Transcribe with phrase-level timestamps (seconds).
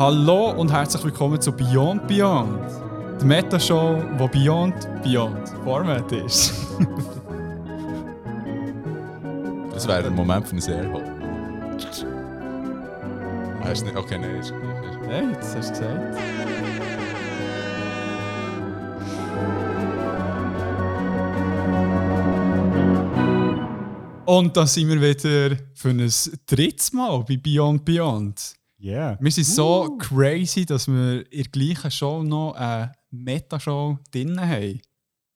[0.00, 2.58] Hallo und herzlich willkommen zu Beyond Beyond.
[3.20, 6.54] Die Meta-Show, wo Beyond Beyond Format ist.
[9.74, 11.04] Das wäre der Moment von einem Airball.
[13.62, 13.96] Hast du nicht?
[13.96, 15.10] Okay, nein, ist gleich.
[15.10, 16.18] hey, jetzt hast du gesagt.
[24.24, 26.10] Und da sind wir wieder für ein
[26.46, 28.59] drittes Mal bei Beyond Beyond.
[28.82, 29.18] Yeah.
[29.20, 34.80] Wir sind so crazy, dass wir in der gleichen Show noch eine Meta-Show drin haben.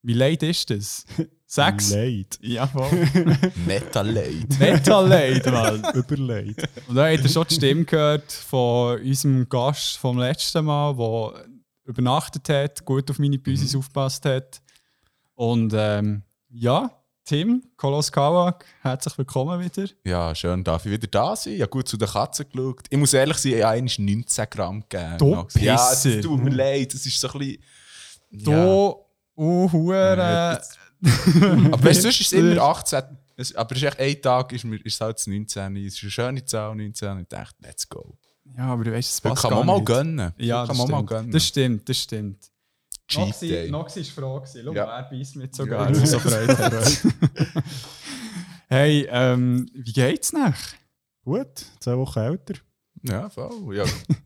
[0.02, 1.04] Wie leid ist das?
[1.46, 1.92] Sechs?
[1.92, 2.38] Leid.
[2.40, 3.06] Jawohl.
[3.66, 4.58] Metal Light.
[4.58, 5.84] Metal leid, Mann.
[5.94, 6.68] Überleid.
[6.88, 11.46] Und da habt ihr schon die Stimme gehört von unserem Gast vom letzten Mal, der
[11.84, 14.62] übernachtet hat, gut auf meine Büsis aufgepasst hat.
[15.34, 16.91] Und ähm, ja,
[17.27, 19.89] Tim, Kolos Kawak, herzlich willkommen wieder.
[20.05, 21.55] Ja, schön, darf ich wieder da sein.
[21.55, 22.83] Habe gut zu den Katzen geschaut.
[22.91, 25.16] Ich muss ehrlich sein, ich habe eigentlich 19 Gramm gegeben.
[25.16, 25.55] Du Max.
[25.55, 26.20] Ja, es Pisser.
[26.20, 27.62] tut mir leid, das ist so ein bisschen...
[28.31, 28.97] Du,
[29.39, 30.61] uh, Hure.
[31.72, 33.03] Aber weißt du, sonst ist es immer 18.
[33.36, 35.77] Es, aber es ist echt ein Tag, ist, mir, ist es halt das 19.
[35.77, 37.09] Es ist eine schöne Zahl, 19.
[37.09, 38.19] Und ich dachte, let's go.
[38.56, 40.33] Ja, aber du weißt, es passt kann man mal gönnen.
[40.36, 41.09] Ja, Da das kann man mal stimmt.
[41.09, 41.31] gönnen.
[41.33, 42.50] das stimmt, das stimmt.
[43.06, 43.70] Cheat Noxi, Day.
[43.70, 44.42] Noxi ist froh.
[44.44, 44.84] Schau, Ja.
[44.98, 45.91] er beißt mit sogar.
[45.91, 45.98] Ja.
[45.98, 46.06] Ja.
[46.06, 47.02] so freut hat.
[48.69, 50.58] hey, ähm, wie geht's nach?
[51.25, 52.55] Gut, zwei Wochen älter.
[53.06, 53.77] Ja, voll.
[53.77, 53.84] Ja,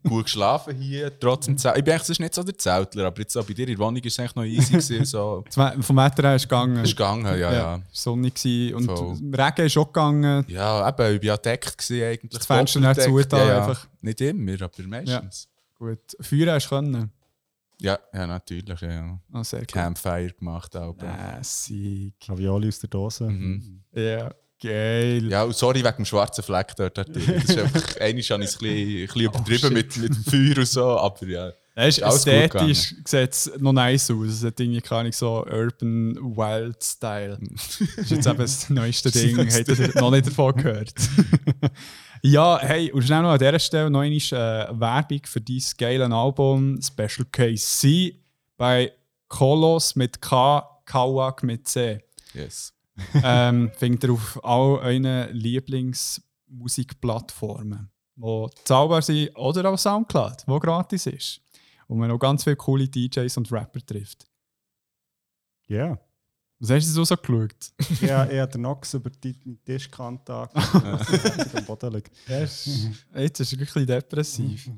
[0.09, 1.79] gut geschlafen hier, trotzdem Zelt.
[1.79, 3.97] Ich bin eigentlich nicht so der Zeltler, aber jetzt so bei dir in der Wohnung
[3.97, 4.73] war es eigentlich noch easy.
[4.75, 5.43] Gewesen, so.
[5.81, 6.77] Vom Wetter her ist es gegangen.
[6.77, 7.53] Es ist gegangen, ja, ja.
[7.53, 7.83] ja.
[7.91, 9.17] sonnig gewesen und Voll.
[9.35, 10.45] Regen ist auch gegangen.
[10.47, 12.31] Ja, eben, ich war ja deckt gewesen eigentlich.
[12.31, 13.59] Das Fenster nicht zugetan, ja, ja.
[13.67, 13.89] einfach.
[14.01, 15.49] Nicht immer, aber meistens.
[15.77, 15.99] Gut.
[16.21, 17.11] Feuer hast du können.
[17.81, 19.19] Ja, ja, natürlich, ja.
[19.33, 19.65] Ah, sehr.
[19.65, 20.97] Campfire gemacht auch.
[21.01, 22.15] Lässig.
[22.29, 23.25] Ravioli aus der Dose.
[23.25, 23.83] Mhm.
[23.95, 25.29] Ja, geil.
[25.31, 26.99] Ja, und sorry wegen dem schwarzen Fleck dort.
[26.99, 27.15] dort.
[27.15, 29.73] Das ist einfach, einmal habe ich es ein bisschen, ein bisschen übertrieben shit.
[29.73, 31.53] mit, mit dem Feuer und so, aber ja.
[31.81, 34.27] Es ist alles gut ästhetisch sieht es noch nice aus.
[34.27, 37.39] Es hat irgendwie keine so Urban Wild Style.
[37.69, 39.39] Das ist jetzt eben das neueste Ding.
[39.39, 40.93] Habt ihr noch nicht davon gehört?
[42.23, 46.15] Ja, hey, und schnell noch an dieser Stelle noch einmal äh, Werbung für dein geile
[46.15, 48.21] Album Special Case C
[48.57, 48.93] bei
[49.29, 52.03] Kolos mit K, Kawak mit C.
[52.35, 52.75] Yes.
[53.23, 61.07] ähm, findet ihr auf all euren Lieblingsmusikplattformen, die zahlbar sind oder auf Soundcloud, wo gratis
[61.07, 61.41] ist.
[61.87, 64.27] Und man auch ganz viele coole DJs und Rapper trifft.
[65.69, 65.99] Ja.
[66.61, 67.73] Was hast du so, so geschaut?
[68.01, 72.11] Ja, ich habe den Nox über die den Tischkante angeschaut, am Boden liegt.
[72.27, 72.67] Jetzt
[73.41, 74.69] ist er wirklich depressiv.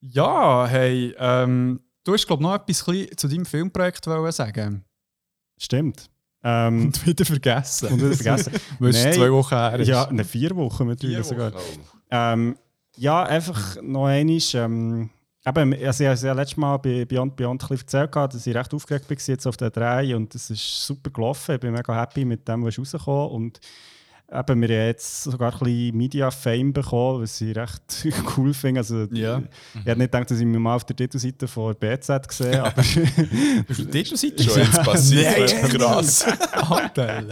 [0.00, 2.84] ja, hey, ähm, du hast glaube noch etwas
[3.16, 4.84] zu deinem Filmprojekt wollen sagen.
[5.58, 6.08] Stimmt.
[6.42, 7.88] Ähm, Und wieder vergessen.
[7.88, 8.54] und wieder vergessen.
[8.78, 9.12] Weil es Nein.
[9.12, 9.88] zwei Wochen her ist.
[9.88, 11.52] ja, ne, vier Wochen mittlerweile sogar.
[11.54, 11.60] Oh.
[12.10, 12.56] Ähm,
[12.96, 14.38] ja, einfach noch einmal.
[14.54, 15.10] Ähm,
[15.46, 18.54] eben, also ich habe es ja letztes Mal bei Beyond Beyond ein erzählt, dass ich
[18.54, 21.54] recht aufgeregt war jetzt auf der 3 und es ist super gelaufen.
[21.54, 23.60] Ich bin mega happy mit dem, was rausgekommen und
[24.32, 27.82] eben, wir haben jetzt sogar ein bisschen Media-Fame bekommen, was ich recht
[28.36, 28.80] cool finde.
[28.80, 29.42] Also, Ja.
[29.74, 32.82] Ich hätte nicht gedacht, dass ich mich mal auf der Titelseite von BZ gesehen aber
[32.82, 35.38] Titelseite Schon jetzt passiert.
[35.38, 36.26] Nein, das ist krass.
[36.70, 37.22] Alter,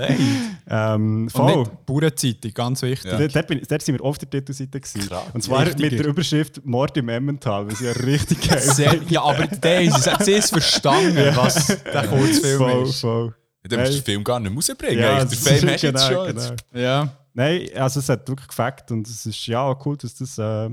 [0.68, 1.58] ähm, Und voll.
[1.58, 3.12] nicht Bauernzeitung, ganz wichtig.
[3.12, 3.28] Ja.
[3.28, 4.80] Dort, bin, dort sind wir auf der Titelseite.
[4.80, 5.08] Gewesen.
[5.08, 5.24] Krass.
[5.32, 5.90] Und zwar Richtiger.
[5.90, 10.06] mit der Überschrift Mord im Emmental, was ja richtig geil Sehr, ja, aber der ist,
[10.06, 13.00] es verstanden, was der Kurzfilm voll, ist.
[13.00, 13.34] voll.
[13.68, 14.98] Dann musst du den Film gar nicht rausbringen.
[14.98, 16.26] Ja, Ja, der das Fame ist- hast genau, schon.
[16.36, 16.54] genau.
[16.74, 17.12] Ja.
[17.34, 20.70] Nein, also es hat wirklich gefällt und es ist ja auch cool, dass das äh,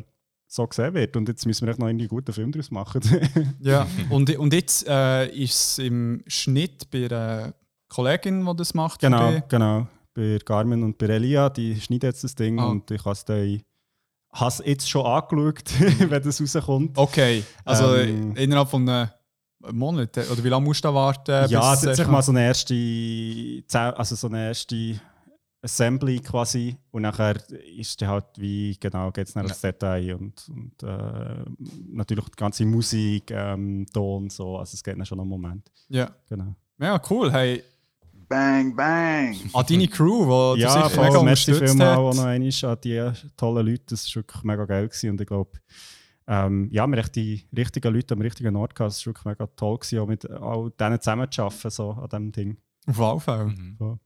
[0.48, 1.16] so gesehen wird.
[1.16, 3.02] Und jetzt müssen wir echt noch einen guten Film daraus machen.
[3.62, 3.86] ja.
[4.10, 7.54] Und, und jetzt äh, ist es im Schnitt bei einer
[7.90, 9.00] Kollegin, die das macht.
[9.02, 9.88] genau, genau.
[10.16, 12.68] Bei Carmen und bei Elia, die schneiden jetzt das Ding Ah.
[12.68, 13.12] und ich habe
[14.48, 15.64] es jetzt schon angeschaut,
[16.10, 16.98] wenn das rauskommt.
[16.98, 18.34] Okay, also Ähm.
[18.36, 19.10] innerhalb von einem
[19.72, 21.50] Monat, oder wie lange musst du da warten?
[21.50, 23.64] ja, bis ist sich mal so eine erste,
[23.98, 25.00] also so eine erste
[25.66, 27.38] Assembly quasi und nachher
[27.78, 31.44] ist dann halt wie genau geht es dann ins Detail und, und äh,
[31.92, 35.72] natürlich die ganze Musik, ähm, Ton so, also es geht dann schon einen Moment.
[35.90, 36.12] Ja.
[36.30, 36.56] Genau.
[36.80, 37.32] ja, cool.
[37.32, 37.64] Hey,
[38.28, 39.36] Bang, bang.
[39.54, 42.72] an deine Crew, die du Ja, sicher mega voll, merci unterstützt vielmals auch noch einmal
[42.72, 45.52] an die tollen Leute, das war wirklich mega geil gewesen und ich glaube,
[46.28, 49.78] ähm, ja, wir die richtigen Leute am richtigen Ort gehabt, es war wirklich mega toll
[49.78, 52.58] gewesen, auch mit all denen zusammen zu arbeiten, so an diesem Ding.
[52.88, 53.46] Auf alle Fälle.
[53.46, 53.76] Mhm.
[53.80, 54.00] So.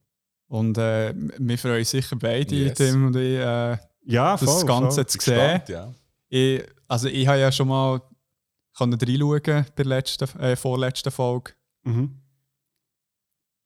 [0.47, 2.77] Und äh, wir freuen uns sicher beide, Yes.
[2.77, 5.07] Tim und ich, äh, Ja, das voll, Ganze voll.
[5.07, 5.35] zu sehen.
[5.35, 5.93] Gespannt, ja.
[6.29, 8.01] Ich, also ich habe ja schon mal
[8.75, 11.51] reinschauen bei der letzten, äh, vorletzten Folge.
[11.83, 12.15] Mhm.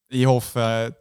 [0.09, 0.91] Ich hoffe, äh,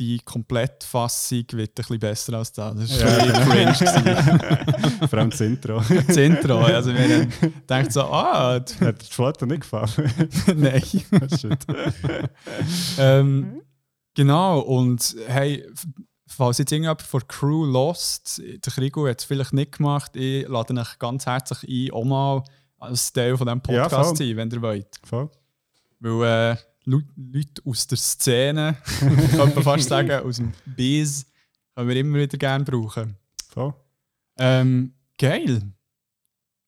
[0.00, 2.74] die- Komplettfassung wird ein bisschen besser als das.
[2.74, 4.78] Das Ja, war ja, cringe.
[5.08, 5.80] Vor allem das Intro.
[6.06, 6.58] Das Intro.
[6.60, 7.28] Also, wir
[7.68, 9.88] denkt so, ah, Hat dir die Flotte nicht gefallen?
[10.56, 10.82] nein.
[10.82, 11.58] Shit.
[12.98, 13.62] ähm,
[14.14, 15.66] genau, und hey,
[16.26, 20.74] falls jetzt irgendjemand von Crew lost, der Krigo hat es vielleicht nicht gemacht, ich lade
[20.74, 22.42] euch ganz herzlich ein, auch mal
[22.78, 24.16] als Teil von diesem Ja, Podcast voll.
[24.16, 24.88] zu sein, wenn ihr wollt.
[25.04, 25.30] Voll.
[26.00, 26.56] Weil äh,
[26.90, 31.26] Leute aus der Szene, könnte man fast sagen, aus dem Biz,
[31.74, 33.16] können wir immer wieder gerne brauchen.
[33.48, 33.74] Voll.
[34.38, 35.62] Ähm, geil.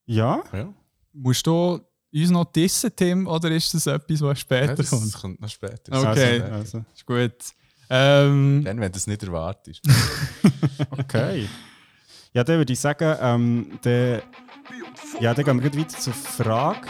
[0.05, 0.73] Ja, Ja,
[1.13, 1.79] Musst du
[2.13, 5.13] uns noch dissen, Tim, oder ist das etwas, was später das kommt?
[5.13, 5.91] kommt noch später.
[5.91, 6.41] Okay.
[6.41, 6.79] Also, also.
[6.79, 7.33] Dus Ist gut.
[7.89, 9.81] Ähm, Dann, wenn du es nicht erwartest.
[10.91, 11.47] Okay.
[12.33, 14.21] Ja, dann würde ich sagen, ähm, dann,
[15.19, 16.87] ja, dann gehen wir weiter zur Frage.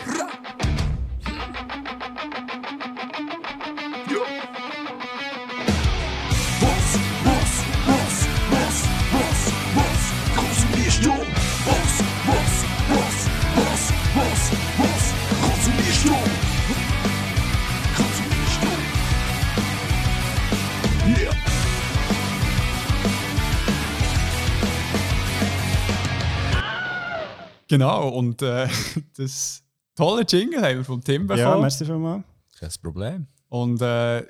[27.77, 28.67] Genau, und äh,
[29.17, 29.63] das
[29.95, 31.61] tolle Jingle haben wir vom Tim Ja, bekommen.
[31.61, 32.23] merci vielmals.
[32.59, 33.27] Kein Problem.
[33.49, 34.21] und äh,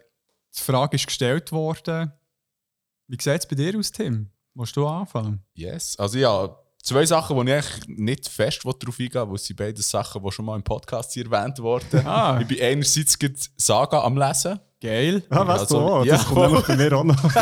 [0.55, 2.11] die Frage ist gestellt worden,
[3.07, 4.29] wie sieht es bei dir aus, Tim?
[4.53, 5.43] Musst du anfangen?
[5.55, 5.97] Yes.
[5.97, 9.81] Also ja, zwei Sachen, wo ich eigentlich nicht fest darauf eingehe, weil es sind beide
[9.81, 12.05] Sachen, die schon mal im Podcast hier erwähnt wurden.
[12.05, 12.39] Ah.
[12.41, 13.17] Ich bin einerseits
[13.57, 14.59] Saga am Lesen.
[14.79, 15.23] Geil.
[15.29, 16.05] Ah, was Also, du auch?
[16.05, 17.23] ja, Das kommt nämlich bei mir auch noch.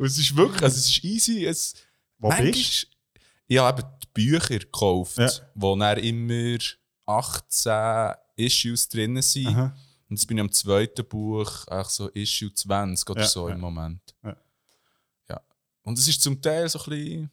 [0.00, 1.44] Es ist wirklich, also es ist easy.
[1.44, 1.74] Es,
[2.18, 2.86] Wo bist
[3.46, 5.30] Ich habe eben die Bücher gekauft, Ja.
[5.54, 6.58] wo dann immer
[7.06, 9.48] 18 Issues drin sind.
[9.48, 9.76] Aha.
[10.08, 13.60] Und jetzt bin ich am zweiten Buch, eigentlich so Issue 20 oder Ja, so im
[13.60, 14.14] Moment.
[14.22, 14.36] Ja.
[15.82, 17.30] Und es ist zum Teil so ein bisschen,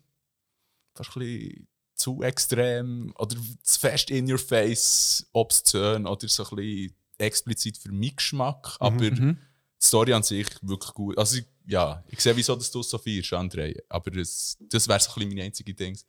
[0.94, 6.56] fast ein bisschen zu extrem oder zu fest in your face, obszön oder so ein
[6.56, 8.76] bisschen explizit für meinen Geschmack.
[8.80, 9.36] Aber die
[9.82, 11.18] Story an sich wirklich gut.
[11.18, 13.78] Also ich, ja, ich sehe, wieso dass du so viel André.
[13.90, 16.06] Aber es, das wäre so ein bisschen meine einzige Dings.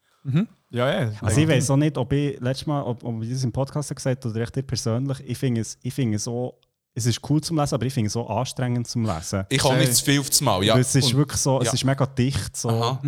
[0.70, 1.12] Ja, ja.
[1.20, 3.94] Also ich weiß auch nicht, ob ich letztes Mal, ob, ob ich das im Podcast
[3.94, 5.20] gesagt habe oder echt dir persönlich.
[5.26, 6.58] Ich finde es, ich finde es so,
[6.94, 9.44] es ist cool zum Lesen, aber ich finde es so anstrengend zum Lesen.
[9.50, 10.64] Ich habe nicht zu viel auf das Mal.
[10.64, 10.74] Ja.
[10.74, 11.72] Weil es ist Und- wirklich so, es ja.
[11.74, 12.56] ist mega dicht.
[12.56, 12.70] So.
[12.70, 13.02] Aha.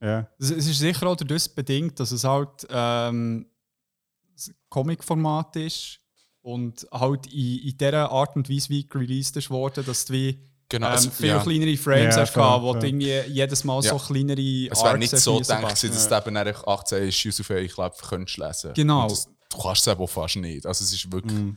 [0.00, 0.28] Ja.
[0.38, 3.46] Es, es ist sicher auch dadurch bedingt, dass es halt ähm,
[4.68, 6.00] Comic-Format ist
[6.42, 10.38] und halt in, in dieser Art und Weise wie released ist worden, dass du wie
[10.70, 11.38] Genau, ähm, also, viel ja.
[11.42, 13.90] kleinere Frames Ja, hast, gehabt, wo du irgendwie jedes Mal Ja.
[13.90, 17.68] so kleinere Es wäre nicht so gedacht, dass du eben einfach 18 Issues auf einen
[17.68, 19.08] Klapp könntest lesen Genau.
[19.08, 20.66] Das, du kannst es eben auch fast nicht.
[20.66, 21.54] Also es ist wirklich...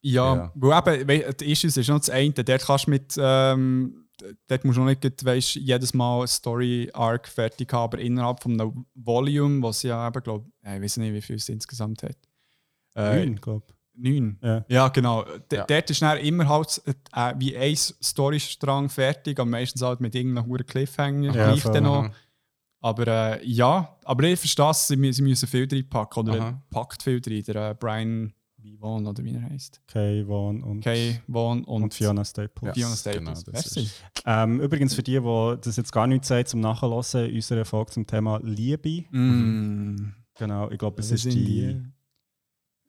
[0.00, 0.52] Ja, Ja.
[0.54, 2.30] weil eben, die Issues ist noch das eine.
[2.32, 4.08] Dort kannst du mit, ähm,
[4.46, 8.60] dort musst du noch nicht weisst, jedes Mal eine Story-Arc fertig haben, aber innerhalb von
[8.60, 12.16] einem Volume, was ja eben, glaube ich, weiß nicht, wie viel es insgesamt hat.
[12.94, 13.66] Äh, glaube
[14.00, 14.38] Neun.
[14.42, 14.64] Ja.
[14.68, 15.24] Ja, genau.
[15.50, 15.64] D Ja.
[15.66, 16.80] Dort ist dann immer halt
[17.14, 21.34] äh, wie ein Storystrang fertig, aber meistens halt mit irgendeinem hohen Cliffhanger.
[21.34, 22.10] Ja, gleich dann noch.
[22.80, 23.06] Aber
[23.40, 26.28] äh, ja, aber ich verstehe es, sie, mü- sie müssen viel reinpacken.
[26.28, 26.62] Oder Aha.
[26.70, 27.42] packt viel rein.
[27.42, 28.32] Der äh, Brian
[28.80, 29.80] Vaughn, oder wie er heißt.
[29.88, 32.74] Kay Vaughn und, Kay und, und Fiona Staples.
[32.74, 33.46] Fiona Genau, Staples.
[33.52, 33.80] Merci.
[33.80, 36.92] ist- Ähm, übrigens für die, die das jetzt gar nicht sagen, zum Nachhören,
[37.34, 39.04] unsere Folge zum Thema Liebe.
[39.10, 40.12] Mm.
[40.38, 41.82] Genau, ich glaube, es ist sind die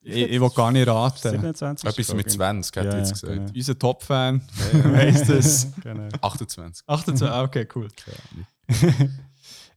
[0.10, 1.30] Ich, ich will gar nicht raten.
[1.32, 1.90] 27.
[1.90, 2.30] Etwas mit Folge.
[2.30, 3.34] 20, hat Ja, er jetzt ja, gesagt.
[3.34, 3.52] genau.
[3.56, 4.42] Unser Top-Fan
[4.86, 5.68] weiss das.
[5.84, 6.08] Genau.
[6.22, 6.84] 28.
[6.88, 7.88] 28, ah, okay, cool.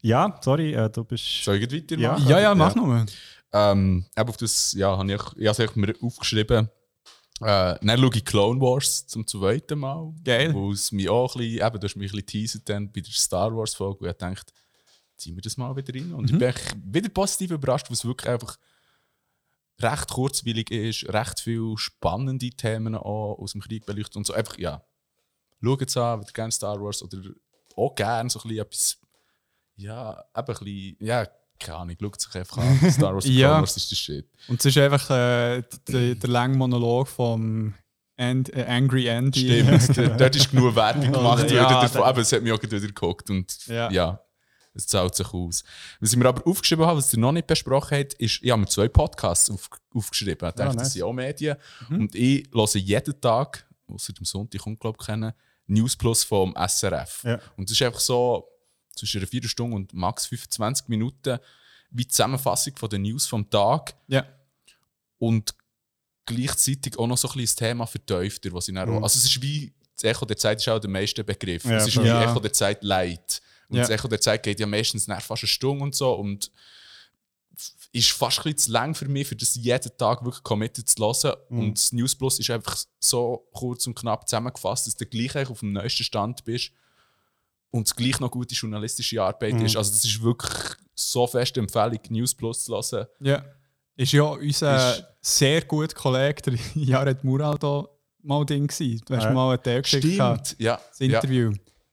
[0.00, 1.44] Ja, sorry, äh, du bist.
[1.44, 2.12] Soll ich gleich Ja.
[2.12, 2.28] weitermachen?
[2.28, 3.06] Ja, ja, mach nochmal.
[3.52, 6.68] Ähm, eben auf das, ja, habe ich, ich habe mir aufgeschrieben.
[7.40, 10.12] Äh, dann schaue ich Clone Wars zum zweiten Mal.
[10.24, 10.52] Geil.
[10.54, 13.00] Wo es mich auch ein bisschen, eben, du hast mich ein bisschen teasert dann bei
[13.00, 14.52] der Star Wars Folge, wo ich dachte,
[15.16, 16.12] ziehen wir das mal wieder rein.
[16.14, 18.56] Und ich bin echt wieder positiv überrascht, weil es wirklich einfach
[19.82, 24.32] recht kurzwillig ist, recht viele spannende Themen auch aus dem Krieg beleuchtet und so.
[24.34, 24.82] Einfach, ja,
[25.62, 27.18] schaut es an, wenn ihr gerne Star Wars oder
[27.76, 28.98] auch gerne so ein bisschen etwas,
[29.76, 31.26] ja, eben ein bisschen, ja,
[31.58, 32.78] keine Ahnung, schaut sich einfach an.
[32.90, 33.60] Star Wars Ja.
[33.60, 34.28] Wars ist der Shit.
[34.48, 37.74] Und es ist einfach äh, der, der lange Monolog vom
[38.18, 39.64] And, äh, Angry Andy.
[39.80, 43.30] Stimmt, dort ist genug Werbung gemacht Ja, worden davon, es hat mich auch wieder geguckt
[43.30, 43.90] und Ja.
[43.90, 44.20] ja.
[44.74, 45.64] Es zahlt sich aus.
[46.00, 48.60] Was ich mir aber aufgeschrieben habe, was ihr noch nicht besprochen habt, ist, ich habe
[48.60, 50.32] mir zwei Podcasts auf, aufgeschrieben.
[50.34, 50.76] Ich dachte, Ah, nice.
[50.76, 51.56] das sind auch Medien.
[51.90, 55.32] Und ich höre jeden Tag, außer dem Sonntag, kommt glaube ich kennen,
[55.66, 57.22] News Plus vom SRF.
[57.24, 57.40] Ja.
[57.56, 58.48] Und das ist einfach so
[58.96, 61.38] zwischen einer Viertelstunde und max 25 Minuten
[61.90, 63.94] wie die Zusammenfassung von den News vom Tag.
[64.08, 64.24] Ja.
[65.18, 65.54] Und
[66.26, 69.02] gleichzeitig auch noch so ein bisschen das Thema vertiefter, was ich dann Mhm.
[69.02, 71.64] also es ist wie, das Echo der Zeit ist auch der meiste Begriff.
[71.64, 72.22] Ja, es ist wie Ja.
[72.30, 73.40] Echo der Zeit Light.
[73.72, 73.82] Und Ja.
[73.82, 76.50] das Echo der Zeit geht ja meistens nach fast eine Stunde und so und
[77.92, 81.02] ist fast ein bisschen zu lang für mich, für das jeden Tag wirklich committed zu
[81.02, 81.36] hören.
[81.50, 81.58] Mhm.
[81.60, 85.60] Und das News Plus ist einfach so kurz und knapp zusammengefasst, dass du gleich auf
[85.60, 86.70] dem neuesten Stand bist
[87.70, 89.66] und es gleich noch gute journalistische Arbeit Mhm.
[89.66, 89.76] ist.
[89.76, 90.52] Also das ist wirklich
[90.94, 93.06] so feste Empfehlung, News Plus zu hören.
[93.20, 93.44] Ja.
[93.96, 97.86] Ist ja unser Ist- sehr guter Kollege, der Jared Mural, da
[98.22, 99.02] mal Ding gewesen.
[99.06, 99.30] Du hast Ja.
[99.32, 100.80] mal einen Teil geschickt, Stimmt, ja.
[100.88, 101.52] das Interview,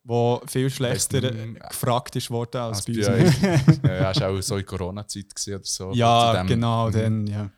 [0.09, 1.69] wo viel schlechter nicht mehr.
[1.69, 3.41] gefragt ist worden als Als bei bei uns.
[3.83, 5.91] ja, ja, ist auch so in Corona-Zeit oder so.
[5.93, 6.91] Ja, genau, Mhm.
[6.91, 7.49] dann, ja.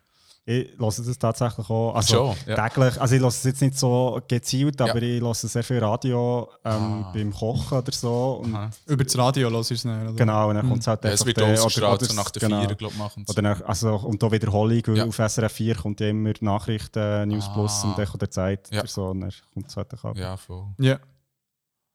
[0.44, 1.94] Ich höre das tatsächlich auch.
[1.94, 2.68] Also, Schon, ja.
[2.68, 3.00] täglich.
[3.00, 5.16] Also, ich höre es jetzt nicht so gezielt, aber Ja.
[5.18, 6.72] ich höre sehr viel Radio ähm,
[7.06, 7.12] Ah.
[7.14, 8.44] beim Kochen oder so.
[8.88, 10.14] Über das Radio los ist es nicht, oder?
[10.14, 12.66] Genau, und dann kommt es halt Ja, es wird ausgestrahlt, so oder- nach der genau.
[12.66, 13.32] Vier, glaube ich, machen sie.
[13.32, 15.06] Oder nach, also, und da Wiederholung, weil Ja.
[15.06, 17.54] auf SRF 4 kommt ja immer Nachrichten, News Ah.
[17.54, 18.80] Plus und Echo der Zeit Ja.
[18.80, 19.06] oder so.
[19.06, 20.16] Und dann kommt es halt auch.
[20.16, 20.22] Ja.
[20.22, 20.66] Ja, voll.
[20.80, 21.00] Ja,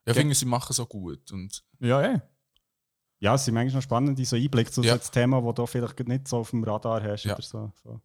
[0.06, 1.30] Ich finde, sie machen so gut.
[1.32, 2.22] Und ja, ja.
[3.18, 4.98] ja, es sind manchmal noch spannende so Einblicke zu Ja.
[4.98, 7.34] so Thema, wo du vielleicht nicht so auf dem Radar hast Ja.
[7.34, 7.72] oder so.
[7.82, 8.00] so.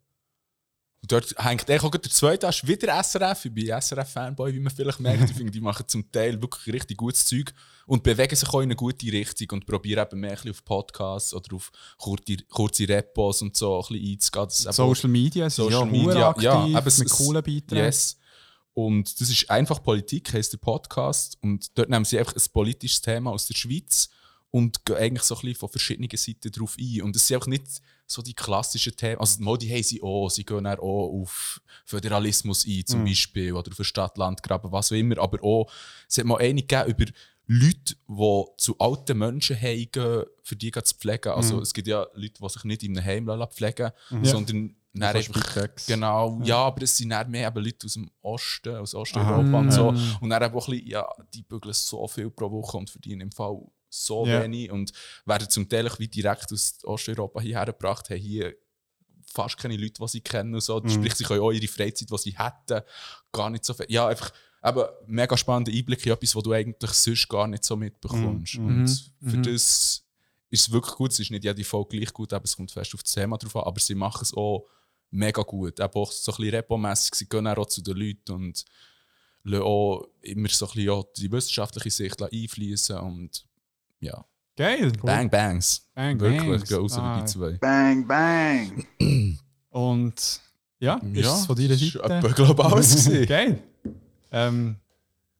[1.04, 3.44] Und dort hängt auch der zweite Ast wieder SRF.
[3.46, 5.30] Ich bin SRF-Fanboy, wie man vielleicht merkt.
[5.30, 7.52] Ich finde, die machen zum Teil wirklich richtig gutes Zeug
[7.86, 11.56] und bewegen sich auch in eine gute Richtung und probieren eben mehr auf Podcasts oder
[11.56, 14.72] auf kurze, kurze Repos und so ein bisschen einzugehen.
[14.72, 17.84] Social Media, Social ja Media, aktiv, ja, aber mit es- coolen Beiträgen.
[17.84, 18.16] Yes.
[18.74, 21.36] Und das ist einfach Politik, heisst der Podcast.
[21.42, 24.08] Und dort nehmen sie einfach ein politisches Thema aus der Schweiz
[24.50, 27.02] und gehen eigentlich so ein bisschen von verschiedenen Seiten drauf ein.
[27.02, 27.64] Und es sind auch nicht
[28.06, 29.18] so die klassischen Themen.
[29.18, 30.28] Also, die Modi haben sie auch.
[30.28, 35.18] Sie gehen auch auf Föderalismus ein, zum Beispiel, oder auf ein Stadt-Land-Graben, was auch immer.
[35.18, 35.70] Aber auch,
[36.08, 37.10] es hat mal eine gegeben über
[37.46, 41.32] Leute, die zu alten Menschen heimgehen, für die zu pflegen.
[41.32, 45.16] Also, es gibt ja Leute, die sich nicht in einem Heim pflegen lassen, sondern dann
[45.16, 45.86] einfach, Spitex.
[45.86, 46.58] genau, ja.
[46.58, 49.88] aber es sind dann mehr eben Leute aus dem Osten, aus Osteuropa und so.
[50.20, 53.22] Und dann eben auch ein bisschen, ja, die bügeln so viel pro Woche und verdienen
[53.22, 53.58] im Fall
[53.88, 54.42] so Ja.
[54.42, 54.92] wenig und
[55.26, 58.54] werden zum Teil wie direkt aus Osteuropa hierher gebracht, haben hier
[59.32, 60.82] fast keine Leute, die sie kennen und so.
[60.86, 62.82] Sprich, sie können auch ihre Freizeit, die sie hätten,
[63.32, 63.86] gar nicht so viel.
[63.88, 64.30] Ja, einfach
[64.64, 68.56] eben mega spannende Einblicke in etwas, was du eigentlich sonst gar nicht so mitbekommst.
[68.56, 70.04] Und für das
[70.50, 71.12] ist es wirklich gut.
[71.12, 73.56] Es ist nicht jede Folge gleich gut, aber es kommt fest auf das Thema drauf
[73.56, 73.62] an.
[73.64, 74.66] Aber sie machen es auch
[75.12, 75.78] mega gut.
[75.78, 77.14] Eben auch so ein bisschen repomässig.
[77.14, 78.64] Sie gehen auch zu den Leuten und
[79.44, 83.44] lassen auch immer so ein bisschen auch die wissenschaftliche Sicht einfließen und
[84.00, 84.24] ja.
[84.56, 84.92] Geil.
[85.02, 85.86] Bang Bangs.
[85.94, 86.68] Bang Wirklich, Bangs.
[86.68, 87.20] gehen raus Ah.
[87.20, 87.52] die zwei.
[87.52, 88.86] Bang, bang.
[89.70, 90.40] Und
[90.78, 91.98] ja, ist es von deiner das Seite?
[92.00, 93.10] war etwa, glaube ich, alles.
[93.26, 93.62] Geil.
[94.30, 94.76] Ähm,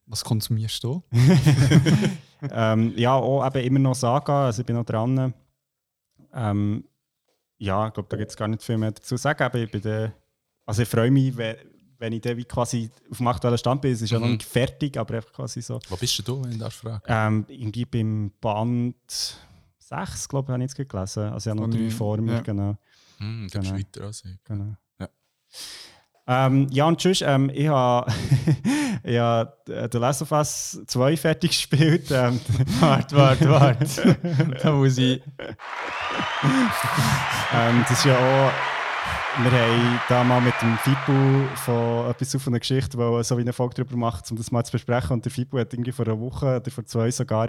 [0.07, 1.03] was konsumierst du?
[2.51, 5.35] ähm, ja, auch eben immer noch Saga, also ich bin noch dran.
[6.33, 6.85] Ähm,
[7.63, 9.43] ja, ich glaube, da gibt es gar nicht viel mehr dazu zu sagen.
[9.43, 10.13] Aber ich, bin der,
[10.67, 13.93] also ich freue mich, wenn, ich dann wie quasi auf dem aktuellen Stand bin.
[13.93, 14.33] Es ist ja noch Mhm.
[14.33, 15.79] nicht fertig, aber einfach quasi so.
[15.89, 17.03] Wo bist du, wenn ich das frage?
[17.07, 18.97] Ähm, irgendwie beim Band
[19.79, 21.23] 6, glaube ich, habe ich jetzt gelesen.
[21.33, 22.41] Also ich habe noch drei vor mir, Ja.
[22.41, 22.77] genau.
[23.19, 23.75] Hm, bist Genau.
[23.77, 24.43] weiter als ich.
[24.45, 24.75] genau.
[24.99, 25.09] Ja.
[26.27, 27.23] Ähm, ja, und tschüss.
[27.23, 28.13] Ähm, ich habe
[29.03, 32.11] ich hab The Last of Us 2 fertig gespielt.
[32.11, 32.41] Ähm,
[32.81, 34.17] Warte, warte, warte.
[34.63, 35.21] da muss ich.
[37.55, 38.51] ähm, das ist ja auch.
[39.43, 43.41] Wir haben da mal mit dem Fibu von etwas auf einer Geschichte, wo so wie
[43.41, 45.13] eine Folge darüber macht, um das mal zu besprechen.
[45.13, 47.49] Und der Fibu hat irgendwie vor einer Woche oder vor zwei sogar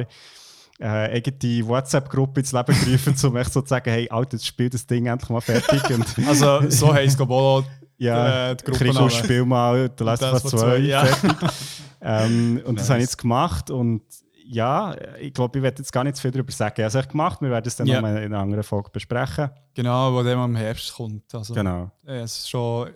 [0.80, 4.70] äh, eigene WhatsApp-Gruppe ins Leben gerufen, um echt so zu sagen: Hey, Alter, jetzt spiel
[4.70, 5.84] das Ding endlich mal fertig.
[5.90, 7.66] Und Also, so heisst es, glaube
[7.98, 9.10] ja, äh, die du Gruppenname.
[9.12, 11.08] spiel mal The Last of Das Us von 2 zwei, ja.
[12.02, 12.90] ähm, und das Nice.
[12.90, 14.02] habe ich jetzt gemacht und
[14.46, 16.74] ja, ich glaube, ich werde jetzt gar nicht zu viel darüber sagen.
[16.78, 17.96] Ich habe es echt gemacht, wir werden es dann Ja.
[17.96, 19.50] noch mal in einer anderen Folge besprechen.
[19.74, 21.34] Genau, wo der mal im Herbst kommt.
[21.34, 21.90] Also, Genau.
[22.06, 22.90] äh, es ist schon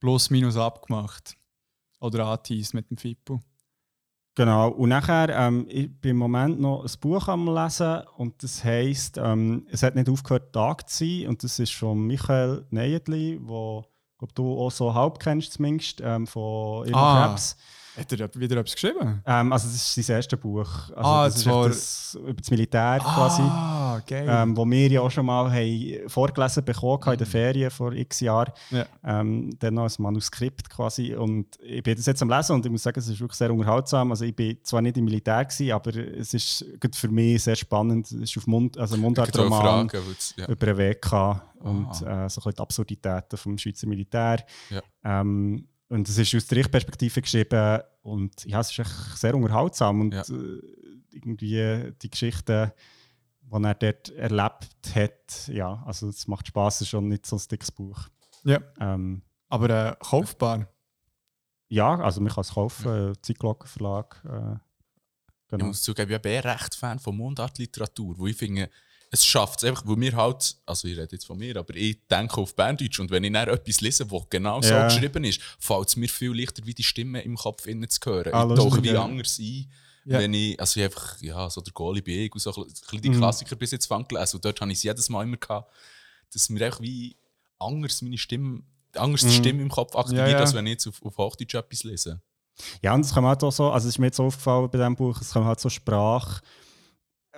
[0.00, 1.34] plus minus abgemacht.
[2.00, 3.40] Oder angeteased mit dem Fippo.
[4.38, 4.68] Genau.
[4.68, 9.18] Und nachher, ähm, ich bin im Moment noch ein Buch am Lesen und das heisst,
[9.18, 11.26] ähm, es hat nicht aufgehört, Tag zu sein.
[11.26, 13.84] Und das ist von Michael Neyedli, wo
[14.16, 17.26] glaub, du auch so halb kennst, zumindest, ähm, von Irma Ah.
[17.26, 17.56] Krebs.
[17.98, 19.22] Hat er wieder etwas geschrieben?
[19.26, 20.68] Ähm, also, das ist sein erstes Buch.
[20.90, 23.42] Also, Ah, das das war- das, über das Militär quasi.
[23.42, 24.26] Ah, geil.
[24.28, 27.92] ähm, wo wir ja auch schon mal haben vorgelesen bekommen haben in den Ferien vor
[27.92, 28.52] x Jahren.
[28.70, 28.86] Ja.
[29.04, 31.14] Ähm, dann noch ein Manuskript quasi.
[31.14, 33.52] Und ich bin das jetzt am Lesen und ich muss sagen, es ist wirklich sehr
[33.52, 34.10] unterhaltsam.
[34.10, 36.64] Also ich bin zwar nicht im Militär gewesen, aber es ist
[36.94, 38.06] für mich sehr spannend.
[38.06, 39.88] Es ist auf Mund, also Mundartroman
[40.36, 40.46] ja.
[40.48, 42.26] über den Weg gehabt und Ah.
[42.26, 44.44] äh, so ein bisschen die Absurditäten vom Schweizer Militär.
[44.70, 44.80] Ja.
[45.04, 50.00] Ähm, und es ist aus der Ich-Perspektive geschrieben und ja, es ist echt sehr unterhaltsam
[50.02, 50.22] und Ja.
[50.22, 50.60] äh,
[51.12, 52.72] irgendwie die Geschichten,
[53.40, 57.36] die er dort erlebt hat, ja, also es macht Spaß, es ist schon nicht so
[57.36, 58.08] ein dickes Buch.
[58.44, 58.60] ja.
[58.80, 60.68] Ähm, Aber äh, kaufbar.
[61.70, 64.22] Ja, also man kann es kaufen, äh, Zeitglockenverlag.
[64.24, 65.66] Äh, Ich genau.
[65.66, 68.68] muss zugeben, ich bin recht Fan von Mundartliteratur, wo ich finde,
[69.10, 71.98] es schafft es einfach, weil wir halt, also ich rede jetzt von mir, aber ich
[72.08, 74.84] denke auf Berndeutsch und wenn ich dann etwas lese, was genau so Ja.
[74.84, 78.34] geschrieben ist, fällt es mir viel leichter, wie die Stimme im Kopf innen zu hören.
[78.34, 79.70] Ah, ich tauche wie anders ein,
[80.04, 80.18] Ja.
[80.18, 83.08] wenn ich, also ich einfach, ja, so der Goalie bin ich und so ein die
[83.10, 83.14] Mhm.
[83.18, 85.72] Klassiker bis jetzt fang gelesen und dort habe ich es jedes Mal immer gehabt,
[86.32, 87.16] dass mir einfach wie
[87.58, 88.62] anders meine Stimme,
[88.94, 89.32] anders die Mhm.
[89.32, 92.20] Stimme im Kopf aktiviert, Ja, als wenn ich jetzt auf, auf Hochdeutsch etwas lese.
[92.82, 94.96] Ja, und es kommen halt auch so, also es ist mir jetzt aufgefallen bei diesem
[94.96, 96.42] Buch, es kommen halt so Sprache,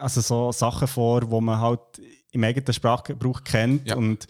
[0.01, 1.81] also so Sachen vor, wo man halt
[2.33, 3.97] im eigenen Sprachgebrauch kennt Ja.
[3.97, 4.27] und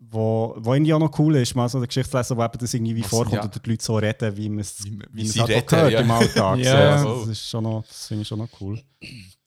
[0.00, 2.58] wo, wo irgendwie auch noch cool ist, mal so eine Geschichte zu lesen, wo eben
[2.58, 3.44] das irgendwie wie Was- vorkommt ja.
[3.44, 5.66] oder die Leute so reden, wie man es Wie- wie es sie halt auch reden,
[5.66, 6.00] gehört ja.
[6.00, 6.58] im Alltag.
[6.60, 7.08] Ja, so.
[7.08, 7.18] voll.
[7.20, 8.80] das, ist schon noch, das finde ich schon noch cool.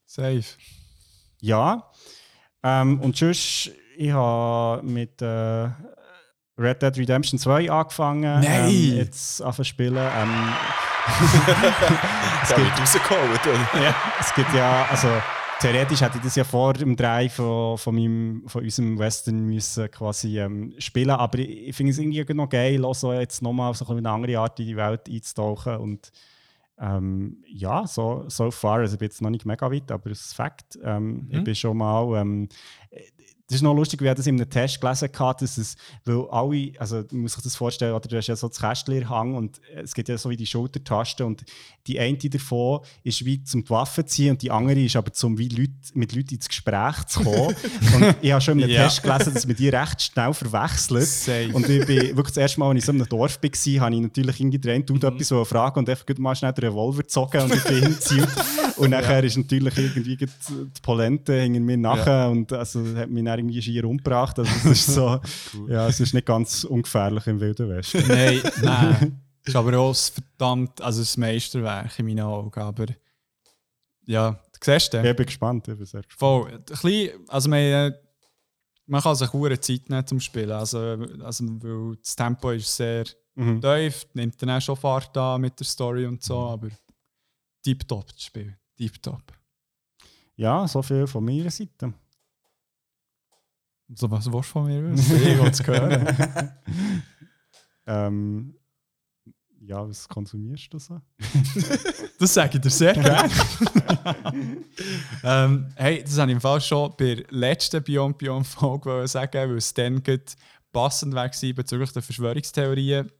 [0.05, 0.43] Safe.
[1.39, 1.89] Ja.
[2.63, 5.69] Ähm, und sonst, ich habe mit äh,
[6.57, 8.21] Red Dead Redemption 2 angefangen.
[8.41, 8.69] Nein!
[8.69, 9.95] Ähm, jetzt anfangen zu spielen.
[9.97, 10.29] Ähm,
[12.57, 13.95] wird rausgeholt, oder?
[14.19, 15.07] es gibt ja, also
[15.61, 19.89] theoretisch hätte ich das ja vor dem Drei von, von, meinem, von unserem Western müssen
[19.91, 23.73] quasi ähm, spielen, aber ich, ich finde es irgendwie noch geil, auch so jetzt nochmal
[23.75, 26.11] so eine andere Art in die Welt einzutauchen und
[26.79, 30.25] ähm, ja, so, so far, also ich bin jetzt noch nicht mega weit, aber es
[30.25, 30.79] ist Fakt.
[30.83, 32.19] Ähm, Ich bin schon mal.
[32.19, 32.49] Ähm,
[33.51, 36.25] das ist noch lustig, wie ich das in einem Test gelesen habe, dass es, weil
[36.31, 39.35] alle, also man muss sich das vorstellen, oder du hast ja so das Kästchen Hand
[39.35, 41.43] und es gibt ja so wie die Schultertaste und
[41.85, 45.11] die eine davon ist wie zum die Waffe zu ziehen und die andere ist aber
[45.11, 47.55] zum wie Leute, mit Leuten ins Gespräch zu kommen.
[47.95, 48.83] und ich habe schon in einem Ja.
[48.83, 51.07] Test gelesen, dass man die recht schnell verwechselt.
[51.07, 51.49] Safe.
[51.51, 53.95] Und ich bin wirklich das erste Mal, als ich in so einem Dorf war, habe
[53.95, 57.53] ich natürlich den Dude etwas wollen fragen und einfach mal schnell den Revolver gezogen und
[57.53, 58.29] ich bin hingezielt.
[58.77, 63.40] Und nachher ist natürlich irgendwie die Polente hinter mir nachher und also, hat mich dann
[63.41, 64.39] irgendwie schier umgebracht.
[64.39, 65.19] Also es ist so,
[65.67, 68.03] ja, es ist nicht ganz ungefährlich im Wilden Westen.
[68.07, 69.21] Nein, nein.
[69.43, 72.61] Ist aber auch das verdammt, also das Meisterwerk in meinen Augen.
[72.61, 72.85] Aber
[74.05, 76.19] ja, du siehst Ich bin gespannt, ich bin sehr gespannt.
[76.19, 76.51] Voll.
[76.53, 77.93] Ein bisschen, also man,
[78.85, 80.51] man kann sich eine Zeit nehmen zum Spielen.
[80.51, 80.77] Also,
[81.23, 83.61] also, weil das Tempo ist sehr Mhm.
[83.61, 86.67] tief, nimmt dann auch schon Fahrt an mit der Story und so, aber
[87.63, 88.57] tiptop das Spiel.
[88.77, 89.23] Tiptop.
[90.35, 91.93] Ja, so viel von meiner Seite.
[93.93, 94.93] So, was willst du von mir?
[94.93, 96.51] Ich will es hören.
[97.87, 98.55] Ähm,
[99.59, 101.01] ja, was konsumierst du so?
[102.19, 103.31] Das sage ich dir sehr gerne.
[105.23, 109.49] ähm, hey, das habe ich im Fall schon bei der letzten Beyond Beyond Folge sagen,
[109.49, 110.03] weil es dann
[110.71, 113.11] passend war bezüglich der Verschwörungstheorien.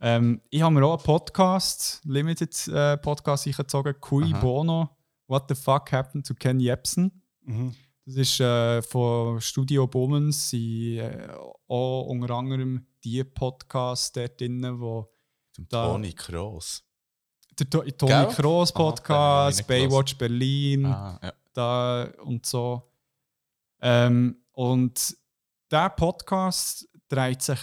[0.00, 4.40] Ähm, ich habe mir auch einen Podcast, Limited äh, Podcast, eingezogen, Cui Aha.
[4.40, 4.90] Bono,
[5.26, 7.10] What the fuck happened to Ken Jebsen?
[7.44, 7.74] Mhm.
[8.06, 11.28] Das ist äh, von Studio Bummens, sind äh,
[11.66, 15.08] auch unter anderem die Podcasts dort drin, wo
[15.52, 16.84] Zum Da- Toni Kroos.
[17.58, 18.32] der To- Toni?
[18.34, 21.32] Kroos Podcast, nicht Baywatch Berlin, Ah, ja.
[21.52, 22.92] da und so.
[23.80, 25.16] Ähm, und
[25.70, 27.58] der Podcast dreht sich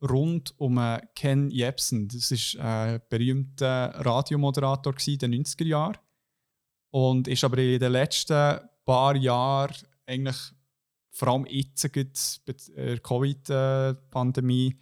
[0.00, 2.06] rund um äh, Ken Jebsen.
[2.08, 5.98] Das ist ein berühmter Radiomoderator in den 90er Jahren
[6.90, 9.74] und ist aber in den letzten paar Jahren
[10.06, 10.36] eigentlich
[11.10, 11.92] vor allem jetzt
[12.46, 14.76] bei der Covid-Pandemie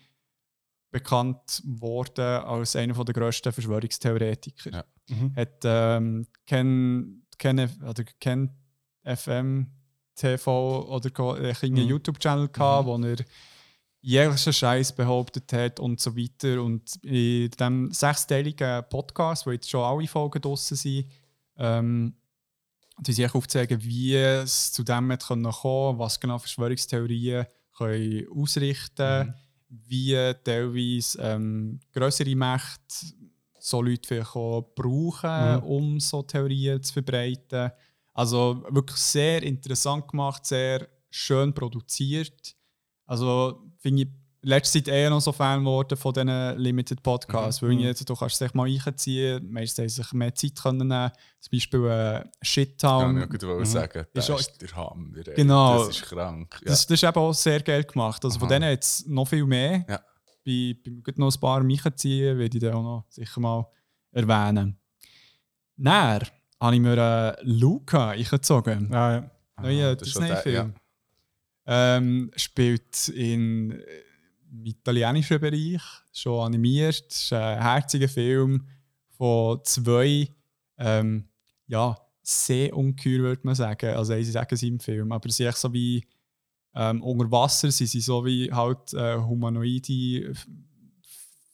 [0.90, 4.70] bekannt worden als einer der grössten Verschwörungstheoretiker.
[4.72, 4.84] Ja.
[5.08, 5.34] Mhm.
[5.36, 8.50] Hat ähm, Ken, Ken, oder Ken
[9.04, 9.70] FM
[10.14, 11.88] TV oder ko- äh, einen Mhm.
[11.88, 13.16] YouTube-Channel gehabt, wo er
[14.02, 16.62] jeglichen Scheiß behauptet hat und so weiter.
[16.62, 21.06] Und in diesem sechsteiligen Podcast, wo jetzt schon alle Folgen draussen sind,
[21.56, 22.14] ähm,
[23.00, 29.34] die sich aufzeigen, wie es zu dem hat kommen, was genau Verschwörungstheorien können ausrichten,
[29.68, 30.12] wie
[30.44, 33.06] teilweise ähm, größere Mächte
[33.58, 35.62] so Leute vielleicht auch brauchen, Mhm.
[35.62, 37.70] um so Theorien zu verbreiten.
[38.12, 42.56] Also wirklich sehr interessant gemacht, sehr schön produziert.
[43.06, 44.08] Also finde ich
[44.42, 47.81] in letzter Zeit eher noch so Fan geworden von diesen Limited Podcasts, weil Mhm.
[47.81, 51.11] jetzt, du kannst dich mal einziehen, meistens haben sie sich mehr Zeit können nehmen.
[51.40, 53.20] Zum Beispiel äh, Shittown.
[53.20, 54.07] Kann ich auch sagen.
[54.14, 55.16] Das Ist ist der Hammer.
[55.26, 55.35] ey.
[55.35, 55.79] Genau.
[55.87, 56.55] Das ist krank.
[56.62, 56.68] Ja.
[56.70, 58.24] Das, das ist eben auch sehr geil gemacht.
[58.24, 58.55] Also von Aha.
[58.59, 59.85] denen jetzt noch viel mehr.
[59.88, 60.00] Ja.
[60.46, 63.66] Bei, bei noch ein paar mich ziehen, werde ich dann auch noch sicher mal
[64.12, 64.79] erwähnen.
[65.76, 66.20] Dann
[66.61, 68.92] habe ich mir äh, Luca eingezogen.
[68.92, 69.31] Ah, ja.
[69.62, 70.74] Neuer Disney-Film.
[71.66, 73.85] Ähm, spielt in, äh,
[74.50, 75.82] im italienischen Bereich,
[76.12, 77.04] schon animiert.
[77.10, 78.66] Es ist ein herziger Film
[79.16, 80.28] von zwei
[80.78, 81.28] ähm,
[81.66, 83.94] ja, Seeungeheuer, würde man sagen.
[83.94, 86.04] Also sie sagen es im Film, aber sie sind so wie
[86.74, 90.32] ähm, unter Wasser, sie sind so wie halt äh, humanoide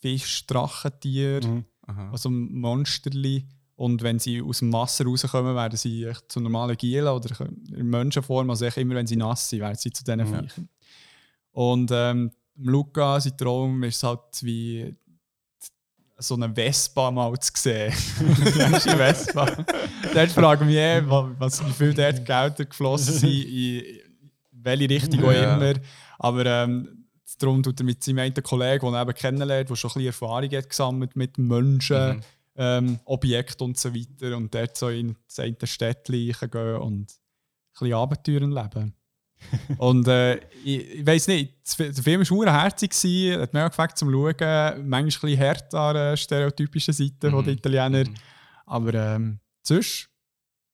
[0.00, 1.64] Fisch-Drachentier, Mhm.
[1.86, 2.10] Aha.
[2.10, 3.46] also Monsterli.
[3.76, 7.88] Und wenn sie aus dem Wasser rauskommen, werden sie echt zu normalen Gielen oder in
[7.88, 8.48] Menschenform.
[8.48, 10.26] Also immer, wenn sie nass sind, werden sie zu diesen Ja.
[10.26, 10.68] Viechern.
[11.52, 14.94] Und ähm, Luca, sein Traum ist halt wie
[16.18, 17.92] so eine Vespa mal zu sehen.
[18.18, 19.44] Die Vespa?
[20.14, 23.82] dort frage ich mich eh, wa- was, wie viel dort Gelder geflossen sind, in
[24.52, 25.74] welche Richtung auch immer.
[26.18, 27.04] Aber ähm,
[27.38, 30.06] darum tut er mit seinem einen Kollegen, den er eben kennenlernt, der schon ein bisschen
[30.06, 32.22] Erfahrung hat gesammelt mit Menschen, Mhm.
[32.56, 34.34] ähm, Objekten und so weiter.
[34.38, 37.16] Und dort so in das eine Städtchen gehen und ein
[37.78, 38.94] bisschen Abenteuer leben.
[39.78, 42.92] und äh, ich, ich weiß nicht, der Film war sehr herzig,
[43.38, 44.88] hat mir auch gefällt zum Schauen.
[44.88, 47.44] Manchmal ein bisschen hart an der stereotypischen Seite Mhm.
[47.44, 48.04] den Italiener.
[48.08, 48.14] Mhm.
[48.66, 50.08] Aber ähm, sonst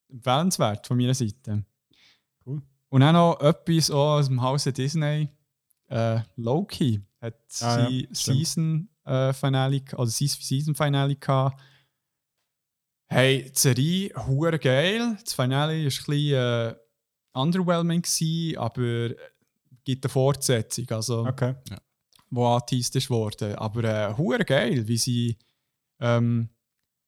[0.09, 1.63] empfehlenswert von meiner Seite.
[2.45, 2.61] Cool.
[2.89, 5.29] Und auch noch etwas aus dem Hause Disney.
[5.89, 8.37] Äh, Loki hat Ah, ja, sein stimmt.
[8.37, 11.59] Season äh, Finale sein Season Finale gehabt.
[13.07, 15.17] Hey, die Serie hure geil.
[15.23, 16.75] Das Finale war ein bisschen äh,
[17.33, 19.09] underwhelming, gewesen, aber
[19.83, 21.55] gibt eine Fortsetzung, also, Okay.
[22.29, 23.55] wo angeteased ist worden.
[23.55, 24.13] Aber äh,
[24.45, 25.37] geil, wie sie
[25.99, 26.49] ähm,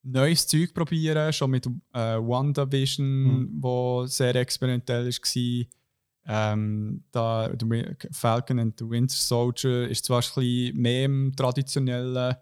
[0.03, 3.49] neues Zeug probieren, schon mit äh, WandaVision, Mhm.
[3.61, 5.65] wo sehr experimentell war.
[6.27, 7.51] Ähm, da,
[8.11, 12.35] Falcon and the Winter Soldier ist zwar ein bisschen mehr im traditionellen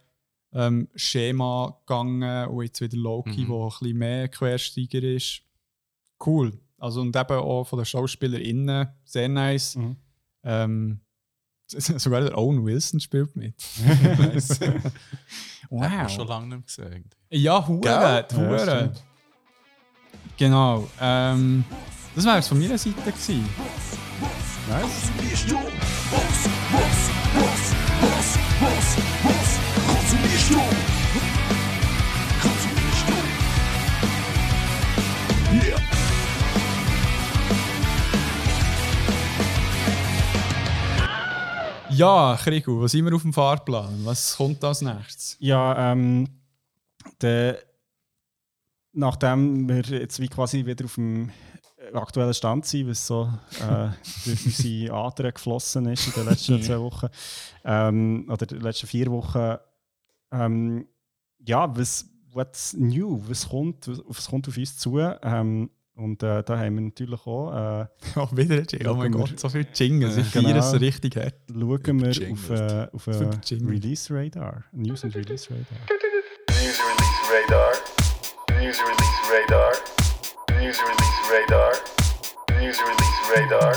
[0.54, 3.48] ähm, Schema gegangen und jetzt wieder Loki, Mhm.
[3.50, 5.42] wo ein bisschen mehr Quersteiger ist.
[6.26, 6.54] Cool.
[6.84, 9.78] Also und eben auch von den SchauspielerInnen sehr nice.
[9.78, 9.96] Mhm.
[10.44, 11.00] Ähm,
[11.70, 13.56] sogar der Owen Wilson spielt mit.
[14.20, 14.60] Nice.
[14.60, 14.84] Hat
[15.72, 16.30] man schon wow.
[16.30, 17.10] lange nicht gesehen.
[17.30, 18.28] Ja, Hure?
[18.36, 18.60] Hure.
[18.60, 19.04] stimmt.
[20.36, 20.90] genau.
[21.00, 21.64] Ähm,
[22.16, 23.48] das wäre es von meiner Seite gewesen.
[24.68, 25.10] Nice.
[35.62, 35.93] Konsumierst
[41.96, 44.04] Ja, Krigu, was sind wir auf dem Fahrplan?
[44.04, 45.38] Was kommt als nächstes?
[45.40, 46.28] Ja, ähm,
[47.22, 47.60] der,
[48.94, 51.32] nachdem wir jetzt wie quasi wieder auf dem
[51.94, 53.90] aktuellen Stand sind, was so äh,
[54.26, 57.10] durch unsere Adern geflossen ist in den letzten zwei Wochen
[57.64, 59.58] ähm, oder den letzten vier Wochen,
[60.32, 60.88] ähm,
[61.40, 64.98] ja, was what's new, was kommt, was, was kommt auf uns zu?
[65.00, 67.52] Ähm, und äh, da haben wir natürlich auch,
[67.82, 68.90] äh, Oh, wieder ein Jingle.
[68.90, 70.18] Oh mein Gott, so viel Jingles.
[70.18, 70.50] Ich Genau.
[70.50, 71.36] feiere es so richtig hart.
[71.48, 73.30] schauen wir auf, äh, auf äh.
[73.66, 75.64] Release Radar, News and Release Radar.
[76.50, 77.72] News release radar.
[78.62, 79.72] News release radar.
[80.52, 81.72] News release radar.
[82.62, 83.74] News release radar.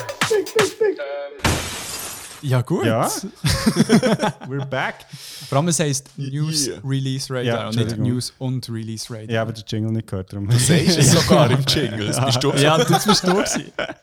[2.46, 2.87] Ja, gut.
[2.87, 3.06] Ja.
[4.48, 5.04] We're back.
[5.48, 6.80] Vor allem, es heisst News Yeah.
[6.85, 7.98] Release Radar Ja, und nicht.
[7.98, 9.30] News und Release Radar.
[9.30, 10.32] Ja, aber der Jingle nicht gehört.
[10.32, 10.48] Darum.
[10.48, 12.06] Du sagst es sogar im Jingle.
[12.06, 13.42] Das bist du ja das bist du.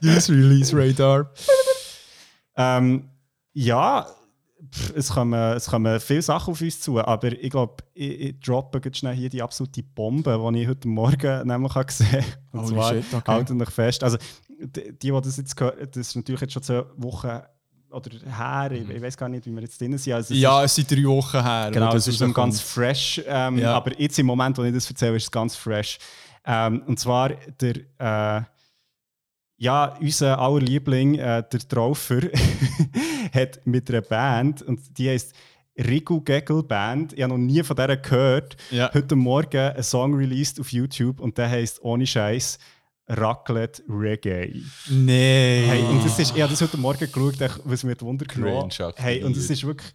[0.02, 1.32] News Release Radar.
[2.58, 3.10] Ähm,
[3.54, 4.08] ja,
[4.70, 8.40] pff, es kommen, es kommen viele Sachen auf uns zu, aber ich glaube, ich, ich
[8.42, 12.26] droppe jetzt schnell hier die absolute Bombe, die ich heute Morgen nämlich gesehen habe.
[12.52, 13.32] Und Holy zwar, shit, okay.
[13.32, 14.18] haltet euch fest, also
[14.50, 17.42] die, die, die das jetzt gehört, das ist natürlich jetzt schon zwei Wochen
[17.94, 20.14] oder her, ich, ich weiß gar nicht, wie wir jetzt drin sind.
[20.14, 21.70] Also es Ja, es sind drei Wochen her.
[21.72, 22.36] Genau, es ist rauskommt.
[22.36, 23.22] ganz fresh.
[23.28, 23.74] Ähm, Ja.
[23.76, 25.98] Aber jetzt im Moment, wo ich das erzähle, ist es ganz fresh.
[26.46, 27.30] Ähm, und zwar
[27.62, 28.42] der, äh,
[29.58, 32.22] ja, unser aller Liebling, äh, der Traufer,
[33.34, 35.34] hat mit einer Band, und die heißt
[35.78, 38.94] Rigu Gegel Band, ich habe noch nie von der gehört, Ja.
[38.94, 42.60] heute Morgen einen Song released auf YouTube und der heißt ohne Scheiß
[43.08, 44.64] Raclette Reggae.
[44.90, 45.66] Nee.
[45.68, 47.36] Hey, und das ist, ich habe das heute Morgen geschaut,
[47.66, 49.92] was mir Wunder genommen Hey, und es ist wirklich.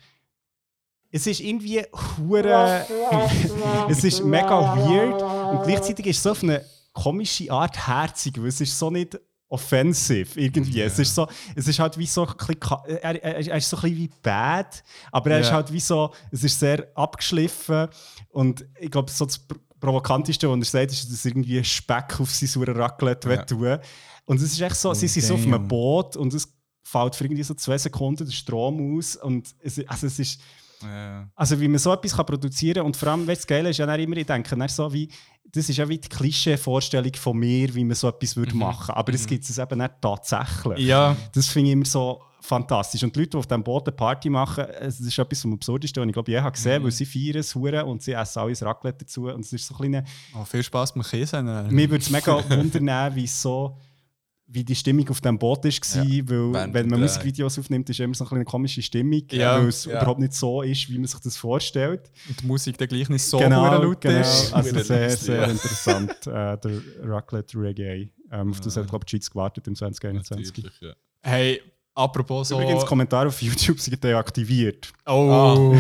[1.11, 1.83] Es ist irgendwie
[2.19, 2.85] hure.
[3.89, 8.49] es ist mega weird und gleichzeitig ist es so auf eine komische Art herzig, weil
[8.49, 9.19] es ist so nicht
[9.49, 10.83] offensive irgendwie.
[10.83, 12.59] Es ist so, es ist halt wie so ein bisschen,
[13.01, 15.55] er, er, er ist so ein bisschen wie bad, aber er ist Ja.
[15.55, 17.89] halt wie so, es ist sehr abgeschliffen
[18.29, 19.41] und ich glaube, so das
[19.79, 23.43] Pr- Provokanteste, was er sagt, ist, dass er irgendwie Speck auf sein sauren Raclette Ja.
[23.45, 23.79] tun
[24.27, 26.47] Und es ist echt so, sie sind so auf einem Boot und es
[26.83, 30.41] fällt für irgendwie so zwei Sekunden der Strom aus und es, also es ist
[30.83, 31.29] Ja.
[31.35, 33.79] also wie man so etwas kann produzieren kann und vor allem, weißt, das Geile ist
[33.79, 35.09] ja immer, ich denke, dann so wie,
[35.51, 39.13] das ist ja wie die Klischee-Vorstellung von mir, wie man so etwas würde machen aber
[39.15, 40.79] es gibt es eben nicht tatsächlich.
[40.87, 43.03] Ja, Das finde ich immer so fantastisch.
[43.03, 46.03] Und die Leute, die auf diesem Boot eine Party machen, es ist etwas vom Absurdesten,
[46.03, 48.63] was ich glaube, je habe gesehen, weil sie feiern es hure und sie essen alles
[48.63, 51.43] Raclette dazu und es ist so ein kleiner oh, viel Spaß mit Käse.
[51.43, 53.77] mir würde es mega wundern, wie so
[54.51, 57.07] wie die Stimmung auf dem Boot war, weil während wenn man Dreh.
[57.07, 59.99] Musikvideos aufnimmt, ist immer so eine komische Stimmung, Ja, weil es ja.
[59.99, 62.11] überhaupt nicht so ist, wie man sich das vorstellt.
[62.27, 64.21] Und die Musik dann gleich nicht so genau, laut genau.
[64.21, 64.53] ist.
[64.55, 65.47] Also sehr, sehr ja.
[65.49, 68.09] interessant, äh, der Raclette Reggae.
[68.31, 70.57] Ähm, auf das hat, glaube ich, die Schweiz gewartet im 2021.
[70.57, 70.93] Natürlich, ja.
[71.21, 71.61] Hey,
[71.99, 72.61] apropos so...
[72.61, 74.93] Übrigens, Kommentare auf YouTube sind deaktiviert.
[75.07, 75.75] Oh,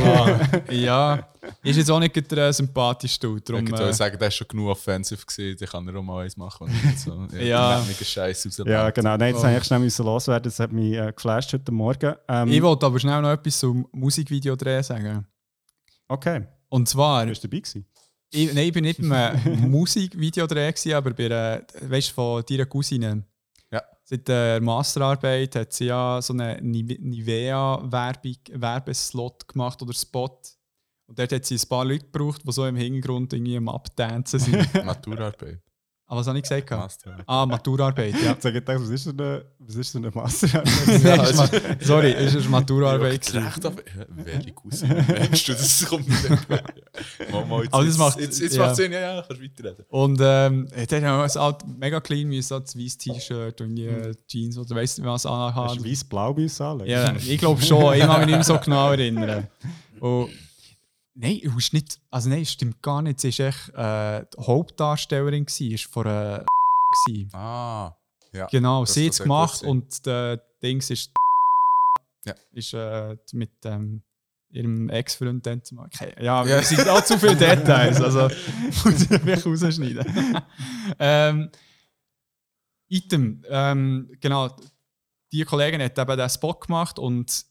[0.71, 1.29] ja.
[1.63, 4.71] Ist jetzt auch nicht der sympathischste Dude, Ich würde Äh, sagen, der ist schon genug
[4.71, 6.69] offensiv gewesen, der kann er auch mal eins machen.
[6.97, 7.83] So, Ja.
[7.87, 8.63] Mega Scheiß.
[8.67, 9.17] Ja, genau.
[9.17, 9.47] Nein, das Oh.
[9.47, 9.57] oh.
[9.57, 10.45] ich schnell müssen loswerden.
[10.45, 12.15] Das hat mich äh, geflasht heute Morgen.
[12.29, 15.27] Ähm, ich wollte aber schnell noch etwas zum Musikvideo drehen sagen.
[16.09, 17.23] okay, Und zwar...
[17.25, 17.87] du warst dabei gewesen.
[18.31, 22.67] Ich, nein, ich bin nicht beim Musikvideo drehen, aber bei einer, weißt, du, von deiner
[22.67, 23.23] Cousine.
[24.11, 30.41] Seit der Masterarbeit hat sie ja so eine Nive- Nivea-Werbung, Werbeslot gemacht oder Spot.
[31.07, 34.39] Und dort hat sie ein paar Leute gebraucht, die so im Hintergrund irgendwie am Abtanzen
[34.41, 34.75] sind.
[34.87, 35.61] Maturarbeit.
[36.11, 36.67] Aber was habe ich gesagt?
[36.67, 36.83] gehabt?
[36.85, 37.19] Master.
[37.27, 38.19] Ah, Maturarbeit, ja.
[38.21, 40.47] Ich habe gedacht, was ist denn eine, was ist denn eine Master?
[40.87, 41.49] Nein, ist Ma-
[41.81, 43.31] sorry, es war Maturarbeit.
[43.31, 43.45] Ja, gewesen.
[43.47, 43.83] recht, aber
[44.25, 45.53] welche Cousine meinst du?
[45.53, 46.49] Das kommt nicht.
[47.31, 48.67] Mal, mal, jetzt, Aber das macht- jetzt, jetzt ja.
[48.67, 49.85] macht Sinn, ja, ja, kannst weiterreden.
[49.91, 51.03] Und ähm, dort haben
[51.35, 55.03] wir halt mega clean, wie so ein weißes T-Shirt und irgendwie Jeans oder weißt du,
[55.05, 55.83] was Hast anhaben.
[55.83, 56.91] du weiß-blau müssen anlegen?
[56.91, 57.93] Ja, ich glaube schon.
[57.95, 59.47] Ich kann mich nicht mehr so genau erinnern.
[60.01, 60.31] Und,
[61.19, 62.01] nein, du hast nicht.
[62.11, 63.21] Also nein, es stimmt gar nicht.
[63.21, 66.45] Sie war echt äh, die Hauptdarstellerin, gewesen, ist von äh,
[67.07, 67.31] gewesen.
[67.35, 67.97] Ah,
[68.33, 68.47] ja.
[68.47, 71.11] Genau, das sie hat es gemacht und der Dings ist,
[72.25, 72.35] Ja.
[72.53, 74.03] ist äh, mit ähm,
[74.51, 75.91] ihrem Ex-Freund dann zu machen.
[75.95, 76.59] Okay, ja, Ja.
[76.59, 78.01] es sind auch zu viele Details.
[78.01, 78.29] Also
[78.85, 80.07] muss ich mich rausschneiden.
[80.99, 81.51] ähm,
[82.91, 84.55] Item, ähm, genau.
[85.33, 87.45] Die Kollegin hat eben den Spot gemacht und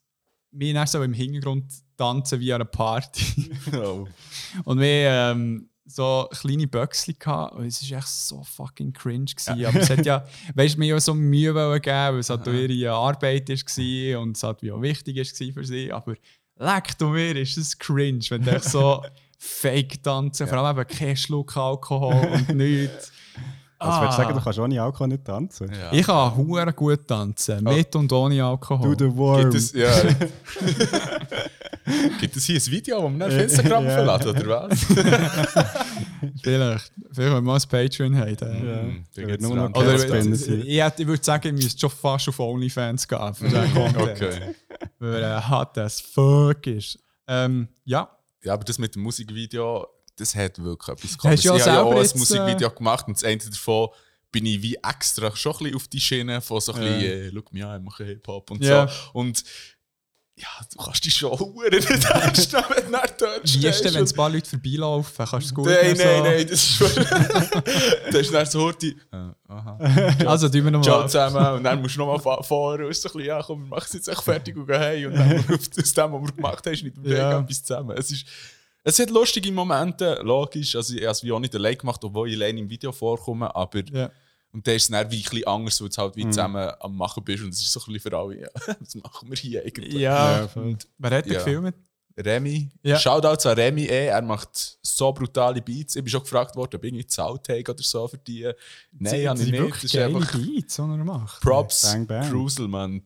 [0.52, 3.52] wir dann so im Hintergrund tanzen wie an einer Party.
[3.74, 4.08] Oh.
[4.64, 9.26] Und wir ähm, so kleine Böckchen gehabt und es war echt so fucking cringe.
[9.26, 9.66] Gewesen.
[9.66, 12.48] Aber es hat ja, weißt du, mir ja so Mühe wollen geben, weil es halt
[12.48, 15.92] auch ihre Arbeit war und es halt wie auch wichtig war für sie.
[15.92, 16.14] Aber
[16.58, 19.04] leck du mir, ist es cringe, wenn du echt so
[19.40, 23.12] fake tanzen, vor allem eben kein Schluck Alkohol und nichts.
[23.80, 24.44] Also, willst du sagen, du Ah.
[24.44, 25.72] kannst ohne Alkohol nicht tanzen?
[25.72, 25.94] Ja.
[25.94, 28.96] Ich kann hure gut tanzen, mit und ohne Alkohol.
[28.96, 29.42] Do the worm.
[29.42, 29.92] Gibt es, ja.
[32.20, 33.90] Gibt es hier ein Video, das man auf Instagram Ja.
[33.92, 34.80] verladen, oder was?
[36.44, 38.36] Vielleicht, vielleicht wenn wir mal ein Patreon haben.
[38.38, 40.04] da Ja, gibt's nur noch Oder ich,
[41.00, 43.98] ich würde sagen, ich müsste schon fast auf OnlyFans gehen für diesen Content.
[44.22, 44.56] Okay.
[45.00, 47.00] Weil er hart as fuck ist.
[47.28, 48.10] Ähm, ja,
[48.44, 51.44] Ja, aber das mit dem Musikvideo, das hat wirklich etwas Komisches.
[51.44, 53.90] ja ich habe ja auch ein jetzt, äh, Musikvideo gemacht und das eine davon
[54.32, 57.32] bin ich wie extra schon ein bisschen auf die Schiene von so ein bisschen, äh,
[57.34, 58.88] schau mich an, ich mache Hip-Hop und Ja.
[58.88, 58.94] so.
[59.14, 59.44] Und
[60.40, 61.32] ja, du kannst dich schon
[61.72, 65.26] nicht ernst nehmen, wenn du dann dort wie ist denn, wenn ein paar Leute vorbeilaufen?
[65.26, 66.04] Kannst du es gut Nein, so?
[66.04, 66.90] nein, nein, das ist schon.
[68.12, 68.96] da ist dann so Horti.
[69.12, 69.78] Äh, aha.
[70.28, 71.10] Also, tun wir Ciao nochmal.
[71.10, 71.54] zusammen.
[71.58, 73.86] Und dann musst du nochmal fa- fahren und so ein bisschen, ja, komm, wir machen
[73.88, 75.08] es jetzt echt fertig und gehen heim.
[75.08, 77.32] Und dann auf das, dem, was wir gemacht haben, wir Ja.
[77.32, 77.40] ja.
[77.40, 77.98] etwas zusammen.
[77.98, 78.26] Es, ist,
[78.84, 80.76] es hat lustige Momente, logisch.
[80.76, 83.54] Also, ich habe es wie auch nicht allein gemacht, obwohl ich allein im Video vorkomme.
[83.56, 84.12] Aber Ja.
[84.58, 86.96] Und dann ist es dann wie ein bisschen anders, weil du halt wie zusammen am
[86.98, 87.44] Machen bist.
[87.44, 88.48] Und es ist so ein bisschen für alle, ja,
[88.80, 89.94] was machen wir hier eigentlich?
[89.94, 90.76] Ja, Ja, voll.
[90.98, 91.40] wer hat denn Ja.
[91.40, 91.76] gefilmt?
[92.20, 92.70] Remy.
[92.82, 92.98] Ja.
[92.98, 94.08] Shoutouts an Remy eh.
[94.08, 95.96] Er macht so brutale Beats.
[95.96, 98.52] Ich bin schon gefragt worden, ob ich irgendwie gezahlt habe oder so für die.
[98.98, 99.74] Nein, habe ich nicht.
[99.76, 101.42] Das ist einfach Beats, die er macht.
[101.42, 101.84] Props.
[101.92, 102.28] Bang, bang.
[102.32, 103.04] Cruisel, Mann.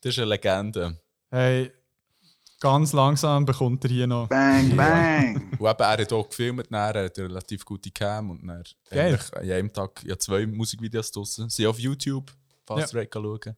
[0.00, 0.98] Das ist eine Legende.
[1.30, 1.70] Hey,
[2.60, 4.28] ganz langsam bekommt er hier noch.
[4.28, 5.36] Bang, bang.
[5.58, 8.62] Und eben, er hat auch gefilmt, dann, er hat eine relativ gute Cam und dann
[8.90, 9.14] Geil.
[9.14, 11.48] eigentlich an jedem Tag ja, zwei Musikvideos draussen.
[11.48, 12.32] Sie auf YouTube,
[12.66, 13.04] fast ja.
[13.12, 13.56] schauen.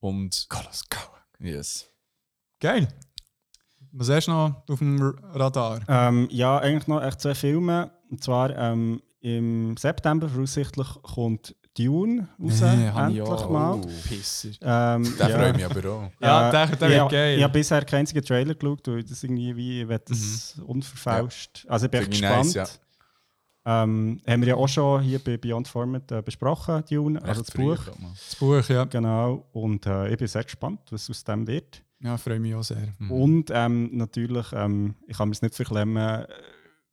[0.00, 0.48] Und
[1.38, 1.90] yes.
[2.60, 2.88] Geil.
[3.92, 5.00] Was hast du noch auf dem
[5.32, 5.80] Radar?
[5.88, 7.90] Ähm, ja, eigentlich noch echt zwei Filme.
[8.10, 12.60] Und zwar ähm, im September voraussichtlich kommt Dune raus.
[12.60, 13.80] endlich mal.
[14.08, 14.48] Pisser.
[14.60, 15.38] Ähm, Der ja.
[15.38, 16.10] freut mich aber auch.
[16.20, 17.38] Ja, Äh, der, der ja, wird geil.
[17.38, 20.60] Ich habe bisher keinen einzigen Trailer geschaut, weil ich das irgendwie wie, ich will das
[20.66, 21.66] unverfälscht.
[21.68, 22.54] Also ich bin ich gespannt.
[22.54, 22.80] nice,
[23.64, 27.54] ähm, haben wir ja auch schon hier bei Beyond Format äh, besprochen, Dune, also Recht
[27.54, 27.84] das Buch.
[28.14, 28.84] das Buch, ja.
[28.84, 29.46] Genau.
[29.52, 31.82] Und äh, ich bin sehr gespannt, was aus dem wird.
[32.00, 32.94] Ja, freue mich auch sehr.
[32.98, 33.10] Mhm.
[33.10, 36.26] Und ähm, natürlich, ähm, ich kann mir es nicht verklemmen, äh,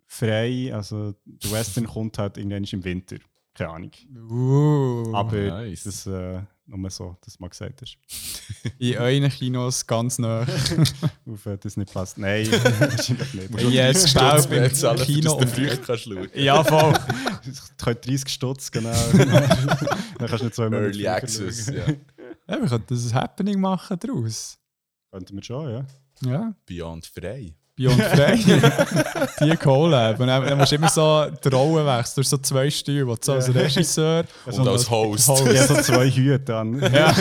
[0.08, 3.18] frei, also der Western kommt halt irgendwann im Winter.
[3.56, 3.92] Keine Ahnung.
[4.30, 5.86] Uh, Aber nice.
[5.86, 7.98] das äh, nur so, dass mal gesagt ist.
[8.80, 10.46] in euren Kinos ganz nah.
[11.26, 12.18] Auf äh, Disney Plus.
[12.18, 13.62] Nein, wahrscheinlich nicht.
[13.72, 15.40] Yes, Stutz Staub im Kino.
[15.40, 16.30] dass du kannst schauen.
[16.34, 16.94] Ja, voll.
[17.50, 18.92] Ich könnte 30 Stutz, genau.
[19.14, 19.30] Dann
[20.18, 21.86] kannst du nicht zwei Monate Early Access, ja.
[22.48, 24.60] Ja, wir könnten das ein Happening machen daraus.
[25.12, 25.86] Könnten wir schon, ja.
[26.22, 26.54] Ja.
[26.66, 27.56] Beyond frei.
[27.76, 28.38] Beyond Frey.
[29.42, 30.20] die Collab.
[30.20, 32.14] Und dann, dann musst du immer so die Rollen wechseln.
[32.16, 35.30] Du hast so zwei Stühle, du so als Regisseur Und als Host.
[35.30, 36.80] Ich habe so zwei Hüte an.
[36.80, 37.14] ja.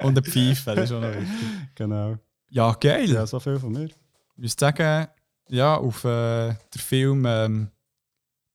[0.00, 1.48] und eine Pfeife, das ist auch noch wichtig.
[1.74, 2.16] genau.
[2.50, 3.10] Ja, geil.
[3.10, 3.86] Ja, so viel von mir.
[3.86, 3.94] Ich
[4.36, 5.08] muss sagen,
[5.48, 7.70] ja, auf äh, den Film ähm,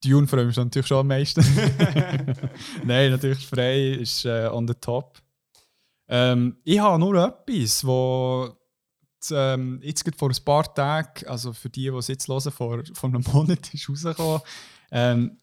[0.04, 1.42] Dune freue ich mich natürlich schon am meisten.
[2.84, 5.18] Nein, natürlich frei ist äh, on the top.
[6.08, 8.50] Ähm, ich habe nur etwas, wo
[9.32, 12.84] ähm, jetzt gerade vor ein paar Tagen, also für die, die es jetzt hören, vor,
[12.94, 14.42] vor einem Monat ist rausgekommen.
[14.92, 15.38] Ähm,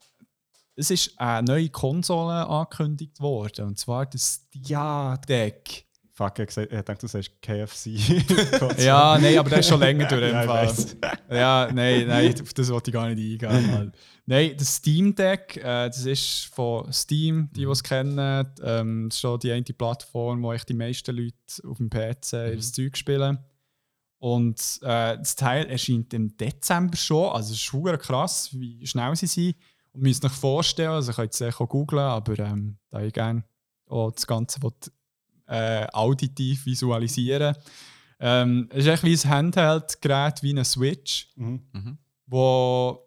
[0.77, 5.87] es ist eine neue Konsole angekündigt worden, und zwar das Steam Deck.
[6.13, 7.89] Fuck, ich ich dachte, du sagst KFC.
[8.79, 10.23] Ja, nein, aber das ist schon länger durch.
[10.33, 11.19] Ja, ich Fall.
[11.31, 13.93] ja, nein, nein, auf das wollte ich gar nicht eingehen.
[14.29, 18.47] Nein, das Steam Deck, äh, das ist von Steam, die, die es kennen.
[18.61, 21.35] Ähm, das ist schon die eine Plattform, wo echt die meisten Leute
[21.65, 23.39] auf dem PC ihr Zeug spielen.
[24.19, 27.31] Und äh, das Teil erscheint im Dezember schon.
[27.33, 29.57] Also es ist krass, wie schnell sie sind.
[29.93, 33.13] Und müsst euch vorstellen, also ihr könnt es sicher auch googlen, aber ähm, da ich
[33.13, 33.45] gerne
[33.89, 34.73] auch das Ganze will,
[35.47, 37.55] äh, auditiv visualisieren
[38.19, 41.99] ähm, Es ist echt wie ein Handheld-Gerät, wie eine Switch, Mhm.
[42.27, 42.99] wo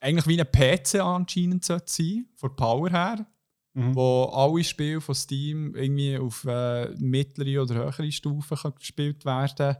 [0.00, 3.26] eigentlich wie ein PC anscheinend sollte sein, von der Power her,
[3.74, 3.94] Mhm.
[3.94, 9.76] wo alle Spiele von Steam irgendwie auf äh, mittlere oder höhere Stufen kann gespielt werden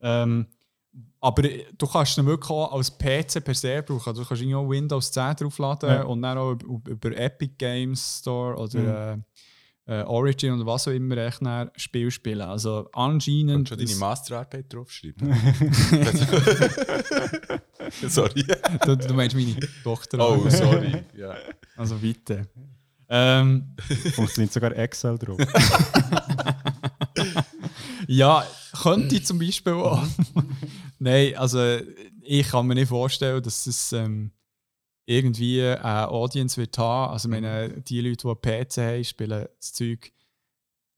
[0.00, 0.46] ähm,
[1.20, 4.08] aber du kannst ihn wirklich auch als PC per se brauchen.
[4.08, 6.02] Also du kannst irgendwie auch Windows 10 draufladen Ja.
[6.04, 9.12] und dann auch über, über Epic Games Store oder
[9.86, 12.40] äh, äh, Origin oder was auch immer echt ein Spiel spielen.
[12.40, 13.68] Also anscheinend...
[13.68, 15.28] Kannst du deine Masterarbeit draufschreiben?
[18.08, 18.44] sorry.
[18.84, 20.18] du, du meinst meine Tochter.
[20.18, 21.04] Oh, sorry.
[21.16, 21.34] Ja.
[21.76, 22.46] Also weiter.
[23.08, 23.74] Ähm,
[24.14, 25.38] Funktioniert sogar Excel drauf.
[28.08, 28.44] ja,
[28.82, 30.04] könnte ich zum Beispiel auch.
[30.98, 31.78] Nein, also
[32.22, 34.32] ich kann mir nicht vorstellen, dass es ähm,
[35.06, 37.12] irgendwie eine Audience wird haben.
[37.12, 40.12] Also meine, die Leute, die PC haben, spielen das Zeug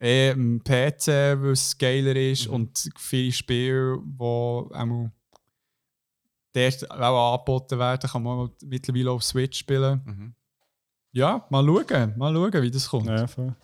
[0.00, 5.10] eh am PC, weil es geiler ist und viele Spiele, die auch
[6.52, 10.00] dort auch angeboten werden, kann man mittlerweile auf Switch spielen.
[10.04, 10.34] Mhm.
[11.12, 13.06] Ja, mal schauen, mal schauen, wie das kommt.
[13.06, 13.54] ja, voll.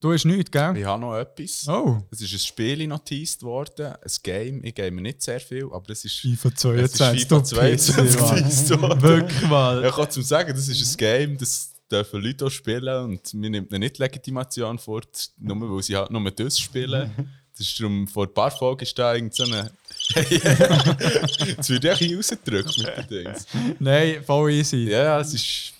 [0.00, 0.76] Du hast nichts, gell?
[0.76, 1.66] Ich habe noch etwas.
[1.68, 4.62] Oh, Es ist ein Spiel notiert worden, ein Game.
[4.62, 6.20] Ich game nicht sehr viel, aber es ist.
[6.20, 7.22] FIFA Es ist 22.
[7.22, 8.36] FIFA du 22 Pisser, Mann.
[8.36, 9.02] geteased worden.
[9.02, 9.84] Wirklich mal.
[9.84, 13.50] ich kann zum sagen, das ist ein Game, das dürfen Leute auch spielen und mir
[13.50, 15.02] nimmt eine nicht Legitimation vor,
[15.38, 17.10] nur weil sie halt nur das spielen.
[17.58, 19.68] Das ist darum, vor ein paar Folgen ist da irgend so eine.
[20.14, 23.46] Jetzt wird echt rausgedrückt mit den Dings.
[23.80, 24.88] Nein, voll easy.
[24.88, 25.72] Ja, es ist.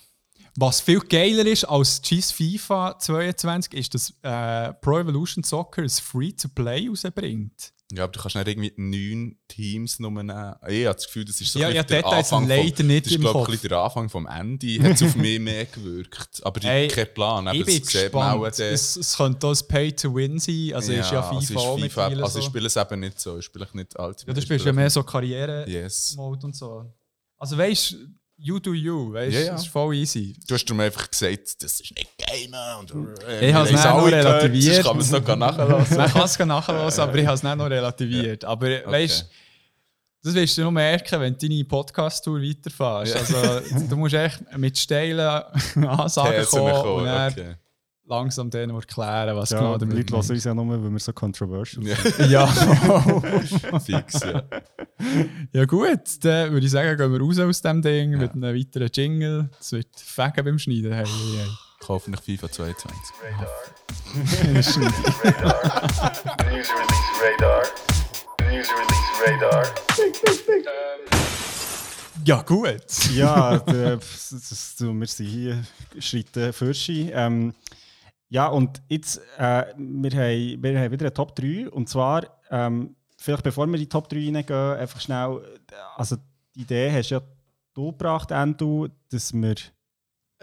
[0.55, 5.89] Was viel geiler ist als GIS FIFA 22, ist, dass äh, Pro Evolution Soccer ein
[5.89, 7.73] Free-to-Play rausbringt.
[7.91, 10.29] Ja, aber du kannst nicht irgendwie neun Teams nur nehmen.
[10.67, 13.05] Ich habe das Gefühl, das ist so Ja, ein ja, der Anfang leider vom, nicht
[13.07, 14.83] Das ist, glaube ich, der Anfang vom Ende.
[14.83, 16.39] Hat es auf mich mehr gewirkt.
[16.45, 17.43] Aber ich Ey, habe keinen Plan.
[17.47, 18.59] ich Aber bin man auch gespannt.
[18.59, 20.71] Es, es könnte auch ein Pay-to-Win sein.
[20.75, 22.49] Also ist ja FIFA es ist FIFA, mittlerweile Also ich so.
[22.51, 23.39] spiele es eben nicht so.
[23.39, 24.27] Ich spiele nicht Ultimate.
[24.27, 26.15] Ja, du ich spielst ja mehr so Karriere-Mode Yes.
[26.15, 26.93] und so.
[27.39, 27.97] Also weißt du,
[28.39, 29.51] you do you, weißt du, Ja, ja.
[29.53, 30.35] das ist voll easy.
[30.47, 32.79] Du hast darum einfach gesagt, das ist nicht Gamen.
[32.79, 34.83] Und, äh, Ich habe es gehört, relativiert.
[34.83, 35.97] sonst kann man es noch nachlassen.
[35.97, 38.45] Man kann es nachhören, aber ich habe es nicht noch relativiert.
[38.45, 39.25] Aber weißt du,
[40.23, 43.15] das wirst du nur merken, wenn du deine Podcast-Tour weiterfährst.
[43.15, 45.19] Also, du musst echt mit steilen
[45.87, 47.55] Ansagen kommen kommen, und dann okay.
[48.09, 50.99] Langsam denen erklären, was Ja, genau die damit Leute hören uns ja nur, weil wir
[50.99, 52.29] so controversial Ja, sind.
[52.29, 52.47] Ja.
[53.79, 54.43] fix, ja.
[55.53, 58.89] ja gut, dann würde ich sagen, gehen wir raus aus dem Ding mit einem weiteren
[58.91, 59.49] Jingle.
[59.59, 60.91] Es wird fegen beim Schneiden.
[60.91, 61.47] Hey, hey,
[61.79, 62.99] Ich kaufe nicht FIFA 22.
[63.23, 63.47] Radar.
[65.23, 65.55] Radar.
[66.51, 67.63] News release radar.
[68.49, 69.65] News release radar.
[72.25, 73.09] ja gut.
[73.13, 75.63] ja, der, das, das, wir sind hier
[75.99, 77.11] Schritte Fürschi.
[77.13, 77.53] Ähm,
[78.29, 81.69] ja, und jetzt, äh, wir, haben, wir haben wieder eine Top 3.
[81.69, 85.41] Und zwar, ähm, vielleicht bevor wir in die Top 3 reingehen, einfach schnell,
[85.95, 86.15] also
[86.55, 87.21] die Idee hast ja
[87.73, 89.55] du gebracht, Endo, dass wir...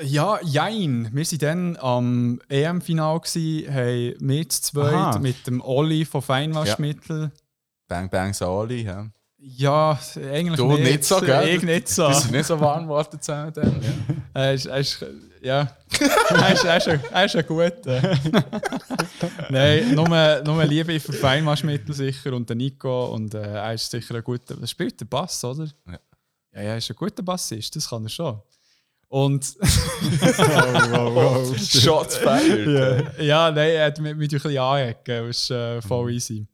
[0.03, 1.09] Ja, jein.
[1.13, 5.19] Wir waren dann am EM-Final, gsi, haben wir zu zweit Aha.
[5.21, 7.31] mit dem Olli von Feinwaschmittel.
[7.89, 9.09] Bang Bang Sali, ja.
[9.39, 10.83] Ja, eigentlich Du nicht.
[10.83, 11.49] nicht so, gell?
[11.49, 12.09] Ich nicht so.
[12.09, 13.83] Wir sind nicht so warm geworden zusammen dann.
[13.83, 14.15] Ja.
[14.35, 15.05] Er ist, ist,
[15.47, 15.77] ja.
[16.31, 18.19] er, ist, er, ist ein, er ist ein guter.
[19.51, 20.09] Nein, nur,
[20.45, 23.07] nur Liebe für Feinwaschmittel sicher und der Nico.
[23.15, 24.57] Und äh, er ist sicher ein guter.
[24.61, 25.67] Er spielt den Bass, oder?
[25.87, 25.99] Ja.
[26.53, 28.41] Ja, ja, er ist ein guter Bassist, das kann er schon.
[29.09, 29.45] Und
[31.59, 33.21] Shots fired.
[33.21, 35.29] ja, nein, er hat mich, mich ein bisschen anecken.
[35.29, 36.47] Das ist äh, voll easy.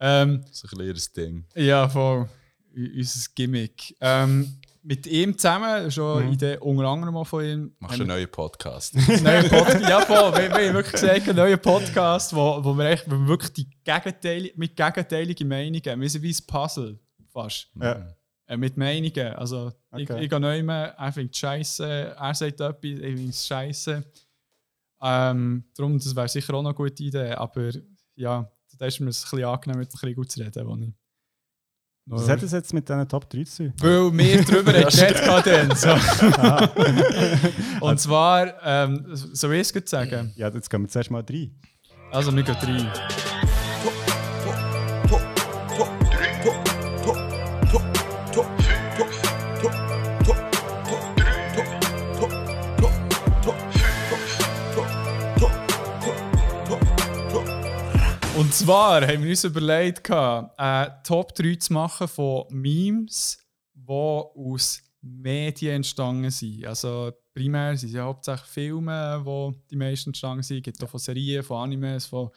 [0.00, 1.44] Ähm, So ein kleines Ding.
[1.54, 2.28] ja, voll.
[2.74, 3.96] Unser Gimmick.
[4.00, 4.58] Ähm,
[4.88, 7.76] mit ihm zusammen, schon eine Idee unter anderem mal von ihm.
[7.78, 8.94] Machst du einen neuen Podcast?
[9.22, 9.82] neuen Podcast.
[9.86, 10.32] ja, voll.
[10.32, 13.52] Wir, wir haben wirklich gesagt, einen neuen Podcast, wo, wo wir, echt, wo wir wirklich
[13.52, 16.98] die Gegenteil, mit gegenteiligen Meinungen, wir sind wie ein Puzzle
[17.30, 17.68] fast.
[17.78, 18.16] Ja.
[18.46, 19.34] Äh, mit Meinungen.
[19.34, 20.24] Also, ich, Okay.
[20.24, 24.04] ich gehe neu mehr, er findet scheiße, er sagt etwas, ich finde es scheiße.
[25.02, 27.32] Ähm, darum, das wäre sicher auch noch eine gute Idee.
[27.32, 27.70] Aber
[28.14, 30.94] ja, da ist mir es ein bisschen angenehm, mit dem gut zu reden.
[32.10, 33.72] Was hat das jetzt mit diesen Top 3 zu tun?
[33.80, 35.76] weil wir drüber haben geredet hatten.
[35.76, 35.90] So.
[37.86, 40.32] Und zwar, ähm, soll ich es gut sagen?
[40.36, 41.50] Ja, jetzt gehen wir zuerst mal rein.
[42.10, 42.90] Also, wir gehen rein.
[58.58, 63.38] Zwar haben wir uns überlegt, eine Top 3 zu machen von Memes,
[63.74, 66.66] die aus Medien entstanden sind.
[66.66, 70.58] Also primär sind es ja hauptsächlich Filme, die die meisten entstanden sind.
[70.58, 72.30] Es gibt auch von Serien, von Animes, von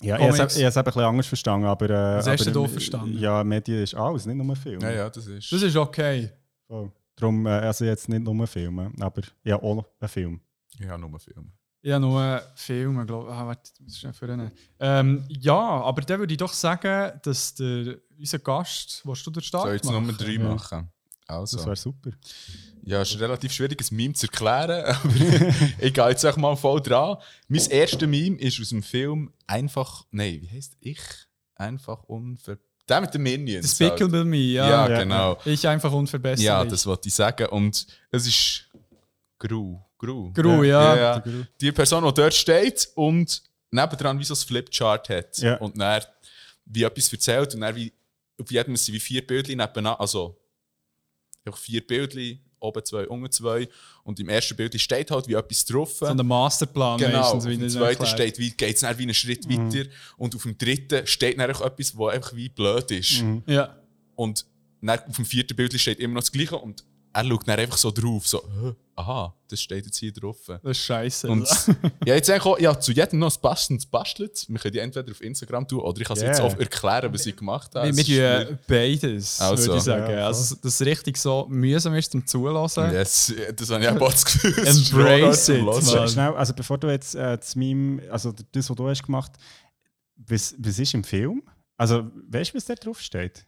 [0.00, 0.54] Ja, ich habe Comics.
[0.54, 1.90] es ich habe es eben ein bisschen anders verstanden, aber...
[1.90, 3.18] Äh, Was hast aber, du da äh, verstanden?
[3.18, 4.80] Ja, Medien ist alles, nicht nur Film.
[4.80, 5.52] ja, ja, das ist.
[5.52, 6.30] Das ist okay.
[6.66, 6.90] Voll.
[7.16, 10.40] Darum, äh, also jetzt nicht nur Filme, aber ja, auch einen Film.
[10.78, 11.52] Ja, nur Filme.
[11.86, 13.34] Ich habe nur Filme, glaube ich.
[13.36, 14.50] Ah, warte, ich muss schnell vornehmen.
[14.80, 19.42] Ähm, ja, aber dann würde ich doch sagen, dass der, unser Gast, willst du den
[19.42, 20.06] Start Soll ich jetzt machen?
[20.06, 20.38] Nummer 3 Ja.
[20.38, 20.88] machen?
[21.26, 21.58] Also.
[21.58, 22.10] Das wäre super.
[22.84, 25.14] Ja, es ist relativ schwierig, ein Meme zu erklären, aber
[25.78, 27.18] ich gehe jetzt auch mal voll dran.
[27.48, 30.06] Mein erstes Meme ist aus dem Film Einfach.
[30.10, 31.00] Nein, wie heißt Ich?
[31.54, 32.56] Einfach unver.
[32.88, 33.76] Der mit den Minions.
[33.76, 34.68] Despicable Me, ja.
[34.70, 35.38] Ja, Ja, genau.
[35.44, 36.46] Ich einfach unverbesserlich.
[36.46, 37.46] Ja, das wollte ich sagen.
[37.50, 38.70] Und es ist
[39.38, 39.80] Gru.
[40.04, 40.32] Gru.
[40.32, 40.96] Gru, ja.
[40.96, 41.24] ja, ja.
[41.60, 45.38] Die Person, die dort steht und nebendran wie so ein Flipchart hat.
[45.38, 45.56] Ja.
[45.56, 46.02] Und dann
[46.66, 47.92] wie etwas erzählt und dann wie
[48.40, 50.00] auf jedem sind wie vier Bildchen nebeneinander.
[50.00, 50.36] Also
[51.44, 53.68] einfach vier Bildchen, oben zwei, unten zwei.
[54.02, 55.92] Und im ersten Bild steht halt wie etwas drauf.
[55.94, 59.02] So ein Masterplan Genau, meistens, auf wie dem das zweiten steht, wie geht es wie
[59.02, 59.72] einen Schritt Mhm.
[59.72, 59.88] weiter.
[60.16, 63.22] Und auf dem dritten steht dann auch etwas, was einfach wie blöd ist.
[63.22, 63.42] Mhm.
[63.46, 63.76] Ja.
[64.14, 64.46] Und
[64.80, 66.84] dann auf dem vierten Bild steht immer noch das Gleiche und
[67.14, 68.72] er schaut dann einfach so drauf, so, «Hä?
[68.96, 70.36] aha, das steht jetzt hier drauf.
[70.46, 71.28] Das ist scheiße.
[71.28, 71.48] Und
[72.06, 74.44] ja, jetzt auch, ja, zu jedem noch ein passendes Bastelt.
[74.48, 76.46] Wir können die entweder auf Instagram tun oder ich kann es jetzt Yeah.
[76.48, 77.88] auch erklären, was ich gemacht habe.
[77.96, 79.66] wir wir ist tun beides, Also.
[79.66, 80.10] würde ich sagen.
[80.12, 82.92] Ja, also, dass es richtig so mühsam ist zum Zulassen.
[82.92, 84.58] Yes, das habe ich auch das Gefühl.
[84.66, 86.10] Embrace it.
[86.10, 89.32] Schnell, also bevor du jetzt äh, das Meme, also das, was du hast gemacht,
[90.16, 91.42] was, was ist im Film?
[91.76, 93.44] Also, weißt du, was da drauf steht?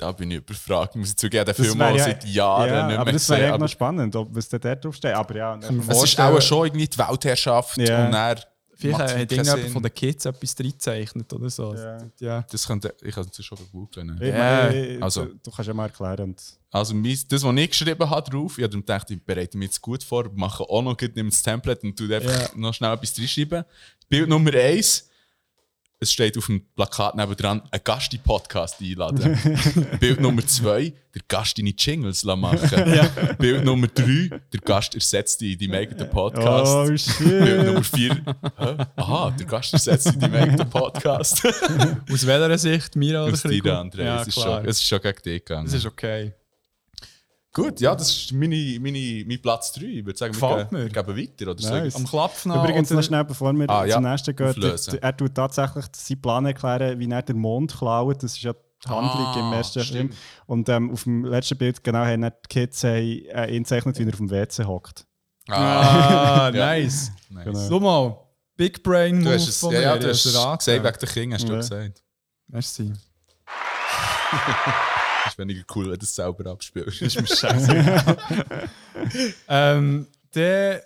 [0.00, 1.44] Da bin ich überfragt, muss ich zugeben.
[1.44, 3.68] Den Das Film auch ja- seit Jahren ja, nicht mehr aber das wäre aber noch
[3.68, 5.12] spannend, ob was da drauf steht.
[5.12, 8.06] Aber ja, Es ist auch schon irgendwie die Weltherrschaft Ja.
[8.06, 8.38] und dann
[8.80, 11.74] Vielleicht hat irgendjemand von den Kids etwas reingezeichnet oder so.
[11.74, 11.98] Ja.
[12.20, 12.44] Ja.
[12.48, 14.16] Das könnte, ich kann es schon googeln.
[14.22, 14.70] Ja,
[15.00, 16.36] also- du, du kannst ja mal erklären.
[16.70, 19.82] Also mein, das, was ich geschrieben habe drauf, ich habe gedacht, ich bereite mich jetzt
[19.82, 22.48] gut vor, mache auch noch gut, nehme das Template und tue einfach Ja.
[22.54, 23.64] noch schnell etwas reinschreiben.
[24.08, 25.07] Bild Nummer eins,
[26.00, 29.36] es steht auf dem Plakat nebendran, ein Gast in Podcast einladen.
[30.00, 32.98] Bild Nummer zwei, der Gast deine Jingles machen.
[33.38, 36.72] Bild Nummer drei, der Gast ersetzt in deinem eigenen Podcast.
[36.72, 37.66] oh Bild shit!
[37.66, 38.76] Nummer vier, hä?
[38.96, 41.44] aha, der Gast ersetzt in deinem eigenen Podcast.
[42.12, 42.94] Aus welcher Sicht?
[42.94, 43.62] Mira oder Aus dir?
[43.62, 44.04] André.
[44.04, 45.66] Ja, es, ist schon, es ist schon gegen dich gegangen.
[45.66, 46.32] Das ist okay.
[47.62, 49.84] Gut, ja, das ist meine, meine, mein Platz 3.
[49.84, 50.88] Ich würde sagen, Gefällt wir, mir.
[50.88, 51.50] gehen- wir gehen weiter.
[51.50, 51.94] Oder Nice.
[51.94, 53.94] ich- Am Klapfen Übrigens noch schnell, bevor wir Ah, ja.
[53.96, 54.54] zum nächsten gehen.
[55.00, 58.22] Er tut tatsächlich seinen Plan erklären, wie er den Mond klaut.
[58.22, 59.82] Das ist ja die Handlung Ah, im ersten.
[59.82, 60.10] Film.
[60.46, 63.64] Und ähm, auf dem letzten Bild genau haben die Kids haben, äh, ihn
[63.98, 65.04] wie er auf dem WC hockt.
[65.48, 66.66] Ah, Ja.
[66.76, 67.10] nice.
[67.30, 67.44] Nice.
[67.44, 67.68] Genau.
[67.68, 68.18] Schau mal.
[68.56, 69.84] Big Brain Du Move hast es, von ja, mir.
[69.86, 71.58] ja, du hast es gesagt, wegen der Kinder hast du Ja.
[71.58, 72.02] gesagt.
[72.48, 72.92] Merci.
[75.24, 77.02] Das ist weniger cool, wenn du es selber abspielst.
[77.02, 78.04] ist mir scheiße.
[79.48, 80.78] ähm, dann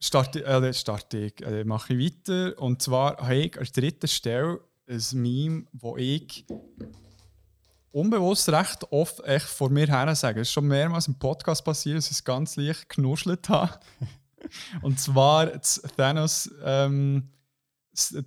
[0.00, 2.58] starte, äh, starte ich, äh, mache ich weiter.
[2.60, 6.44] Und zwar habe ich als dritte Stelle ein Meme, wo ich
[7.90, 10.40] unbewusst recht oft echt vor mir her sage.
[10.40, 13.78] Es ist schon mehrmals im Podcast passiert, dass ich es ganz leicht genuschelt habe.
[14.82, 17.28] Und zwar das Thanos, ähm,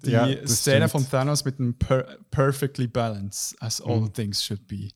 [0.04, 0.92] die Ja, das Szene stimmt.
[0.92, 4.14] von Thanos mit dem per Perfectly Balanced, as all Mhm.
[4.14, 4.90] things should be.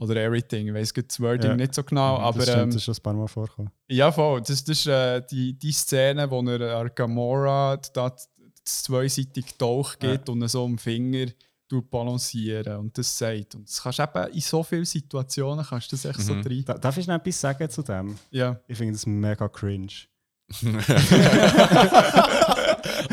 [0.00, 0.68] Oder everything.
[0.68, 1.56] Ich weiß das Wording Ja.
[1.56, 3.72] nicht so genau, aber das stimmt, ähm, das ist schon ein paar Mal vorgekommen.
[3.88, 4.40] ja, voll.
[4.40, 8.28] Das, das ist äh, die, die Szene, wo er an Gamora da das
[8.84, 11.26] zweiseitig Tauch geht und ihn so am Finger
[11.90, 13.54] balancieren und das sagt.
[13.54, 16.42] Und das kannst du eben in so vielen Situationen kannst du das echt so Mhm.
[16.42, 16.64] drin.
[16.64, 18.16] Da, darf ich noch etwas sagen zu dem?
[18.30, 18.58] Ja.
[18.68, 19.88] Ich finde das mega cringe.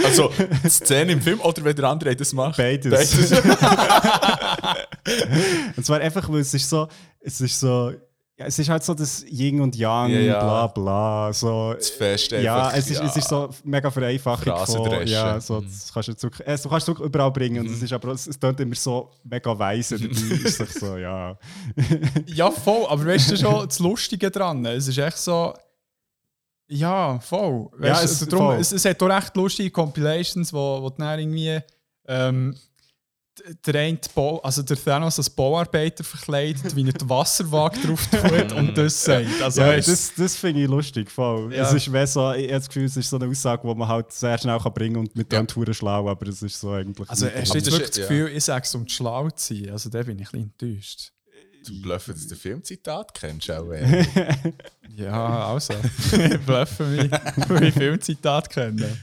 [0.04, 0.32] Also,
[0.68, 2.58] Szene im Film oder wenn der andere das macht?
[2.58, 2.92] Beides.
[2.92, 3.32] Beides.
[5.78, 6.88] Und zwar einfach, weil es ist so,
[7.20, 7.92] es ist so,
[8.38, 10.40] ja, es ist halt so das Yin und Yang, Ja, ja.
[10.44, 11.34] bla bla.
[11.34, 13.06] So, Das Fest ja, einfach, es ist, ja.
[13.06, 15.66] es ist so mega Vereinfachung Phrasen von, ja, so, Mhm.
[15.66, 18.10] das kannst du, zurück, äh, du kannst es zurück überall bringen und es ist aber,
[18.10, 21.38] es, es klingt immer so mega weise, ist so, ja.
[22.28, 22.86] Ja, voll.
[22.90, 24.66] Aber weißt du schon das Lustige dran?
[24.66, 25.54] Es ist echt so.
[26.68, 27.70] Ja, voll.
[27.74, 28.60] Weißt, Ja, ja, es- es, darum, voll.
[28.60, 31.60] es, es hat auch recht lustige Compilations, wo, wo dann irgendwie.
[32.08, 32.56] Ähm,
[33.66, 34.00] der eine
[34.44, 39.42] also der Thanos als Bauarbeiter verkleidet, wie er die Wasserwaage drauf tut und das sagt.
[39.42, 41.54] Also, Ja, weißt, das, das finde ich lustig, voll.
[41.54, 41.64] Ja.
[41.64, 43.88] Es ist mehr so, ich habe das Gefühl, es ist so eine Aussage, die man
[43.90, 47.10] halt sehr schnell kann bringen und mit dem Touren schlau, aber es ist so eigentlich...
[47.10, 49.70] also hast du wirklich das Gefühl, ich sage es, um schlau zu sein?
[49.72, 51.12] Also da bin ich ein bisschen enttäuscht.
[51.66, 53.70] Du bluffen, dass du den Filmzitat kennst, auch.
[53.72, 54.06] Ey.
[54.96, 55.74] Ja, also.
[56.12, 57.12] ich bluffe mich,
[57.48, 58.98] weil ich Filmzitat kenne.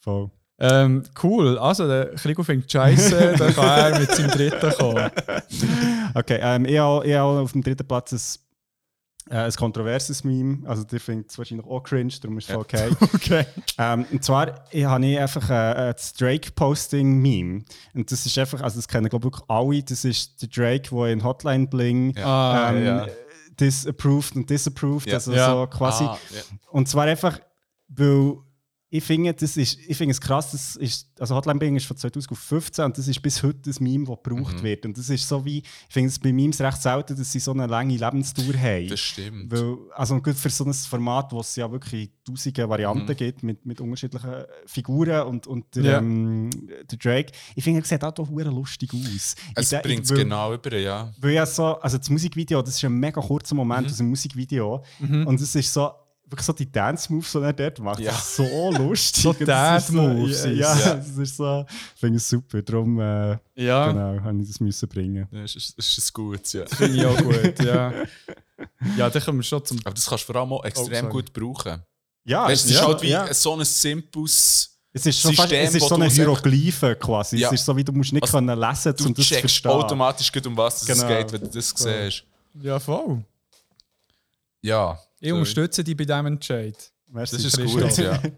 [0.00, 0.30] voll.
[0.58, 5.10] Ähm, cool, also der Krigo fängt scheiße, dann kann er mit seinem dritten kommen.
[6.14, 8.45] Okay, ähm, ich habe ich habe auch auf dem dritten Platz ein,
[9.28, 10.58] äh, ein kontroverses Meme.
[10.68, 12.90] Also, ihr findet es wahrscheinlich auch cringe, darum ist es voll okay.
[13.14, 13.46] Okay.
[13.78, 17.64] ähm, und zwar ich habe ich einfach äh, das Drake-Posting-Meme.
[17.94, 21.06] Und das ist einfach, also das kennen glaube ich alle, das ist der Drake, der
[21.06, 23.06] in Hotline Bling Ah, ähm, ja.
[23.58, 25.14] disapproved und disapproved, Ja.
[25.14, 25.50] also Ja.
[25.50, 26.04] so quasi.
[26.04, 26.40] Ah, ja.
[26.70, 27.38] Und zwar einfach,
[27.88, 28.36] weil
[28.96, 31.96] ich finde, das ist, ich finde es krass, das ist, also Hotline Bling ist von
[31.96, 34.62] 2015 und das ist bis heute das Meme, das gebraucht Mhm.
[34.62, 34.86] wird.
[34.86, 37.52] Und das ist so wie, ich finde es bei Memes recht selten, dass sie so
[37.52, 38.88] eine lange Lebenstour haben.
[38.88, 39.50] Das stimmt.
[39.50, 43.16] Weil, also gut für so ein Format, wo es ja wirklich tausende Varianten Mhm.
[43.16, 45.98] gibt mit, mit unterschiedlichen Figuren und, und der, Ja.
[45.98, 46.50] ähm,
[46.90, 49.34] der Drake, ich finde, er sieht auch doch lustig aus.
[49.54, 51.12] Es bringt es genau über, ja.
[51.18, 53.90] weil ja so, also das Musikvideo, das ist ein mega kurzer Moment Mhm.
[53.90, 54.82] aus dem Musikvideo.
[55.00, 55.90] Und es ist so,
[56.26, 58.00] wirklich so die Dance-Moves, die er dort macht.
[58.00, 58.10] Ja.
[58.12, 59.22] Das ist so lustig.
[59.22, 61.64] So das ist Dance-Moves So, ist ja, ja, das ist so,
[61.94, 62.62] ich finde es super.
[62.62, 65.28] Darum äh, Ja, genau, habe ich das müssen bringen.
[65.30, 66.66] Das ist, das ist ein gutes, ja.
[66.66, 67.92] finde ich auch gut, ja.
[68.96, 69.78] Ja, dann kommen wir schon zum...
[69.84, 71.12] Aber das kannst du vor allem auch extrem sorry.
[71.12, 71.82] gut brauchen.
[72.24, 73.34] Ja, Weißt, du, es ist ja, halt wie ja.
[73.34, 74.72] so ein simples.
[74.92, 77.36] Es ist, schon fast, System, es ist so du eine Hieroglyphe quasi.
[77.36, 77.48] Ja.
[77.48, 79.70] Es ist so, wie du musst nicht Also, können lesen, Du um das zu verstehen.
[79.70, 81.06] automatisch, gut, um was es Genau.
[81.06, 82.24] geht, wenn du das siehst.
[82.62, 83.22] Ja, voll.
[84.62, 84.98] Ja.
[85.20, 85.38] Ich sorry.
[85.40, 86.92] unterstütze dich bei diesem Entscheid.
[87.08, 87.82] Merci, Das ist Christoph.
[87.82, 88.22] gut, ja.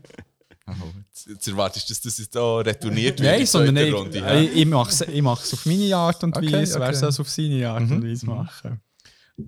[1.26, 4.40] Jetzt, erwartest du, dass das jetzt auch retourniert wird Nein, in der sondern ich, Runde.
[4.52, 6.96] ich, ich mache es ich mach's auf meine Art und Okay, Weise, wer okay.
[6.96, 8.80] soll es auf seine Art und Weise machen.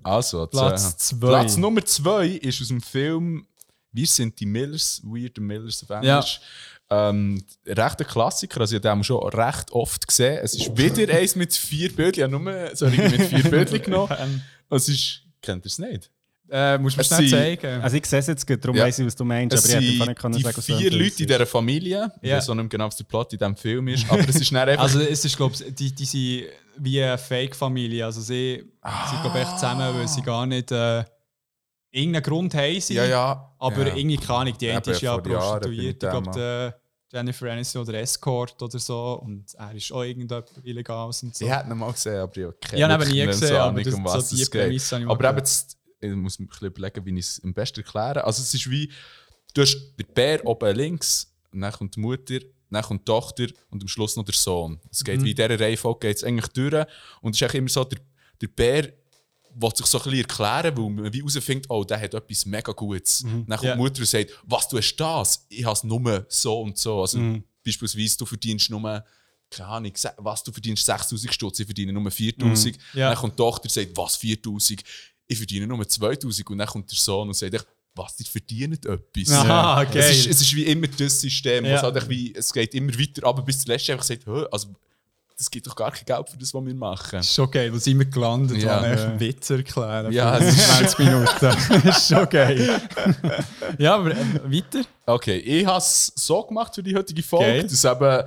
[0.03, 1.27] Also, Platz äh, zwei.
[1.27, 3.45] Platz Nummer zwei ist aus dem Film
[3.91, 6.41] Wir sind die Millers, Weird Millers auf Englisch.
[6.89, 10.39] Ähm, recht ein Klassiker, also ich habe den schon recht oft gesehen.
[10.43, 14.43] Es ist wieder eins mit vier Bildchen, ich habe nur sorry, mit vier Bildchen genommen.
[14.69, 16.09] Es ist, kennt ihr es nicht?
[16.53, 17.29] Äh, musst du mir Es schnell sind-
[17.61, 17.81] zeigen?
[17.81, 18.83] Also ich sehe es jetzt gut, darum Ja.
[18.83, 19.55] weiss ich, was du meinst.
[19.55, 22.11] Es aber ich hätte nicht können die sagen, vier Leute in dieser Familie.
[22.21, 22.37] Ich Ja.
[22.37, 24.53] weiß auch nicht mehr genau, was der Plot in diesem Film ist, aber es ist
[24.53, 24.83] einfach...
[24.83, 26.43] Also es ist, glaube ich, die, die sind
[26.77, 28.03] wie eine Fake-Familie.
[28.05, 31.03] Also sie sind, glaube ich, echt zusammen, weil sie gar nicht äh,
[31.91, 32.81] irgendeinen Grund haben.
[32.81, 33.53] Sie, ja, ja.
[33.57, 33.95] Aber ja.
[33.95, 36.03] irgendwie keine Ahnung, die eine ist ja prostituiert.
[36.03, 36.75] Ich glaube,
[37.13, 39.21] Jennifer Aniston oder Escort oder so.
[39.23, 41.43] Und er ist auch irgendetwas Illegales und so.
[41.45, 43.57] Ich hätte ihn mal gesehen, aber ich habe keine Ich habe ihn nie gesehen, so
[43.57, 44.45] aber das- um so die.
[44.45, 45.67] Prämisse habe ich mal Aber eben, gehört.
[46.01, 48.69] Ich muss mir ein bisschen überlegen, wie ich es am besten erklären Also es ist
[48.69, 48.91] wie,
[49.53, 52.39] du hast den Bär oben links, dann kommt die Mutter,
[52.69, 54.79] dann kommt die Tochter und am Schluss noch der Sohn.
[54.89, 55.05] Es Mhm.
[55.05, 56.85] geht wie in dieser Reihenfolge geht es eigentlich durch.
[57.21, 57.99] Und es ist eigentlich immer so, der,
[58.41, 58.93] der Bär
[59.53, 62.71] will sich so ein bisschen erklären, weil man wie herausfindet, oh, der hat etwas mega
[62.71, 63.23] Gutes.
[63.23, 63.73] Dann kommt Ja.
[63.73, 65.45] die Mutter und sagt, was, du hast das?
[65.49, 67.01] Ich habe es nur so und so.
[67.01, 67.19] Also
[67.63, 69.03] beispielsweise, du verdienst nur
[69.53, 72.77] keine Ahnung, was du verdienst 6000 Stutz, ich verdiene nur 4000.
[72.93, 73.09] Ja.
[73.09, 74.81] Dann kommt die Tochter und sagt, was 4000?
[75.31, 76.49] Ich verdiene nur 2000.
[76.49, 77.65] Und dann kommt der Sohn und sagt,
[77.95, 79.31] was, ihr verdient etwas.
[79.33, 80.11] Aha, Es, geil.
[80.11, 81.81] ist, es ist wie immer das System, Ja.
[81.81, 84.69] halt wie, es geht immer weiter, aber bis zuletzt einfach sagt, «Hä, also,
[85.37, 87.09] das gibt doch gar kein Geld für das, was wir machen.
[87.17, 88.85] Das ist schon geil, wo sind wir gelandet, Ja.
[88.85, 88.93] ja.
[88.93, 90.11] echt Witze erklären.
[90.13, 91.29] Ja, es ist- 20 Minuten.
[91.41, 92.81] das ist schon geil.
[93.77, 94.15] ja, aber äh,
[94.45, 94.81] weiter?
[95.05, 97.63] Okay, ich habe es so gemacht für die heutige Folge, Geil.
[97.63, 98.23] dass eben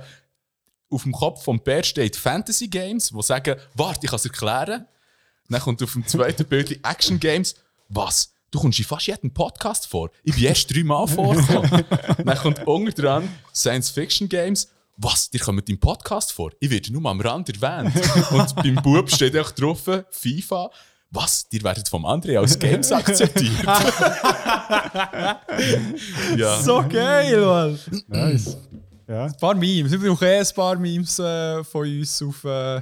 [0.89, 4.85] auf dem Kopf vom Bär steht Fantasy Games, die sagen, warte, ich kann es erklären.
[5.49, 7.55] Dann kommt auf dem zweiten Bild Action Games,
[7.89, 8.31] was?
[8.51, 10.09] Du kommst in fast jedem Podcast vor.
[10.23, 11.83] Ich bin erst dreimal vorgekommen.
[12.25, 14.69] Dann kommt unten dran Science Fiction Games.
[14.97, 15.29] Was?
[15.29, 16.51] Dir kommt im Podcast vor?
[16.59, 17.93] Ich werde nur am Rand erwähnt.
[18.31, 20.71] Und beim Bub steht auch drauf FIFA.
[21.11, 21.49] Was?
[21.49, 23.65] Dir werdet vom André als Games akzeptiert.
[26.37, 26.61] ja.
[26.61, 27.77] So geil, Mann.
[28.07, 28.57] Nice.
[29.07, 29.25] Ja.
[29.25, 29.91] Ein paar Memes.
[29.91, 32.81] Wir brauchen eh ein paar Memes äh, von uns auf, äh,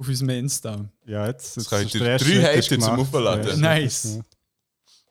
[0.00, 0.84] auf unserem Insta.
[1.06, 3.00] Ja, jetzt, jetzt ihr der erste drei ist zum.
[3.00, 3.48] Aufladen.
[3.48, 3.56] Ja.
[3.56, 4.18] Nice.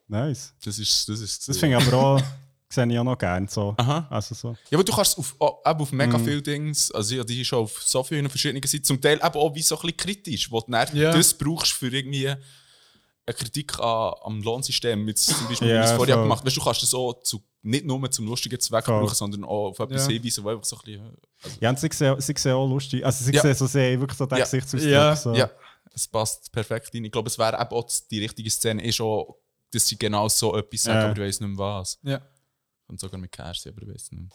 [0.07, 0.53] Nice.
[0.65, 1.19] Das ist das.
[1.19, 2.21] Ist Das finde ich aber auch,
[2.69, 3.47] sehe ich auch noch gerne.
[3.47, 3.75] So.
[3.77, 4.07] Aha.
[4.09, 4.55] Also so.
[4.71, 6.25] Ja, aber du kannst auf, eben auf mega Mhm.
[6.25, 9.35] viele Dinge, also ja, die ist schon auf so vielen verschiedenen Seiten, zum Teil eben
[9.35, 11.13] auch wie so ein bisschen kritisch, wo du Ja.
[11.13, 15.85] das brauchst für irgendwie eine Kritik an, am Lohnsystem, jetzt zum Beispiel, wie Ja, wir
[15.85, 16.23] es vorher voll.
[16.23, 19.01] gemacht Weißt du, du kannst das auch zu, nicht nur zum lustigen Zweck Voll.
[19.01, 20.13] brauchen, sondern auch auf etwas Ja.
[20.13, 21.17] hinweisen, wo einfach so ein bisschen...
[21.43, 23.05] Also, Ja, und sie sehen, sie sehen auch lustig.
[23.05, 23.41] Also sie Ja.
[23.41, 24.43] sehen so sehr, wirklich so den Ja.
[24.45, 24.91] Gesichtsausdruck.
[24.91, 25.15] Ja.
[25.15, 25.33] So.
[25.33, 25.49] Ja,
[25.93, 27.03] es passt perfekt rein.
[27.05, 29.35] Ich glaube, es wäre eben auch die richtige Szene, ist auch,
[29.71, 31.05] dass sie genau so etwas sagen, Ja.
[31.09, 31.99] aber ich weiß nicht mehr was.
[32.03, 32.21] Ja.
[32.87, 34.29] Und sogar mit Cash, aber ich weiß nicht mehr.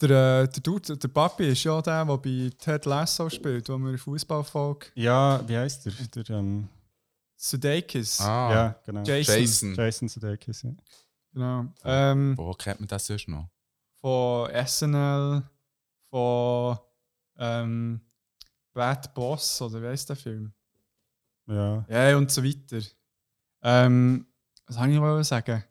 [0.00, 3.78] Der, äh, der Dude, der Papi ist ja der, der bei Ted Lasso spielt, wo
[3.78, 6.22] wir in Fußballfolge ja, wie heißt der?
[6.24, 6.68] der ähm,
[7.36, 8.20] Sudeikis.
[8.20, 9.02] Ah, Ja, genau.
[9.02, 9.34] Jason.
[9.40, 9.74] Jason.
[9.74, 10.70] Jason Sudeikis, ja.
[11.34, 11.66] Genau.
[11.84, 13.48] Ähm, Wo kennt man das sonst noch?
[14.04, 15.42] von SNL,
[16.10, 16.78] von
[17.38, 18.00] ähm,
[18.74, 20.52] Bad Boss, oder wie heißt der Film?
[21.46, 21.86] ja.
[21.88, 22.86] Ja, und so weiter.
[23.62, 24.26] Ähm,
[24.66, 25.64] was soll ich noch sagen?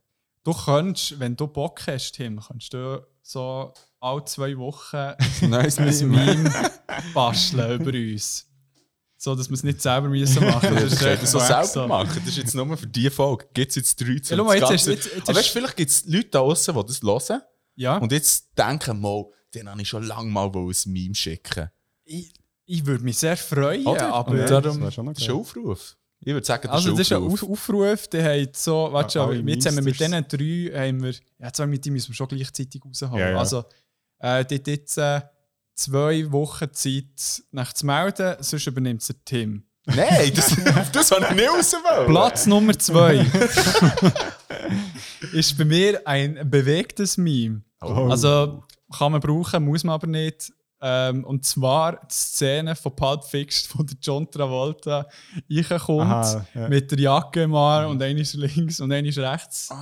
[0.44, 5.14] Du kannst, wenn du Bock hast, Tim, kannst du so alle zwei Wochen
[5.48, 6.52] Neues ein Meme
[7.14, 8.52] basteln über uns.
[9.24, 10.98] So, dass wir es nicht selber müssen machen Das müssen.
[10.98, 11.88] könnt ihr so selber so.
[11.88, 12.10] machen.
[12.26, 13.46] Das ist jetzt nur für diese Folge.
[13.54, 15.78] Gibt es jetzt drei Ja, schau mal, jetzt ist- jetzt- jetzt Aber weißt, ist- vielleicht
[15.78, 17.42] gibt es Leute da draußen, die das hören
[17.76, 21.70] Ja, und jetzt denken, mal, den habe ich schon lange mal ein Meme schicken.
[22.04, 22.34] ich,
[22.66, 24.14] ich würde mich sehr freuen, Oder?
[24.14, 24.32] aber...
[24.32, 25.96] Und Ja, darum, das schon noch das ist ein Aufruf.
[26.20, 27.44] Ich würde sagen, das Also, das ist ist ein ein Aufruf.
[27.44, 31.02] Auf Aufruf, der hat so, warte Ja, schon, jetzt haben wir mit diesen drei, haben
[31.04, 33.20] wir, ja, zwei mit die müssen wir schon gleichzeitig raushauen.
[33.20, 33.38] Ja, ja.
[33.40, 33.64] Also,
[34.20, 35.22] äh, dort jetzt äh,
[35.76, 39.64] zwei Wochen Zeit, nach zu melden, sonst übernimmt es der Tim.
[39.86, 40.56] Nein, das,
[40.92, 42.08] das habe ich nicht rauswollen.
[42.08, 43.26] Platz Nummer zwei
[45.34, 47.64] ist bei mir ein bewegtes Meme.
[47.82, 48.08] Oh.
[48.10, 48.64] Also
[48.98, 50.54] kann man brauchen, muss man aber nicht.
[50.86, 55.08] Ähm, und zwar die Szene von Pulp Fiction, wo der John Travolta
[55.50, 56.68] reinkommt, Aha, ja.
[56.68, 59.78] mit der Jacke im Arm und einer ist links und einer ist rechts schaut.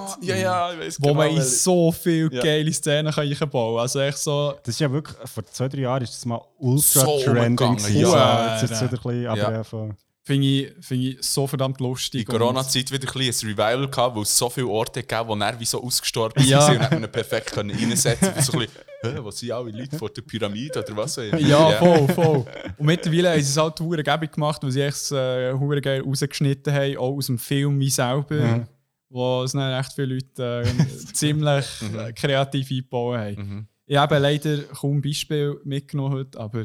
[0.00, 1.14] Ah, Ja, ja, ich weiß Wo genau.
[1.20, 2.42] man in so viele Ja.
[2.42, 3.80] geile Szenen kann reinbauen kann.
[3.80, 7.00] Also echt so, Das ist ja wirklich, vor zwei, drei Jahren ist das mal ultra
[7.00, 7.78] So trending.
[7.94, 8.58] ja.
[8.58, 9.52] So, jetzt ist es wieder ein bisschen, aber Ja.
[9.52, 9.88] ja.
[10.26, 12.26] Finde ich, find ich so verdammt in lustig.
[12.26, 15.60] Corona-Zeit wieder ein, bisschen ein Revival gehabt, wo es so viele Orte gab, wo dann
[15.60, 16.62] wie so ausgestorben Ja.
[16.62, 18.42] sind und man perfekt können reinsetzen konnte.
[18.42, 18.74] So ein bisschen,
[19.14, 21.34] «Hä, wo sind alle Leute vor der Pyramide oder was auch immer.
[21.38, 22.44] Und, ja, voll, voll.
[22.78, 26.00] Und mittlerweile haben sie es halt hure gäbig gemacht, weil sie echt äh, hure geil
[26.00, 28.34] rausgeschnitten haben, auch aus dem Film wie selber.
[28.36, 28.66] Mhm.
[29.10, 31.66] Wo es dann echt viele Leute äh, ziemlich
[31.96, 33.36] äh, kreativ eingebaut haben.
[33.36, 33.66] Mhm.
[33.86, 36.64] Ich habe leider kaum Beispiel mitgenommen heute, aber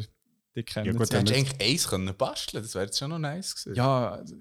[0.56, 1.38] die kennen Ja, gut, es Du hättest ja.
[1.44, 3.76] eigentlich eins können basteln das wäre jetzt schon noch nice gewesen.
[3.76, 4.36] Ja, also-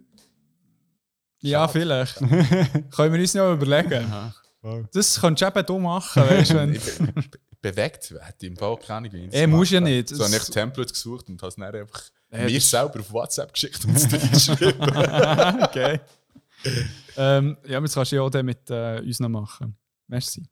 [1.41, 2.17] ja, vielleicht.
[2.91, 4.13] Können wir uns noch überlegen.
[4.61, 4.89] Voll.
[4.93, 7.23] Das kannst du eben du machen, weißt du.
[7.61, 10.09] bewegt hätte im Fall keine Ahnung, wie ich musst ja nicht.
[10.09, 12.03] So habe ich Template gesucht und habe es dann einfach
[12.33, 14.81] Ja, mir selber auf WhatsApp geschickt und es reingeschrieben.
[15.63, 16.01] okay.
[17.17, 19.77] ähm, ja, das kannst du ja auch dann mit äh, uns noch machen.
[20.09, 20.43] Merci.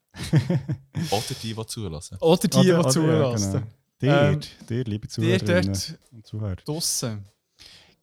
[1.11, 2.17] Oder die, die zulassen.
[2.21, 3.53] Oder die, die Oder- oder- ja, zulassen.
[3.53, 3.67] genau.
[4.01, 6.57] Dir, Ähm, dir, liebe Zuhörerinnen dort und Zuhörer.
[6.57, 7.25] draussen.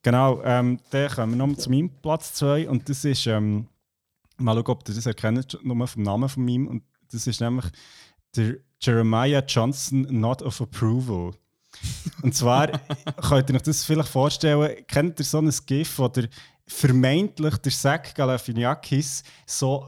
[0.02, 3.68] Genau, ähm, dann kommen wir noch zu meinem Platz 2 und das ist, ähm,
[4.38, 6.68] mal schauen, ob ihr das erkennt, nur vom Namen von ihm.
[6.68, 7.66] Und das ist nämlich
[8.36, 11.34] der Jeremiah Johnson Not of Approval.
[12.22, 12.68] Und zwar
[13.30, 16.28] könnt ihr euch das vielleicht vorstellen, kennt ihr so ein GIF, wo der
[16.68, 19.88] vermeintlich der Zach Galifianakis so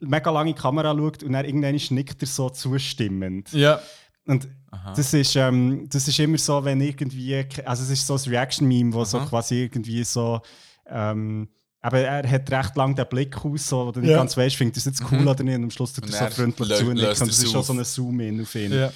[0.00, 3.52] mega lange Kamera schaut und dann irgendwann nickt er so zustimmend.
[3.52, 3.80] Ja.
[4.28, 4.46] Und
[4.94, 8.92] das ist, ähm, das ist immer so, wenn irgendwie, also es ist so ein Reaction-Meme,
[8.92, 10.40] wo so quasi irgendwie so,
[10.86, 11.48] ähm,
[11.80, 14.16] aber er hat recht lang den Blick aus, so, wo du nicht Ja.
[14.18, 15.56] ganz weißt, findet er es jetzt cool oder nicht.
[15.56, 18.42] Und am Schluss tut er so freundlich zu und das ist schon so ein Zoom-In
[18.42, 18.72] auf ihn.
[18.72, 18.90] ja.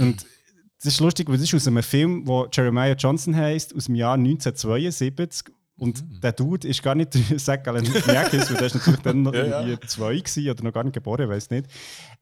[0.00, 0.24] Und
[0.82, 3.94] das ist lustig, weil das ist aus einem Film, wo Jeremiah Johnson heißt, aus dem
[3.96, 5.52] Jahr 1972.
[5.76, 6.20] Und Mhm.
[6.20, 9.44] der Dude ist gar nicht der Zach Galifianakis, weil der ist natürlich dann noch Ja,
[9.46, 9.60] ja.
[9.66, 11.66] irgendwie zwei gewesen oder noch gar nicht geboren, weiß nicht.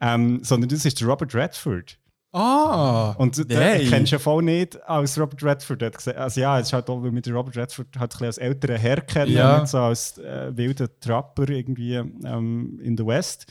[0.01, 1.99] Ähm, sondern das ist der Robert Redford.
[2.37, 3.13] Ah!
[3.19, 3.87] Und den Hey.
[3.89, 5.83] kennst du ja voll nicht als Robert Redford.
[6.17, 8.77] Also ja, es ist halt auch, weil den Robert Redford halt ein bisschen als älteren
[8.77, 9.61] Herr kennen, Ja.
[9.61, 13.47] nicht so als äh, wilder Trapper irgendwie ähm, in der West.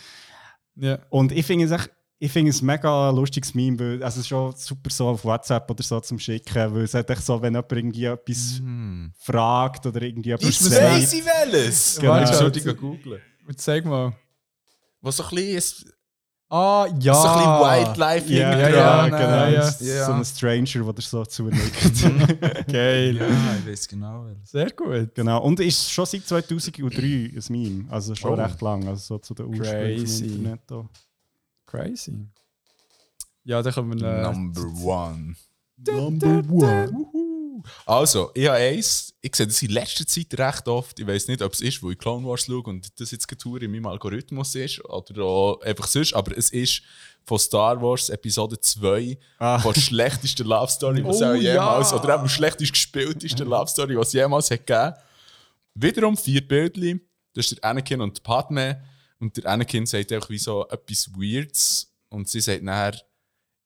[0.75, 0.99] Ja.
[1.09, 4.25] Und ich finde es echt, ich finde es ein mega lustiges Meme, weil also es
[4.25, 7.41] ist schon super so auf WhatsApp oder so zum Schicken, weil es halt echt so,
[7.41, 8.61] wenn jemand irgendwie etwas
[9.19, 11.97] fragt oder irgendwie etwas Ich weiß ich welches!
[11.99, 12.11] Genau.
[12.13, 13.21] Warte, Entschuldigung, googeln.
[13.57, 14.13] Zeig mal.
[15.01, 15.91] Was so ein bisschen,
[16.47, 17.13] Ah, ja!
[17.15, 19.45] so ein bisschen Wildlife Ja, hinten ja, ja, genau.
[19.45, 20.05] äh, ja.
[20.05, 22.67] So ein Stranger, der so zunickt.
[22.71, 23.15] Geil.
[23.17, 23.27] Ja,
[23.59, 24.27] ich weiß genau.
[24.43, 25.15] Sehr gut.
[25.15, 28.43] Genau, und ist schon seit 2003 ein Meme, also schon Oh.
[28.43, 30.23] recht lang, also so zu den Ursprüngen Crazy.
[30.29, 30.61] vom Internet.
[30.67, 30.89] da.
[31.65, 32.27] Crazy.
[33.43, 34.07] Ja, dann können wir.
[34.07, 35.35] Äh, Number one.
[35.77, 37.05] Number one.
[37.85, 40.99] Also, ich habe eins, ich sehe das in letzter Zeit recht oft.
[40.99, 43.61] Ich weiß nicht, ob es ist, wo ich Clone Wars schaue und das jetzt Tour
[43.61, 46.81] in meinem Algorithmus ist oder auch einfach sonst, aber es ist
[47.25, 49.59] von Star Wars Episode 2 Ah.
[49.59, 51.97] von der schlechtesten Love Story, was Oh, es auch jemals, ja.
[51.99, 54.93] oder eben schlechtest gespielteste Love Story, was es jemals hat gegeben.
[55.73, 57.01] Wiederum vier Bildchen,
[57.33, 58.83] das ist der Anakin und Padme
[59.19, 63.01] und der Anakin sagt einfach wie so etwas Weirds und sie sagt nachher,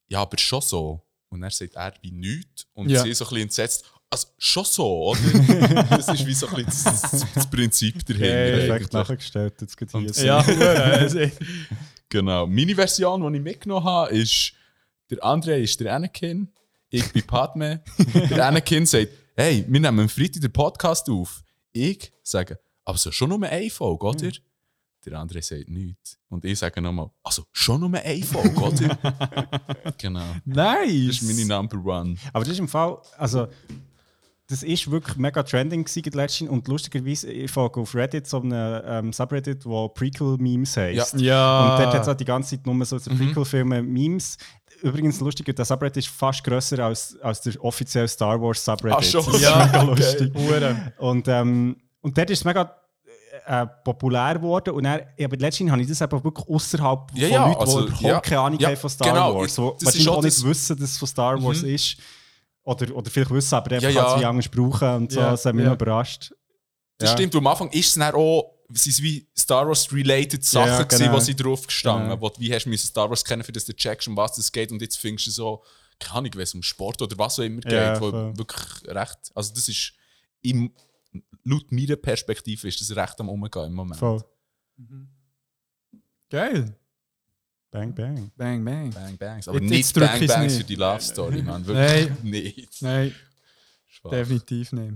[0.07, 1.01] ja, aber schon so.
[1.29, 2.65] Und dann sagt er wie nichts.
[2.73, 3.03] Und Ja.
[3.03, 5.19] sie so ein bisschen entsetzt, also schon so, oder?
[5.89, 8.25] das ist wie so ein bisschen das, das, das Prinzip dahinter.
[8.27, 8.91] Perfekt eigentlich.
[8.91, 9.53] nachgestellt.
[9.61, 10.25] Jetzt geht hier.
[10.25, 11.19] Ja, also,
[12.09, 12.47] Genau.
[12.47, 14.53] Meine Version, die ich mitgenommen habe, ist,
[15.11, 16.51] der André ist der Anakin,
[16.89, 17.83] ich bin Padme.
[18.31, 21.43] der Anakin sagt, hey, wir nehmen am Freitag den Podcast auf.
[21.71, 24.31] Ich sage, aber so schon nur eine Folge, oder?
[25.05, 26.17] Der André sagt nichts.
[26.27, 28.97] Und ich sage nochmal, also schon nur eine Folge, oder?
[29.97, 30.35] genau.
[30.45, 31.07] nice.
[31.07, 32.15] Das ist meine Number One.
[32.33, 33.47] Aber das ist im Fall, also
[34.49, 38.81] das ist wirklich mega trending gewesen letztens und lustigerweise, ich folge auf Reddit so einem
[38.83, 41.19] ähm, Subreddit, wo Prequel-Memes heisst.
[41.19, 41.73] Ja.
[41.75, 44.37] Und dort hat es halt die ganze Zeit nur so so Prequel-Filme-Memes.
[44.81, 48.97] Übrigens, lustig, der Subreddit ist fast grösser als, als der offizielle Star Wars Subreddit.
[48.97, 49.25] Ach schon?
[49.25, 50.01] Das ist Ja, mega okay.
[50.01, 50.33] lustig.
[50.35, 50.93] Hure.
[50.97, 52.75] Und, ähm, und dort ist es mega
[53.51, 54.75] äh, populär geworden.
[54.75, 57.59] Und dann, ja, aber letztens habe ich das eben wirklich außerhalb Ja, von ja, Leuten,
[57.61, 58.19] also, die überhaupt ja.
[58.21, 59.35] keine Ahnung Ja, haben von Star genau.
[59.35, 59.55] Wars.
[59.55, 61.69] Die Das wahrscheinlich auch nicht wissen, dass es von Star Wars Mhm.
[61.75, 61.97] ist.
[62.63, 64.19] Oder, oder vielleicht wissen, aber einfach Ja, ja.
[64.19, 65.19] wie anders brauchen und so.
[65.19, 65.69] Ja, Das hat mich ja.
[65.69, 66.31] noch überrascht.
[66.99, 67.15] Das Ja.
[67.17, 71.13] stimmt, am Anfang ist es dann auch, es sind wie Star Wars-related Sachen, Ja, genau.
[71.13, 72.21] wo sie drauf gestanden Genau.
[72.21, 74.51] wo du wie hast du Star Wars kennen, für das du checkst, um was es
[74.51, 75.63] geht, und jetzt findest du so,
[75.97, 78.37] keine Ahnung, wenn es um Sport oder was auch immer geht, Ja, wo voll.
[78.37, 78.61] wirklich
[78.95, 79.93] recht, also das ist,
[80.43, 80.71] im,
[81.43, 83.99] laut meiner Perspektive ist das recht am Umgehen im Moment.
[83.99, 84.23] Voll.
[86.29, 86.75] Geil.
[87.71, 88.31] Bang, bang.
[88.35, 88.89] Bang, bang.
[88.91, 90.57] Bang Bangs, aber Jetzt- nicht jetzt Bang Bangs nicht.
[90.57, 92.81] für die Love Story, man, wirklich nicht.
[92.81, 93.13] Nein,
[93.87, 94.11] Schwach.
[94.11, 94.93] definitiv nicht.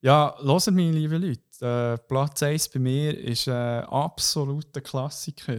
[0.00, 1.40] Ja, hört meine lieben Leute.
[1.60, 5.58] Äh, Platz 1 bei mir ist ein absoluter Klassiker.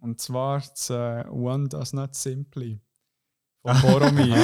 [0.00, 2.80] Und zwar das äh, One Does Not Simply.
[3.62, 4.36] Von Boromir.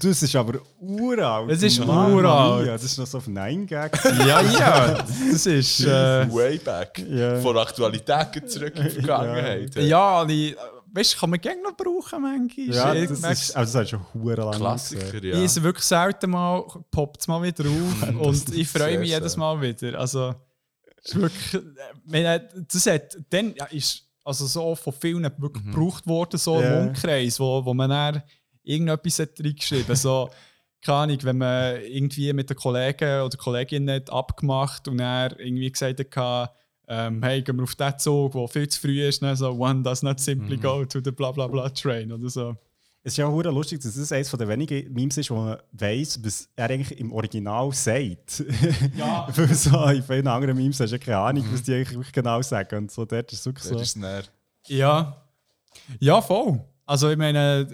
[0.00, 1.50] Das ist aber uralt.
[1.50, 2.66] Es ist Mann, uralt.
[2.66, 5.04] Ja, das ist noch so auf Nein gag ja, ja.
[5.30, 5.80] Das ist.
[5.80, 7.04] Äh, Way back.
[7.06, 7.38] Ja.
[7.40, 9.74] Von Aktualität zurück in die Vergangenheit.
[9.76, 10.56] ja, die,
[10.94, 12.66] weißt du, kann man gerne noch brauchen manchmal.
[12.68, 15.42] Ja, Ich das ist, also das hat schon hure lang Klassiker, Ich ja.
[15.42, 19.36] esse wirklich selten mal, poppt es mal wieder auf und ich freue mich jedes.
[19.36, 19.98] Mal wieder.
[19.98, 20.34] Also,
[21.02, 21.62] es ist wirklich,
[22.06, 22.40] wenn,
[22.72, 26.80] das hat, dann ja, ist also so von vielen wirklich gebraucht worden, so Ja.
[26.80, 28.22] im Umkreis, wo, wo man dann
[28.62, 30.30] irgendetwas hat reingeschrieben so
[30.84, 35.72] keine Ahnung, wenn man irgendwie mit den Kollegen oder Kolleginnen hat abgemacht und er irgendwie
[35.72, 36.54] gesagt hat,
[36.86, 39.34] ähm, hey, gehen wir auf den Zug, der viel zu früh ist, ne?
[39.34, 42.54] so one does not simply go to the bla bla bla train oder so.
[43.06, 46.18] Es ist ja hure lustig, dass das eines der wenigen Memes ist, wo man weiss,
[46.24, 48.42] was er eigentlich im Original sagt.
[48.96, 49.28] Ja.
[49.36, 52.40] Weil so in vielen anderen Memes hast du ja keine Ahnung, was die eigentlich genau
[52.40, 52.76] sagen.
[52.78, 53.78] Und so dort ist es wirklich Das so.
[53.78, 54.24] ist näher.
[54.68, 55.22] Ja.
[56.00, 56.64] Ja, voll.
[56.86, 57.66] Also ich meine,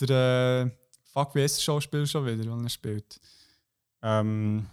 [0.00, 0.70] der äh,
[1.12, 3.20] Fuck, wie der Schauspieler schon wieder, wenn er spielt?
[4.02, 4.66] Ähm,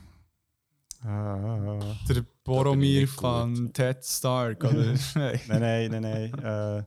[1.04, 4.96] ah, Der Boromir von Ted Stark, oder?
[5.16, 6.34] Nein, nein, nein, nein.
[6.80, 6.84] Äh,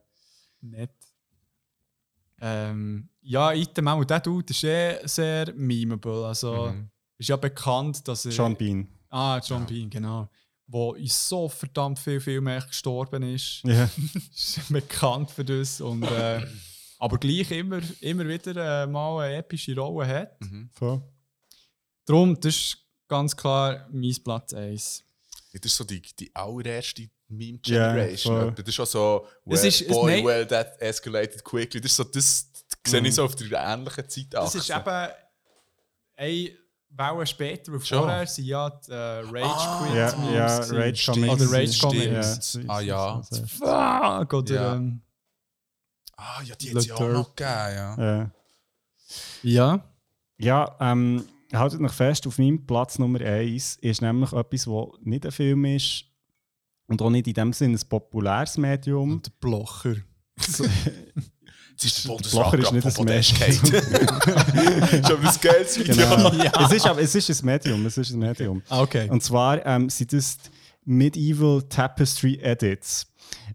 [0.61, 0.93] nicht.
[2.41, 6.27] Ähm, ja, Item auch, der Dude ist eh sehr memeable.
[6.27, 6.91] Also Mhm.
[7.19, 8.33] ist ja bekannt, dass er...
[8.33, 8.89] Sean Bean.
[9.09, 10.29] Ah, John Bean, genau.
[10.67, 13.63] Wo in so verdammt viel Filmen gestorben ist.
[13.65, 13.89] Ja.
[14.35, 15.81] ist bekannt für das.
[15.81, 16.47] Und, äh,
[16.99, 20.39] aber gleich immer, immer wieder äh, mal eine epische Rolle hat.
[20.73, 21.03] Voll.
[22.07, 25.05] Darum, das ist ganz klar mein Platz 1.
[25.53, 28.41] Das ist so die, die allererste Ja, Meme-Generation.
[28.41, 28.53] voll.
[28.53, 30.25] das ist schon so, well, Es ist- boy, nein.
[30.25, 31.81] well, that escalated quickly.
[31.81, 35.09] Das ist so, das, das sehe ich so auf der ähnlichen Zeit Das ist eben
[36.17, 36.51] eine
[36.95, 37.99] Welle später, weil Schon.
[38.01, 40.77] vorher sind ja die äh, Rage Ah, Quit Ja, Memes ja, gewesen.
[40.77, 41.43] Rage Stimmt, Comics.
[41.43, 41.79] Oder Rage.
[41.81, 42.59] Comics.
[42.69, 43.23] Ah, ja.
[44.23, 44.75] Fuck, oder, Ja.
[44.75, 45.01] ähm,
[46.17, 47.97] Ah, ja, die hat es ja auch noch gegeben, ja.
[47.99, 48.31] Ja.
[49.43, 49.85] ja.
[50.39, 55.25] Ja, ähm, haltet noch fest, auf meinem Platz Nummer 1 ist nämlich etwas, das nicht
[55.27, 56.05] ein Film ist
[56.87, 59.13] und auch nicht in dem Sinne ein populäres Medium.
[59.13, 59.97] Und der Blocher.
[61.75, 65.05] Es ist der Blocher ist nicht ein Medium.
[65.05, 65.95] aber ein geiles Video.
[65.95, 66.65] Genau.
[66.67, 67.87] Es, ist, aber- es ist ein Medium.
[67.87, 68.63] Es ist ein Medium.
[68.69, 69.09] Ah, okay.
[69.11, 70.51] Und zwar ähm, sind das die
[70.85, 73.07] Medieval Tapestry Edits.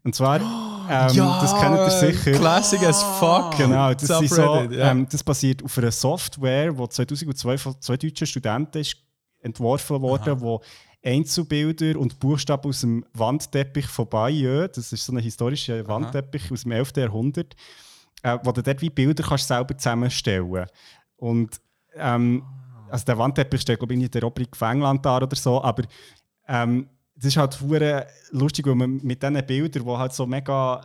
[0.04, 0.40] Und zwar,
[0.90, 2.32] ähm, das kennt ihr sicher.
[2.38, 3.56] Classic as fuck.
[3.58, 4.92] Genau, das, ist so, ja.
[4.92, 8.96] ähm, das basiert auf einer Software, die 2002 von zwei deutschen Studenten ist
[9.42, 10.62] entworfen wurde, wo
[11.08, 16.64] Einzelbilder und Buchstaben aus dem Wandteppich von Bayeux, das ist so ein historischer Wandteppich aus
[16.64, 16.98] dem 11.
[16.98, 17.56] Jahrhundert,
[18.24, 20.66] äh, wo du dort wie Bilder kannst selber zusammenstellen.
[21.16, 21.62] Und
[21.96, 22.44] ähm,
[22.90, 25.84] also der Wandteppich steht, glaube ich, nicht der Oprik von England da oder so, aber
[26.48, 27.58] ähm, das ist halt
[28.32, 30.82] lustig, weil man mit diesen Bildern, die halt so mega,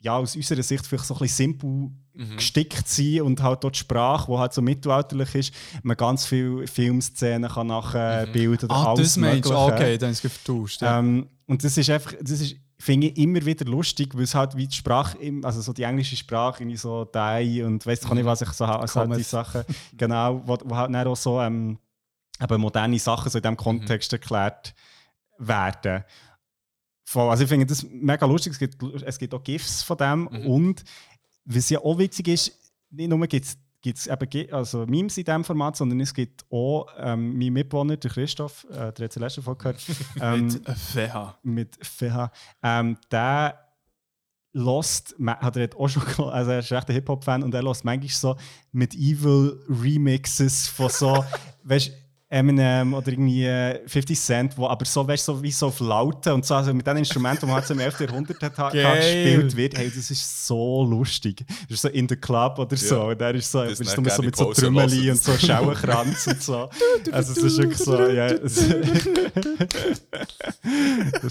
[0.00, 2.36] ja, aus unserer Sicht vielleicht so ein bisschen simpel Mhm.
[2.36, 6.66] gestickt sind und halt dort die Sprache, die halt so mittelalterlich ist, man ganz viele
[6.66, 9.54] Filmszenen kann nachbilden oder Ah, alles das meinst du?
[9.54, 10.80] Okay, dann ist es vertauscht.
[10.80, 10.98] Ja.
[10.98, 14.56] Ähm, und das ist einfach, das ist, finde ich immer wieder lustig, weil es halt
[14.56, 18.24] wie die Sprache, also so die englische Sprache, irgendwie so die und weiss ich nicht,
[18.24, 19.22] was ich so habe, also halt die.
[19.22, 21.78] Sachen, genau, wo, wo halt dann auch so ähm,
[22.48, 24.74] moderne Sachen so in diesem Kontext erklärt
[25.38, 26.02] werden.
[27.08, 30.26] Voll, also ich finde das mega lustig, es gibt, es gibt auch GIFs von dem
[30.26, 30.82] und
[31.44, 32.52] was ja auch witzig ist,
[32.90, 36.44] nicht nur gibt es gibt es eben also Memes in diesem Format, sondern es gibt
[36.50, 39.84] auch ähm, mein Mitbewohner, der Christoph, äh, der hat die letzte Folge gehört,
[40.20, 41.38] ähm, Mit FH.
[41.44, 42.32] mit FH,
[42.64, 43.60] ähm, der
[44.52, 48.08] lost, hat er auch schon also er ist echt ein Hip-Hop-Fan und er lost manchmal
[48.08, 48.36] so
[48.72, 51.24] Medieval Remixes von so,
[51.62, 51.92] weißt
[52.28, 56.34] Eminem oder irgendwie äh, 50 Cent, wo aber so, weißt, so wie so auf Laute
[56.34, 58.00] und so, also mit den Instrumenten, die man halt so im 11.
[58.00, 61.44] Jahrhundert hat, hat gespielt wird, hey, das ist so lustig.
[61.46, 64.04] Das ist so in the Club oder so, und er ist so, Das ist dann
[64.04, 66.68] so, so mit so Trümmeli und so Schauenkranz und so.
[67.12, 68.56] Also es ist wirklich so, ja, das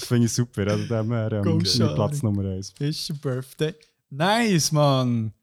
[0.05, 1.59] finde ich super, also dem her ähm.
[1.95, 2.73] Platz Nummer 1.
[2.79, 3.73] Ist birthday.
[4.09, 5.33] Nice, Mann.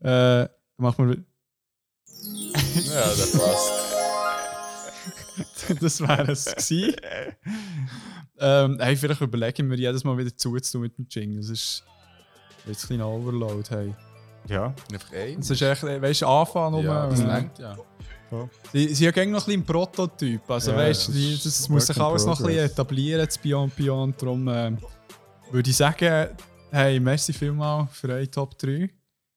[0.00, 0.46] Äh,
[0.76, 1.16] machen wir.
[2.88, 3.97] Ja, das passt.
[5.80, 6.94] Das wäre es gewesen.
[8.38, 11.40] ähm, hey, vielleicht überlegen wir jedes Mal wieder zuzutun mit dem Jingle.
[11.40, 11.84] Das ist
[12.66, 13.68] jetzt ein kleiner Overload.
[13.70, 13.94] Hey.
[14.48, 15.36] Ja, Einfach ein.
[15.36, 16.84] Das ist echt, weißt du, Anfang um.
[16.84, 17.76] Ja, das äh, längt, ja.
[18.72, 20.50] Sie, sie haben noch ein bisschen einen Prototyp.
[20.50, 23.74] Also, Ja, weißt du, das das, muss sich alles noch ein bisschen etablieren, das Beyond
[23.76, 24.20] Beyond.
[24.22, 24.78] Darum ähm,
[25.50, 26.28] würde ich sagen,
[26.70, 28.90] hey, merci vielmals für eure Top 3.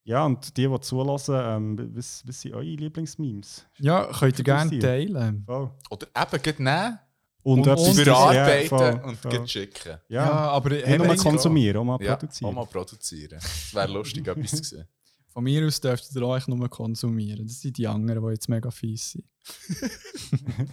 [0.03, 3.65] ja und die, die zulassen, ähm, was, was sind eure Lieblingsmemes?
[3.79, 5.43] Ja, könnt ihr gerne teilen.
[5.45, 5.71] Voll.
[5.89, 6.99] Oder eben geht nehmen,
[7.43, 9.31] Und, Und- und verarbeiten ja, voll, und voll.
[9.31, 9.97] geht schicken.
[10.09, 12.49] Ja, Ja, aber nicht nur konsumieren, auch mal Ja, produzieren.
[12.49, 13.37] auch mal produzieren.
[13.41, 14.87] Es wäre lustig, etwas zu sehen.
[15.33, 17.47] von mir aus dürft ihr euch nur konsumieren.
[17.47, 19.25] Das sind die anderen, die jetzt mega fies sind.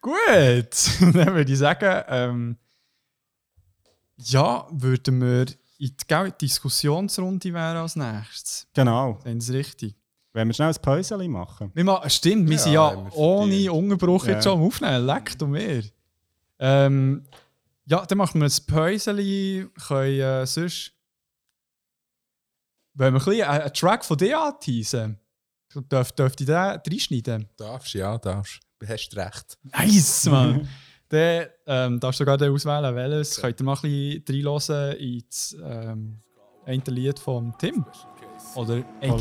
[0.00, 0.14] Gut,
[1.14, 2.56] dann würde ich sagen, ähm,
[4.18, 5.46] ja, würden wir
[5.80, 8.66] in die Diskussionsrunde wären als nächstes.
[8.74, 9.18] Genau.
[9.24, 9.94] Sie es richtig?
[10.32, 11.70] Wenn wir schnell ein Päuschen machen.
[11.74, 13.70] Wir machen, stimmt, wir Ja, sind ja ohne verdient.
[13.70, 14.50] Unterbruch jetzt Ja.
[14.52, 15.06] schon am Aufnehmen.
[15.06, 15.82] Leckt um mir.
[16.58, 17.24] Ähm,
[17.86, 19.16] ja, dann machen wir ein Päuschen.
[19.16, 20.92] Können äh, sonst.
[22.94, 25.18] Wollen wir ein bisschen einen, einen Track von dir anteasen?
[25.74, 27.48] Dürf, dürfte ich den reinschneiden?
[27.56, 28.60] Darfst, ja, darfst.
[28.78, 29.58] Du hast recht.
[29.62, 30.68] Nice, Mann!
[31.10, 33.40] Dann ähm, darfst du sogar auswählen, welches.
[33.40, 36.20] Könnt ihr mal ein bisschen reinhören ins ähm,
[36.86, 37.84] Lied von Tim?
[38.56, 39.20] Oder AK?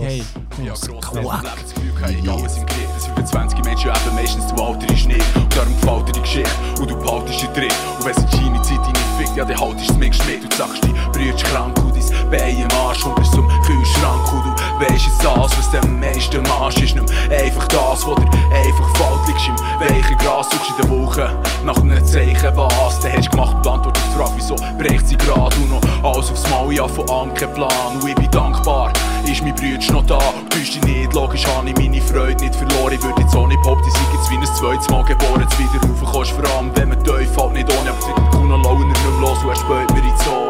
[0.63, 2.89] Ja, grosses Lebensgefühl, keine alles im Griff.
[2.95, 5.35] Das 25 Menschen eben meistens du Alter ist nicht.
[5.35, 7.71] Und darum gefällt dir die Geschichte und du behaltest dich drin.
[7.97, 10.43] Und wenn es deine Zeit nicht fickt, ja, dann haltest du es zumindest mit.
[10.43, 14.33] Und du sagst, die Brüder krank und dein Bein im Arsch und bist zum Kühlschrank.
[14.33, 17.05] Und du weisst jetzt das, was du am meisten machst, ist mehr
[17.43, 19.27] einfach das, was dir einfach fällt.
[19.27, 23.57] Liegst im weichen Gras, suchst in der Woche nach einem Zeichen, was du hast gemacht.
[23.63, 26.87] Die Antwort auf die Frage, wieso bricht sie gerade und noch alles aufs Mal, ja,
[26.87, 28.01] von Ankerplan.
[28.01, 28.91] Und ich bin dankbar,
[29.27, 30.19] ist mein Brütsch noch da.
[30.49, 32.93] Du dich nicht, logisch habe ich meine Freude nicht verloren.
[32.93, 35.41] Ich würde jetzt ohne Pop, die sind jetzt wie ein zweites Mal geboren.
[35.41, 37.89] Jetzt wieder raufkommst, vor allem wenn man tief fällt, nicht ohne.
[37.89, 40.49] Aber seit Kuno Launer nicht mehr los er spät mir ins Ohr.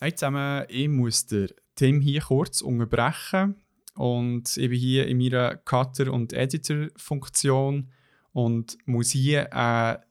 [0.00, 3.56] Hey zusammen, ich muss den Tim hier kurz unterbrechen.
[3.94, 7.90] Und ich bin hier in meiner Cutter- und Editor-Funktion
[8.32, 10.02] und muss hier eine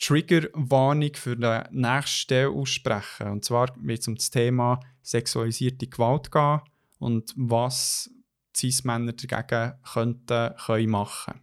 [0.00, 3.28] Triggerwarnung für die nächste Stelle aussprechen.
[3.32, 6.60] Und zwar wird es um das Thema sexualisierte Gewalt gehen
[6.98, 8.10] und was
[8.56, 11.40] Cis-Männer dagegen könnten, können machen.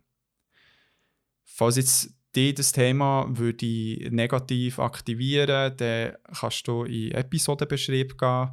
[1.44, 8.52] Falls jetzt dich das Thema würde negativ aktivieren, dann kannst du in Episodenbeschrieb gehen,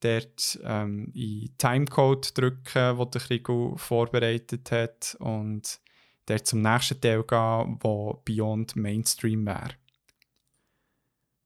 [0.00, 5.80] dort ähm, in Timecode drücken, den der Krigo vorbereitet hat und
[6.26, 9.74] dort zum nächsten Teil gehen, wo Beyond Mainstream wäre.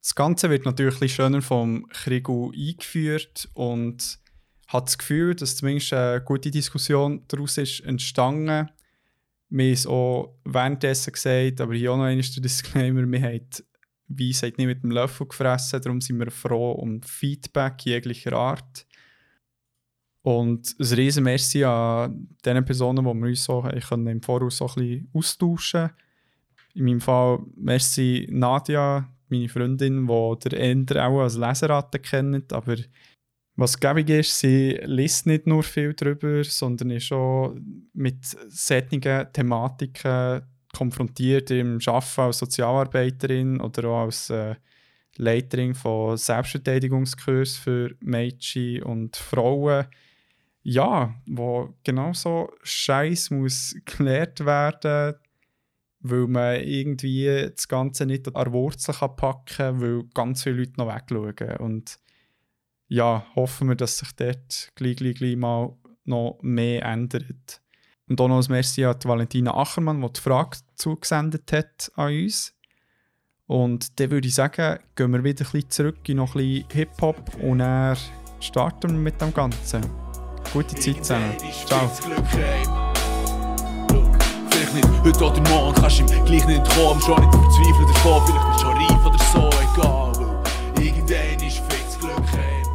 [0.07, 4.21] Das Ganze wird natürlich schöner vom Krigo eingeführt und
[4.69, 8.71] hat das Gefühl, dass zumindest eine gute Diskussion daraus ist entstanden.
[9.49, 13.49] Wir haben es auch währenddessen gesagt, aber hier auch noch einmal der Disclaimer, wir haben
[14.07, 18.87] Weisheit nicht mit dem Löffel gefressen, darum sind wir froh um Feedback jeglicher Art.
[20.23, 24.69] Und ein riesen Merci an den Personen, die wir uns so können im Voraus so
[24.69, 25.91] ein bisschen austauschen
[26.75, 32.77] In meinem Fall merci Nadia, meine Freundin, die der Ender auch als Leseratte kennt, aber
[33.59, 37.55] Was gäbig ist, sie liest nicht nur viel darüber, sondern ist auch
[37.95, 40.43] mit solchen Thematiken
[40.75, 44.57] konfrontiert im Arbeiten als Sozialarbeiterin oder auch als äh,
[45.17, 49.87] Leiterin von Selbstverteidigungskursen für Mädchen und Frauen.
[50.63, 55.15] Ja, wo genauso Scheiß muss gelehrt werden,
[56.11, 60.57] weil man irgendwie das Ganze nicht an der Wurzel kann packen kann, weil ganz viele
[60.57, 61.57] Leute noch wegschauen.
[61.59, 61.99] Und
[62.89, 67.61] ja, hoffen wir, dass sich dort gleich, gleich, gleich mal noch mehr ändert.
[68.09, 72.55] Und auch noch ein Merci an Valentina Achermann, die die Frage zugesendet hat an uns.
[73.47, 76.71] Und dann würde ich sagen, gehen wir wieder ein bisschen zurück in noch ein bisschen
[76.73, 77.97] Hip-Hop und dann
[78.41, 79.83] starten wir mit dem Ganzen.
[80.53, 81.37] Gute Zeit zusammen.
[81.67, 82.86] Ciao.
[84.77, 88.61] Nicht heute oder morgen, kannst ihm gleich nicht kommen, schon nicht verzweifeln davon, vielleicht bist
[88.61, 90.13] du schon reif oder so, egal,
[90.75, 92.67] weil irgendwann ist fix Glück heim.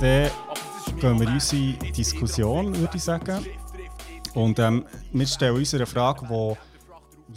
[0.00, 0.30] Dann
[0.98, 3.44] gehen wir unsere Diskussion, würde ich sagen.
[4.32, 6.56] Und ähm, wir stellen uns eine Frage, die aus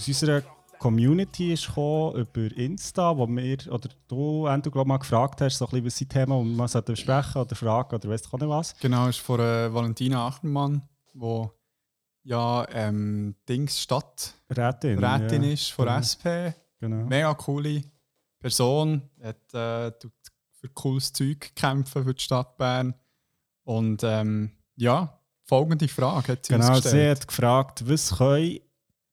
[0.08, 0.42] unserer
[0.80, 5.66] Community ist gekommen, über Insta, wo wir, oder du, Andrew, glaub, mal gefragt hast, so
[5.66, 8.50] ein bisschen, was sind Themen, die man sollte besprechen oder fragen oder ich auch nicht
[8.50, 8.78] was.
[8.80, 10.84] Genau, ist von äh, Valentina Achtermann,
[11.14, 11.50] die
[12.24, 15.04] ja ähm, Dings Stadt Rätin.
[15.04, 15.52] Rätin ja.
[15.54, 16.00] ist von Genau.
[16.00, 16.26] SP.
[16.80, 17.06] Genau.
[17.06, 17.84] Mega coole
[18.40, 19.02] Person.
[19.22, 19.92] Hat äh,
[20.52, 22.94] für cooles Zeug kämpfen für die Stadt Bern.
[23.64, 27.20] Und ähm, ja, folgende Frage hat sie Genau, uns sie gestellt.
[27.22, 28.60] hat gefragt, was können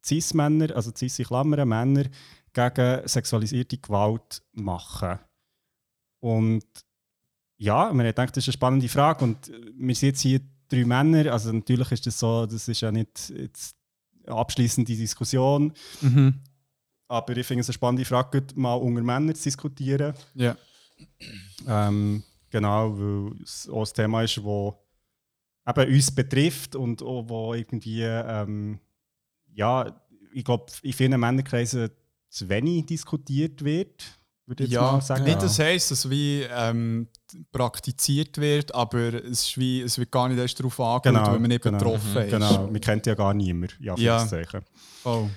[0.04, 2.04] Cis-Männer, also cis in Klammern Männer,
[2.52, 5.18] gegen sexualisierte Gewalt machen?
[6.20, 6.64] Und
[7.56, 9.24] ja, man hat gedacht, das ist eine spannende Frage.
[9.24, 10.40] Und äh, wir sind jetzt hier
[10.70, 13.76] drei Männer, also natürlich ist das so, das ist ja nicht jetzt
[14.26, 16.34] eine abschließende Diskussion, Mhm.
[17.08, 20.14] aber ich finde es eine spannende Frage, mal unter Männern zu diskutieren.
[20.34, 20.56] Ja.
[21.66, 27.54] Ähm, genau, weil es auch ein Thema ist, das eben uns betrifft und auch, wo
[27.54, 28.80] irgendwie, ähm,
[29.52, 30.00] ja,
[30.32, 31.90] ich glaube, in vielen Männerkreisen
[32.28, 34.19] zu wenig diskutiert wird,
[34.50, 35.24] würde ich Ja, sagen.
[35.24, 37.08] nicht das heisst, dass es wie ähm,
[37.52, 41.40] praktiziert wird, aber es, ist wie, es wird gar nicht erst darauf angeschaut, Genau, wenn
[41.40, 42.30] man nicht genau, betroffen ist.
[42.30, 44.28] Genau, man kennt ja gar niemand, ja, Ja.
[45.04, 45.28] Oh.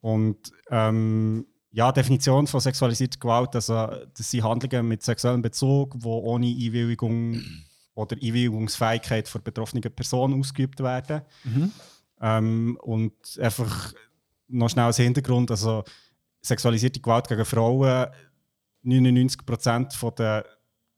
[0.00, 0.38] Und
[0.70, 3.74] ähm, ja, Definition von sexualisierter Gewalt, also
[4.16, 7.42] das sind Handlungen mit sexuellem Bezug, die ohne Einwilligung
[7.94, 11.22] oder Einwilligungsfähigkeit von betroffenen Person ausgeübt werden.
[11.44, 11.72] Mhm.
[12.22, 13.92] Ähm, und einfach
[14.48, 15.84] noch schnell als Hintergrund, also
[16.42, 18.06] sexualisierte Gewalt gegen Frauen,
[18.84, 20.44] 99% der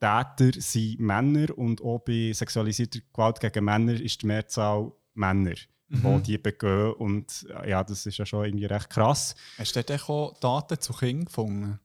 [0.00, 5.54] Täter sind Männer und auch bei sexualisierter Gewalt gegen Männer ist die Mehrzahl Männer,
[5.88, 6.92] die die begehen.
[6.94, 9.34] Und äh, ja, das ist ja schon irgendwie recht krass.
[9.58, 11.78] Hast du dort auch Daten zu Kindern gefunden?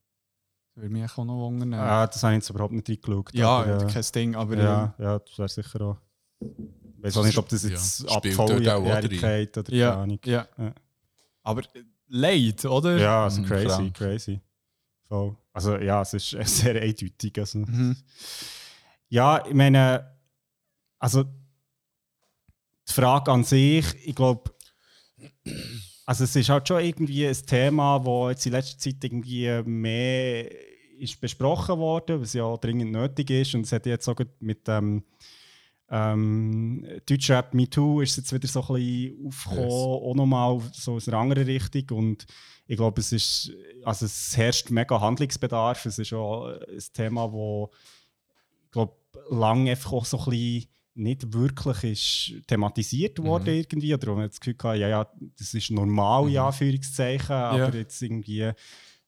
[0.74, 1.74] Das würde mich auch noch wundern.
[1.74, 3.34] Äh, das habe ich jetzt überhaupt nicht reingeschaut.
[3.34, 5.98] ja, aber, äh, kein Ding, aber ja, ja, das wäre sicher auch.
[6.40, 8.16] Ich weiß auch nicht, ob das Ja, jetzt oder?
[8.16, 10.20] Abfalljährigkeit oder äh, ja, keine Ahnung.
[10.26, 10.48] ja.
[10.58, 10.74] Ja.
[11.44, 11.62] Aber
[12.10, 12.98] Leid, oder?
[12.98, 13.94] Ja, also Mhm, crazy, krank.
[13.96, 14.40] crazy.
[15.08, 15.36] Voll.
[15.54, 17.38] Also ja, es ist sehr eindeutig.
[17.38, 17.60] Also.
[17.60, 17.96] Mhm.
[19.10, 20.18] Ja, ich meine,
[21.00, 24.52] also die Frage an sich, ich glaube,
[26.06, 30.50] also es ist halt schon irgendwie ein Thema, das jetzt in letzter Zeit irgendwie mehr
[31.00, 33.54] ist besprochen worden, was ja dringend nötig ist.
[33.56, 35.04] Und es hat jetzt gerade mit dem
[35.90, 39.74] ähm, Deutschrap MeToo ist es jetzt wieder so ein bisschen aufgekommen, Yes.
[39.74, 41.98] auch nochmal so aus einer anderen Richtung.
[41.98, 42.26] Und
[42.68, 43.52] ich glaube, es ist,
[43.84, 45.86] also es herrscht mega Handlungsbedarf.
[45.86, 47.72] Es ist auch ein Thema, wo
[48.66, 48.98] ich glaube,
[49.30, 53.94] lange einfach auch so ein bisschen nicht wirklich ist thematisiert worden irgendwie.
[53.94, 57.36] Oder man das Gefühl hatte, ja, ja, das ist normal, in Anführungszeichen.
[57.36, 58.52] Aber jetzt irgendwie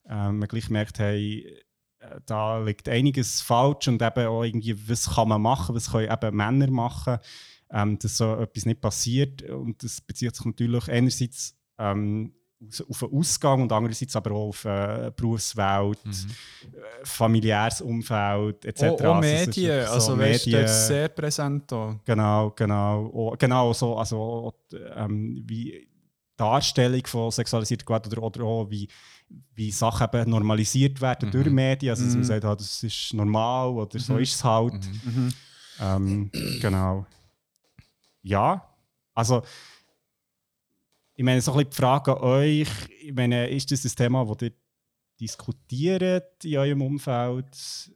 [0.08, 1.62] ähm, man gleich merkt, hey,
[1.98, 6.10] äh, da liegt einiges falsch und eben auch irgendwie, was kann man machen, was können
[6.10, 7.18] eben Männer machen,
[7.70, 9.42] ähm, dass so etwas nicht passiert.
[9.42, 12.34] Und das bezieht sich natürlich einerseits ähm,
[12.88, 18.82] auf den Ausgang und andererseits aber auch auf äh, Berufswelt, äh, familiäres Umfeld etc.
[18.82, 21.94] Auch, auch Also Medien, so also weißt Medien- das ist sehr präsent auch.
[22.04, 23.06] Genau, genau.
[23.06, 24.52] Auch, genau so, also
[24.94, 25.88] ähm, wie
[26.36, 28.88] Darstellung von sexualisierter Gewalt oder, oder auch wie,
[29.54, 31.90] wie Sachen eben normalisiert werden durch Medien.
[31.90, 34.74] Also dass man sagt, ah, das ist normal oder so ist es halt.
[35.04, 35.32] Mhm.
[35.80, 36.30] Ähm,
[36.60, 37.06] genau.
[38.22, 38.66] Ja,
[39.14, 39.42] also
[41.20, 42.68] ich meine, so ein bisschen die Frage an euch,
[43.02, 44.52] ich meine, ist das ein Thema, das ihr
[45.20, 47.92] diskutiert in eurem Umfeld?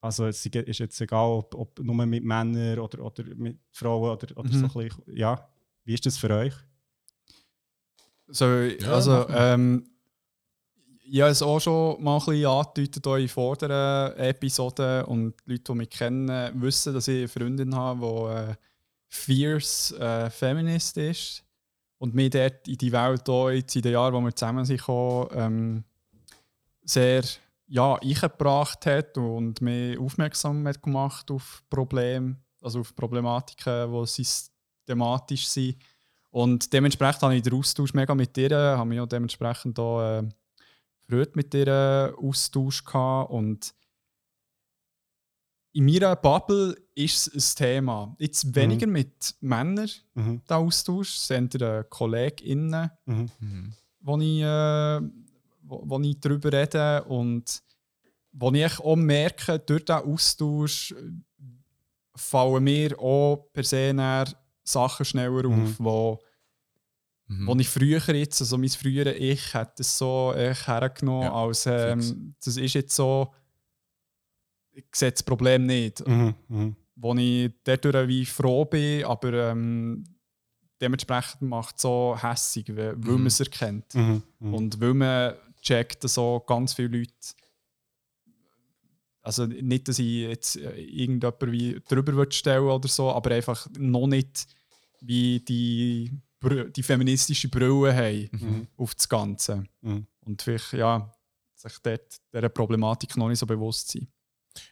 [0.00, 4.38] Also es ist jetzt egal, ob, ob nur mit Männern oder, oder mit Frauen oder,
[4.38, 5.46] oder so ein bisschen, ja.
[5.84, 6.54] Wie ist das für euch?
[8.28, 9.84] So, Ja, also, ähm,
[11.04, 15.64] ich habe es auch schon mal ein bisschen angedeutet in vorderen Episoden und die Leute,
[15.64, 18.56] die mich kennen, wissen, dass ich eine Freundin habe, die äh,
[19.08, 21.44] fierce äh, Feminist ist
[22.02, 25.84] und mich dort in die Welt jetzt in den Jahren, wo wir zusammen sind, ähm,
[26.82, 27.22] sehr
[27.68, 35.46] ja, eingebracht hat und mich aufmerksam hat gemacht auf Probleme, also auf Problematiken, die systematisch
[35.46, 35.76] sind.
[36.30, 40.24] Und dementsprechend habe ich den Austausch mega mit dir, habe mich auch dementsprechend auch, äh,
[41.36, 43.74] mit dir Austausch gehabt und
[45.72, 48.14] in meiner Bubble ist es ein Thema.
[48.18, 50.42] Jetzt weniger mit Männern, Mhm.
[50.48, 53.72] der Austausch, es sind äh, KollegInnen, Mhm.
[54.00, 55.00] wo ich, äh,
[55.62, 57.62] wo, wo ich darüber rede und
[58.32, 60.96] wo ich auch merke, durch diesen Austausch äh,
[62.14, 63.94] fallen mir auch per se
[64.64, 65.62] Sachen schneller Mhm.
[65.64, 66.18] auf, wo,
[67.28, 67.46] Mhm.
[67.46, 71.64] wo ich früher jetzt, also mein früheres Ich, hätte es so äh, hergenommen, Ja, als
[71.66, 73.32] ähm, das ist jetzt so,
[74.74, 76.34] ich sehe das Problem nicht Mhm.
[76.48, 76.76] Mhm.
[76.96, 80.04] wo ich dadurch wie froh bin, aber ähm,
[80.80, 83.18] dementsprechend macht es so hässig, weil, weil Mhm.
[83.18, 83.94] man es erkennt.
[83.94, 84.22] Mhm.
[84.40, 84.54] Mhm.
[84.54, 87.12] Und weil man checkt, dass so ganz viele Leute.
[89.24, 93.68] Also nicht, dass ich jetzt äh, irgendjemand wie drüber würde stellen oder so, aber einfach
[93.78, 94.46] noch nicht
[95.00, 96.10] wie die,
[96.76, 98.66] die feministische Brille haben Mhm.
[98.76, 99.64] auf das Ganze.
[99.80, 100.06] Mhm.
[100.24, 101.12] Und vielleicht, ja,
[101.54, 104.08] sich dort dieser Problematik noch nicht so bewusst sein.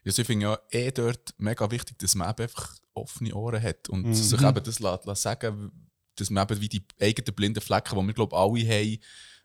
[0.05, 3.89] Also ich finde ja eh dort mega wichtig, dass man eben einfach offene Ohren hat
[3.89, 4.14] und Mhm.
[4.14, 5.72] sich eben das lässt, lässt sagen,
[6.16, 8.99] dass man eben wie die eigenen blinden Flecken, die wir glaube alle haben,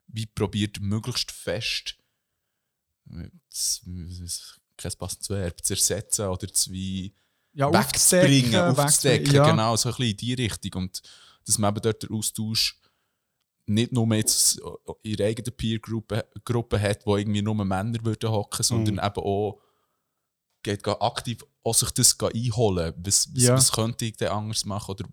[0.07, 1.95] wie probiert möglichst fest
[3.49, 7.13] das, das, kein passendes Verb, zu ersetzen oder zu wie
[7.53, 9.49] Ja, wegzubringen, aufzudecken, ja.
[9.49, 10.83] genau, so ein bisschen in die Richtung.
[10.83, 11.01] Und
[11.45, 12.79] dass man eben dort den Austausch
[13.67, 14.59] nicht nur jetzt
[15.03, 19.61] ihre eigene Peer-Gruppe Gruppe hat, wo irgendwie nur Männer würden hocken, sondern eben auch
[20.65, 22.93] geht aktiv auch sich das einholen.
[22.97, 23.53] Was, was, Ja.
[23.55, 24.91] was könnte ich denn anders machen?
[24.91, 25.05] Oder,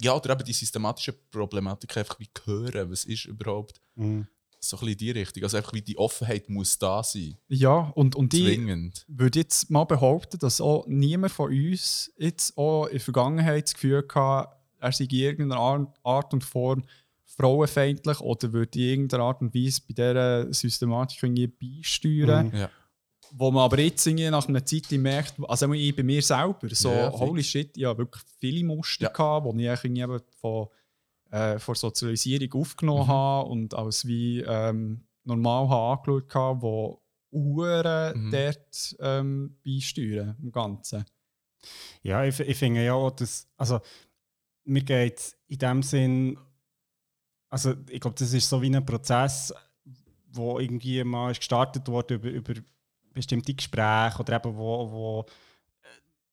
[0.00, 2.90] ja, oder eben die systematische Problematik einfach wie hören.
[2.90, 4.26] Was ist überhaupt Mhm.
[4.60, 5.42] so ein bisschen in die Richtung?
[5.44, 7.36] Also einfach wie die Offenheit muss da sein.
[7.48, 9.04] Ja, und, und die, Zwingend.
[9.08, 13.74] würde jetzt mal behaupten, dass auch niemand von uns jetzt auch in der Vergangenheit das
[13.74, 14.48] Gefühl hatte,
[14.80, 16.84] er sei in irgendeiner Art- Art und Form
[17.24, 22.48] frauenfeindlich oder würde in irgendeiner Art und Weise bei dieser Systematik irgendwie beisteuern.
[22.48, 22.56] Mhm.
[22.56, 22.70] Ja.
[23.36, 27.10] Wo man aber jetzt nach einer Zeit merkt, also ich bei mir selber, so Ja,
[27.10, 27.20] fix.
[27.20, 29.08] holy shit, ich habe wirklich viele Muster Ja.
[29.10, 30.68] gehabt, die ich irgendwie von,
[31.30, 33.08] äh, von Sozialisierung aufgenommen Mhm.
[33.08, 38.30] habe und als wie ähm, normal habe angeschaut habe, wo Uhren Mhm.
[38.30, 41.04] dort ähm, beisteuern im Ganzen.
[42.04, 43.80] Ja, ich, ich finde ja auch, dass, also
[44.64, 46.38] mir geht in dem Sinn,
[47.50, 49.52] also ich glaube, das ist so wie ein Prozess,
[50.30, 52.54] wo irgendwie mal ist gestartet wurde über, über
[53.14, 55.26] bestimmte Gespräche oder eben wo, wo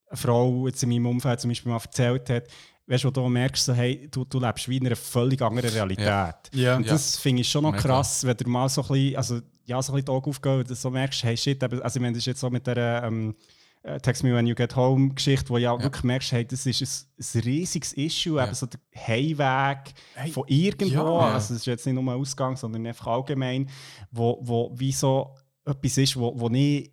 [0.10, 2.44] eine Frau jetzt in meinem Umfeld zum Beispiel mal erzählt hat,
[2.88, 6.36] weißt wo du merkst, so, hey, du, du lebst wie in einer völlig anderen Realität.
[6.54, 6.76] Ja.
[6.76, 6.92] Und Ja.
[6.94, 9.94] das finde ich schon noch krass, wenn du mal so ein bisschen, also, ja, so
[9.94, 12.20] ein bisschen die Augen aufgehen, und du so merkst, hey shit, also ich meine, das
[12.20, 13.36] ist jetzt so mit der ähm,
[13.84, 16.82] äh, Text Me When You Get Home Geschichte, wo ja, wirklich merkst, hey, das ist
[16.82, 18.46] ein, ein riesiges Issue, Ja.
[18.48, 21.34] eben so der Heimweg Hey, von irgendwo, ja.
[21.34, 23.70] also das ist jetzt nicht nur ein Ausgang, sondern einfach allgemein,
[24.12, 25.34] wo, wo wie so
[25.66, 26.92] etwas ist, wo, wo ich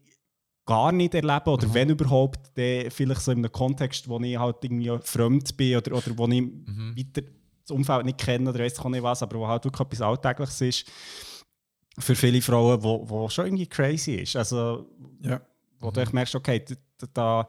[0.66, 4.56] gar nicht erlebe oder wenn überhaupt, dann vielleicht so in einem Kontext, wo ich halt
[4.62, 6.42] irgendwie fremd bin oder, oder wo ich
[6.94, 7.22] weiter
[7.62, 10.60] das Umfeld nicht kenne oder weiß auch nicht was, aber wo halt wirklich etwas Alltägliches
[10.60, 10.90] ist
[11.98, 14.36] für viele Frauen, wo, wo schon irgendwie crazy ist.
[14.36, 14.86] Also,
[15.22, 15.40] Ja.
[15.80, 16.64] wo du echt merkst, okay,
[16.98, 17.46] da, da,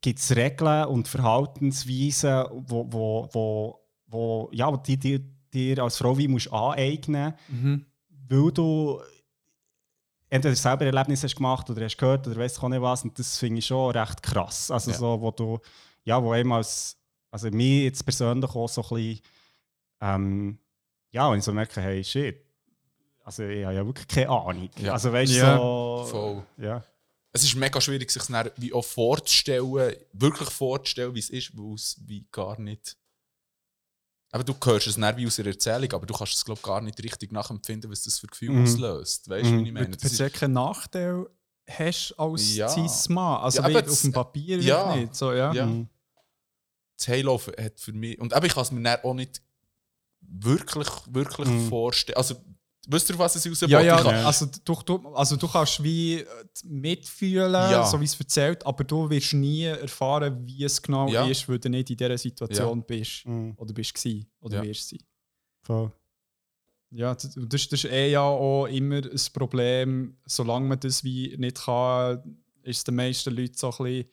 [0.00, 5.20] gibt es Regeln und Verhaltensweisen, wo, wo, wo, wo, ja, die dir
[5.52, 7.86] dir als Frau wie musst aneignen Mhm.
[8.28, 9.00] weil du
[10.28, 13.04] entweder selber Erlebnisse hast gemacht oder hast gehört oder weißt auch nicht was.
[13.04, 14.70] Und das finde ich schon recht krass.
[14.70, 14.96] Also Ja.
[14.98, 15.58] so, wo du,
[16.04, 16.96] ja, wo einem als,
[17.30, 19.20] also mir jetzt persönlich auch so ein bisschen,
[20.00, 20.58] ähm,
[21.10, 22.44] ja, wenn ich so merke, hey, shit,
[23.24, 24.70] also ich habe ja wirklich keine Ahnung.
[24.78, 24.92] Ja.
[24.92, 25.56] Also weißt du, Ja.
[25.56, 26.46] so, Voll.
[26.64, 26.84] ja.
[27.32, 31.74] Es ist mega schwierig, sich dann wie auch vorzustellen, wirklich vorzustellen, wie es ist, weil
[31.74, 32.96] es wie gar nicht.
[34.36, 37.02] Aber du hörst es wie aus der Erzählung, aber du kannst es glaube gar nicht
[37.02, 38.64] richtig nachempfinden, was das für Gefühl Mhm.
[38.64, 39.28] auslöst.
[39.30, 39.64] Weißt du, Mhm.
[39.64, 39.86] wie ich meine?
[40.02, 41.26] Weil du keinen Nachteil
[41.68, 42.68] hast als Ja.
[42.68, 43.40] Cis-Mann.
[43.42, 44.94] Also Ja, auf dem das- Papier ja.
[44.94, 45.14] nicht.
[45.16, 45.52] So, ja.
[45.52, 45.66] Ja.
[45.66, 45.88] Mhm.
[46.98, 48.18] das Heilaufen hat für mich.
[48.18, 49.42] Und aber ich kann es mir auch nicht
[50.20, 51.68] wirklich, wirklich Mhm.
[51.68, 52.16] vorstellen.
[52.16, 52.36] Also,
[52.86, 53.68] wisst ihr, was es rausbaut?
[53.70, 56.26] Ja, ja, Ich kann- also du, du, also du kannst wie äh,
[56.64, 57.84] mitfühlen, Ja.
[57.86, 61.26] so wie es erzählt, aber du wirst nie erfahren, wie es genau Ja.
[61.26, 63.26] ist, weil du nicht in dieser Situation bist.
[63.26, 63.54] Mhm.
[63.56, 64.62] Oder bist gewesen, oder Ja.
[64.62, 65.00] wirst sein.
[65.62, 65.92] Voll.
[66.90, 71.36] Ja, das, das das ist eh ja auch immer ein Problem, solange man das wie
[71.36, 72.22] nicht kann,
[72.62, 74.04] ist es den meisten Leuten so ein bisschen,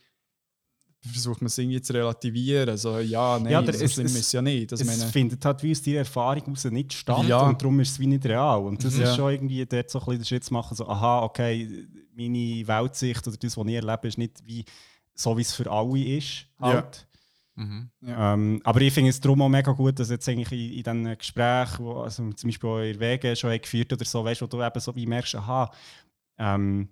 [1.11, 2.69] versucht man es irgendwie zu relativieren.
[2.69, 4.71] Also, ja, nein, Ja, der- so es- schlimm es- ist ja nicht.
[4.71, 7.39] Also, es meine, findet halt wie aus deiner Erfahrung heraus nicht statt Ja.
[7.47, 8.59] und darum ist es wie nicht real.
[8.61, 9.03] Und das Ja.
[9.09, 12.67] ist schon irgendwie dort so ein bisschen den Schritt zu machen, so, aha, okay, meine
[12.67, 14.63] Weltsicht oder das, was ich erlebe, ist nicht wie
[15.15, 16.45] so, wie es für alle ist.
[16.59, 17.07] Halt.
[17.55, 17.89] Mhm.
[18.07, 21.17] Ähm, aber ich finde es darum auch mega gut, dass jetzt eigentlich in, in diesen
[21.17, 24.63] Gesprächen, wo, also zum Beispiel auch in Wege schon geführt oder so, weißt, wo du
[24.63, 25.71] eben so wie merkst, aha,
[26.39, 26.89] ähm,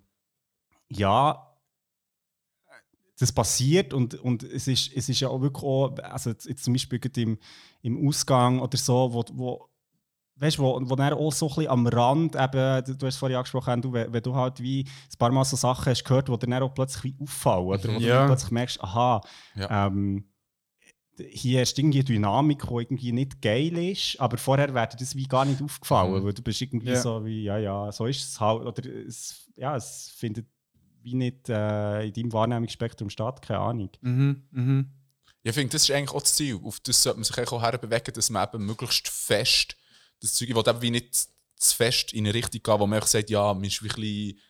[0.88, 1.48] ja,
[3.18, 6.64] das passiert und, und es, ist, es ist ja auch wirklich auch, also jetzt, jetzt
[6.64, 7.38] zum Beispiel im,
[7.82, 9.68] im Ausgang oder so, wo, wo
[10.36, 13.14] Weißt du, wo, wo dann auch so ein bisschen am Rand, eben, du, du hast
[13.14, 16.04] es vorhin angesprochen, du, wenn, wenn du halt wie ein paar Mal so Sachen hast
[16.04, 18.22] gehört, die dir dann auch plötzlich wie auffallen, oder wo Ja.
[18.22, 19.20] du plötzlich merkst, aha,
[19.54, 19.86] Ja.
[19.86, 20.24] ähm,
[21.30, 25.14] hier ist irgendwie eine Dynamik, die irgendwie nicht geil ist, aber vorher wäre dir das
[25.14, 26.24] wie gar nicht aufgefallen, Mhm.
[26.24, 27.02] weil du bist irgendwie Ja.
[27.02, 30.46] so wie, ja, ja, so ist es halt, oder es, ja, es findet
[31.02, 33.90] wie nicht äh, in deinem Wahrnehmungsspektrum statt, keine Ahnung.
[34.00, 34.86] mhm, mhm.
[35.44, 36.60] Ich finde, das ist eigentlich auch das Ziel.
[36.62, 39.76] Auf das sollte man sich auch herbewegen, dass man eben möglichst fest
[40.22, 43.02] das Zeug, ich will eben wie nicht zu fest in eine Richtung gehen, wo man
[43.02, 44.40] sagt, ja, man ist wirklich ein bisschen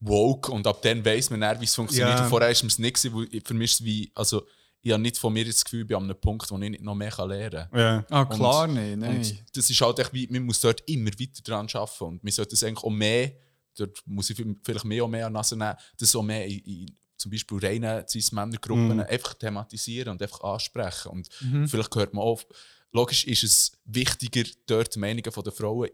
[0.00, 2.18] woke und ab dann weiss man dann, wie es funktioniert.
[2.18, 2.24] Ja.
[2.24, 4.46] Und vorher ist es nicht gewesen, für mich ist es wie, also
[4.82, 6.82] ich habe nicht von mir das Gefühl, ich bin an einem Punkt, wo ich nicht
[6.82, 7.80] noch mehr lernen kann.
[7.80, 8.06] Ja.
[8.10, 8.98] Ah, klar, nicht.
[8.98, 9.16] Nein.
[9.16, 12.32] Und das ist halt echt wie, man muss dort immer weiter dran arbeiten und man
[12.32, 13.32] sollte das eigentlich auch mehr,
[13.76, 16.96] dort muss ich vielleicht mehr und mehr an Nase nehmen, das auch mehr in, in
[17.16, 21.08] zum Beispiel reinen Cis-Männergruppen einfach thematisieren und einfach ansprechen.
[21.08, 21.28] Und
[21.66, 22.46] vielleicht hört man auf,
[22.92, 25.88] logisch ist es wichtiger, dort die Meinungen der Frauen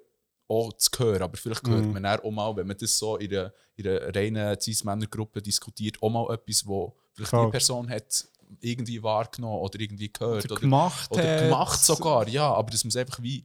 [0.49, 3.33] auch zu hören, aber vielleicht hört man dann auch mal, wenn man das so in
[3.33, 7.47] einer, in einer reinen Cis-Männergruppe diskutiert, auch mal etwas, wo vielleicht Voll.
[7.47, 8.29] die Person hat
[8.61, 11.43] irgendwie wahrgenommen oder irgendwie gehört Oder oder gemacht oder hat.
[11.45, 13.45] gemacht sogar, ja, aber das muss einfach wie.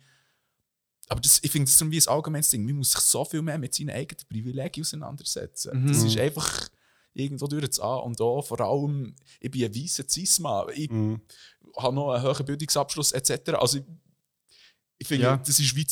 [1.09, 2.65] Aber das, ich finde das so wie ein allgemeines Ding.
[2.65, 5.84] Man muss sich so viel mehr mit seinen eigenen Privilegien auseinandersetzen.
[5.84, 5.88] Mhm.
[5.88, 6.69] Das ist einfach
[7.13, 8.41] irgendwo durch das A und O.
[8.41, 10.67] Vor allem, ich bin ein weißer Cis-Mann.
[10.75, 11.21] Ich Mhm.
[11.77, 13.49] habe noch einen hohen Bildungsabschluss etc.
[13.53, 13.84] Also ich,
[14.99, 15.38] ich finde, Ja.
[15.38, 15.88] das ist wie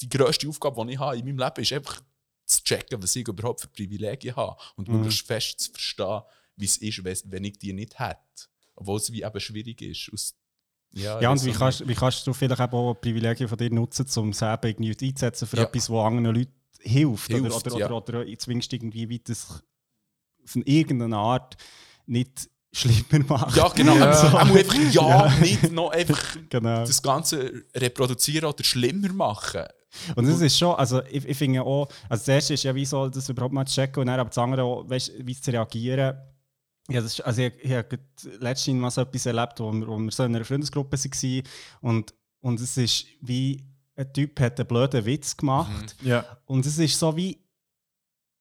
[0.00, 2.00] die grösste Aufgabe, die ich habe in meinem Leben, ist einfach
[2.46, 4.96] zu checken, was ich überhaupt für Privilegien habe und Mhm.
[5.00, 6.22] möglichst fest zu verstehen,
[6.56, 8.18] wie es ist, wenn- wenn ich die nicht hätte.
[8.76, 10.10] Obwohl es wie eben schwierig ist.
[10.12, 10.34] Aus,
[10.92, 14.30] ja, Ja, und wie kannst, wie kannst du vielleicht auch Privilegien von dir nutzen, um
[14.30, 15.62] es eben irgendwie einzusetzen für Ja.
[15.64, 17.28] etwas, was anderen Leuten hilft?
[17.30, 17.90] Hilft, oder, oder, ja.
[17.90, 19.62] oder, oder zwingst irgendwie wie das
[20.44, 21.56] auf eine irgendeine Art
[22.06, 23.56] nicht schlimmer macht.
[23.56, 23.94] Ja, genau.
[23.98, 24.06] Ja.
[24.06, 26.80] Also, auch einfach ja, nicht noch einfach Genau.
[26.84, 29.64] das Ganze reproduzieren oder schlimmer machen.
[30.16, 32.84] Und das ist schon, also ich, ich finde auch, also das erste ist ja, wie
[32.84, 36.16] soll das überhaupt mal checken und dann aber das andere auch, weißt, wie zu reagieren.
[36.90, 37.98] Ja, das ist, also ich, ich habe
[38.40, 41.42] letztens mal so etwas erlebt, wo wir, wo wir so in einer Freundesgruppe waren
[41.82, 43.62] und, und es ist wie,
[43.94, 46.24] ein Typ hat einen blöden Witz gemacht Ja.
[46.46, 47.38] und es ist so wie,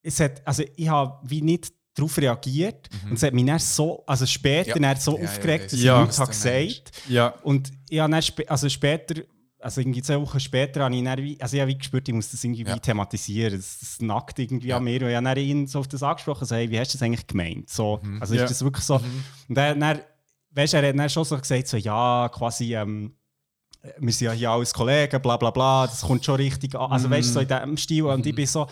[0.02, 4.04] es hat, also ich habe wie nicht darauf reagiert und es hat mich dann so,
[4.06, 4.84] also später Mhm.
[4.84, 4.96] Ja.
[4.96, 7.28] so Ja, aufgeregt, dass ich nichts habe gesagt Ja.
[7.44, 9.24] und ich habe dann spä also später,
[9.60, 12.14] also irgendwie zwei Wochen später, habe ich dann wie, also ich habe wie gespürt, ich
[12.14, 12.78] muss das irgendwie Ja.
[12.78, 13.54] thematisieren.
[13.56, 14.78] Das, das nackt irgendwie Ja.
[14.78, 15.02] an mir.
[15.02, 17.04] Und ich habe dann ihn so auf das angesprochen, so, hey, wie hast du das
[17.04, 17.70] eigentlich gemeint?
[17.70, 18.22] So, Mhm.
[18.22, 18.44] Also Ja.
[18.44, 18.96] ist das wirklich so?
[19.50, 20.00] Und dann, dann
[20.52, 23.14] weißt er hat dann schon so gesagt, so, ja, quasi, ähm,
[24.00, 26.92] wir sind ja hier alles Kollegen, bla bla bla, das kommt schon richtig an.
[26.92, 28.04] Also weißt du, so in diesem Stil.
[28.04, 28.68] Und ich bin so,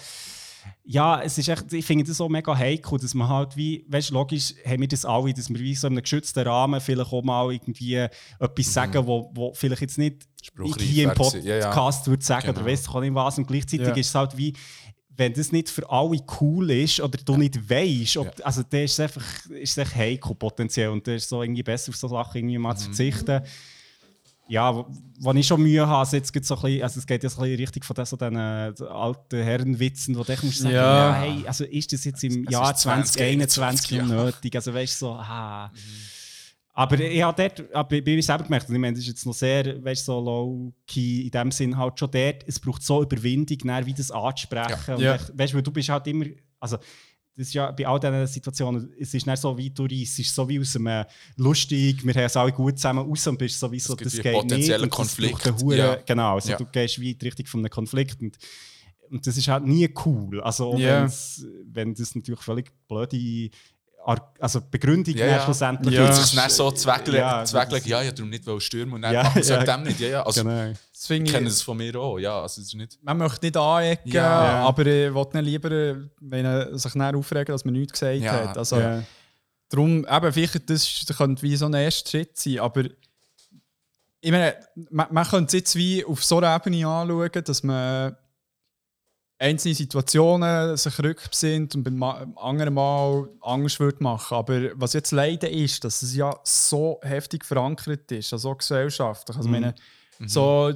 [0.84, 4.10] ja, es ist echt, ich finde das so mega heikel, dass man halt wie, weißt
[4.12, 7.12] du, logisch haben wir das alle, dass wir wie so in einem geschützten Rahmen vielleicht
[7.12, 11.44] auch mal irgendwie etwas sagen, wo, wo vielleicht jetzt nicht ich hier im gewesen.
[11.44, 11.66] Ja, ja.
[11.72, 12.60] Podcast würde sagen Genau.
[12.60, 13.38] oder weiss ich auch nicht was.
[13.40, 13.94] Und gleichzeitig Ja.
[13.96, 14.54] ist es halt wie,
[15.18, 18.46] wenn das nicht für alle cool ist oder du nicht weißt, ob, Ja.
[18.46, 21.42] also dann ist es einfach ist es echt heikel potenziell und dann ist es so
[21.42, 22.78] irgendwie besser auf so Sachen irgendwie mal Mhm.
[22.78, 23.42] zu verzichten.
[24.48, 24.86] Ja,
[25.20, 27.30] wo, ich schon Mühe habe, also jetzt gibt's so ein bisschen, also es geht ja
[27.30, 30.76] so ein bisschen richtig von so den äh, alten Herrenwitzen, wo du echt musst sagen,
[30.76, 31.10] Ja.
[31.10, 31.14] ja.
[31.16, 34.56] hey, also ist das jetzt im Es Jahr ist 2021, 2021 noch nötig?
[34.56, 35.72] Also weißt du so, ah.
[36.78, 39.34] Aber ich habe dort, aber bei mir selber gemerkt, ich meine, das ist jetzt noch
[39.34, 43.58] sehr, weißt du, so low-key in dem Sinn halt schon dort, es braucht so Überwindung,
[43.64, 44.84] dann, wie das anzusprechen.
[44.88, 44.96] Ja.
[44.96, 45.18] Und Ja.
[45.34, 46.26] weißt du, du bist halt immer,
[46.60, 46.78] also
[47.38, 50.20] das ist ja bei all diesen Situationen, es ist nicht so wie du reist, es
[50.20, 51.06] ist so wie aus einem
[51.36, 54.82] lustig, wir haben es alle gut zusammen raus und bist sowieso, das wie geht potenziellen
[54.82, 54.92] nicht.
[54.92, 55.96] das Konflikt, Hure- ja.
[56.06, 56.58] Genau, also Ja.
[56.58, 58.38] du gehst wie in die Richtung von einem Konflikt und,
[59.10, 60.40] und das ist halt nie cool.
[60.42, 63.50] Also wenn's- wenn das natürlich völlig blöde
[64.40, 65.44] also Begründung Ja, ja.
[65.44, 66.08] schlussendlich Ja.
[66.10, 69.14] Es ist dann so zweckeln, Ja, ja, zweckeln, ja, ja, darum nicht stürmen und dann
[69.14, 69.64] Ja, ja, machen sie ja.
[69.64, 69.78] ja.
[69.78, 70.00] dem nicht.
[70.00, 70.24] Ja, ja.
[70.24, 70.74] Also, Genau.
[70.94, 72.42] Das finde Ich ich, kenne das von mir auch, ja.
[72.42, 74.64] Also, es ist nicht, man möchte nicht anecken, Ja.
[74.66, 78.32] aber ich nicht lieber, äh, wenn er sich dann aufregen, dass man nichts gesagt Ja.
[78.50, 78.58] hat.
[78.58, 79.04] Also, Ja.
[79.70, 82.84] Darum, eben, vielleicht, das, das könnte wie so ein erster Schritt sein, aber
[84.22, 84.56] ich meine,
[84.90, 88.16] man, man könnte es jetzt wie auf so einer Ebene anschauen, dass man
[89.38, 92.02] einzelne Situationen sich rückbesinnt und beim
[92.38, 94.36] anderen Mal anders würde machen.
[94.36, 99.36] Aber was jetzt leider ist, dass es ja so heftig verankert ist, also auch gesellschaftlich.
[99.36, 99.76] Also, ich meine,
[100.26, 100.74] so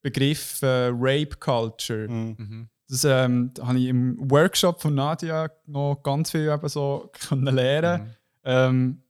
[0.00, 2.68] Begriff äh, Rape Culture, Mhm.
[2.88, 7.52] das ähm, da habe ich im Workshop von Nadia noch ganz viel eben so können
[7.54, 8.14] lernen.
[8.44, 9.02] Ähm,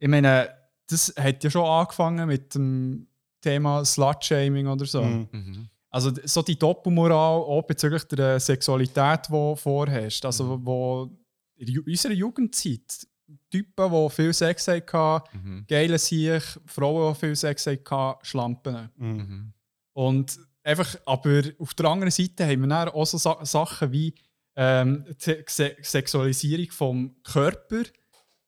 [0.00, 0.50] ich meine,
[0.88, 3.06] das hat ja schon angefangen mit dem
[3.40, 5.02] Thema Slut-Shaming oder so.
[5.02, 5.68] Mhm.
[5.90, 10.24] Also so die Doppelmoral auch bezüglich der Sexualität, die du vorhast.
[10.24, 11.10] Also wo
[11.56, 13.06] in unserer Jugendzeit
[13.50, 18.90] Typen, die viel Sex hatten, geile sich, Frauen, die viel Sex hatten, Schlampen.
[18.96, 19.52] Mhm.
[19.94, 24.14] Und einfach, aber auf der anderen Seite haben wir dann auch so Sa Sachen wie
[24.56, 27.82] ähm, die Se Sexualisierung vom Körper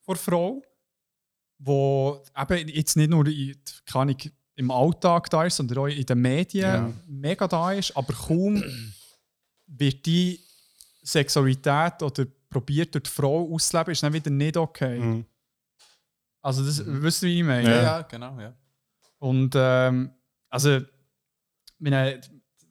[0.07, 0.63] der Frau,
[1.59, 3.57] wo eben jetzt nicht nur in,
[3.87, 6.93] kann ich, im Alltag da ist, sondern auch in den Medien Ja.
[7.07, 8.63] mega da ist, aber kaum
[9.69, 10.41] wird die
[11.03, 14.99] Sexualität oder probiert durch die Frau auszuleben, ist dann wieder nicht okay.
[14.99, 15.25] Mhm.
[16.43, 17.71] Also das, wisst ihr, wie ich meine?
[17.71, 18.53] Ja, ja, genau, ja.
[19.19, 20.11] Und ähm,
[20.49, 20.81] also,
[21.79, 22.21] meine,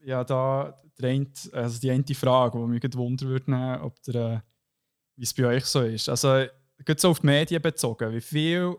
[0.03, 4.15] ja, da eine, also die eine Frage, die mich gerade wundern würde, nehmen, ob der,
[4.15, 4.39] äh,
[5.15, 6.09] wie es bei euch so ist.
[6.09, 6.45] Also,
[6.83, 8.75] geht so auf die Medien bezogen, wie viel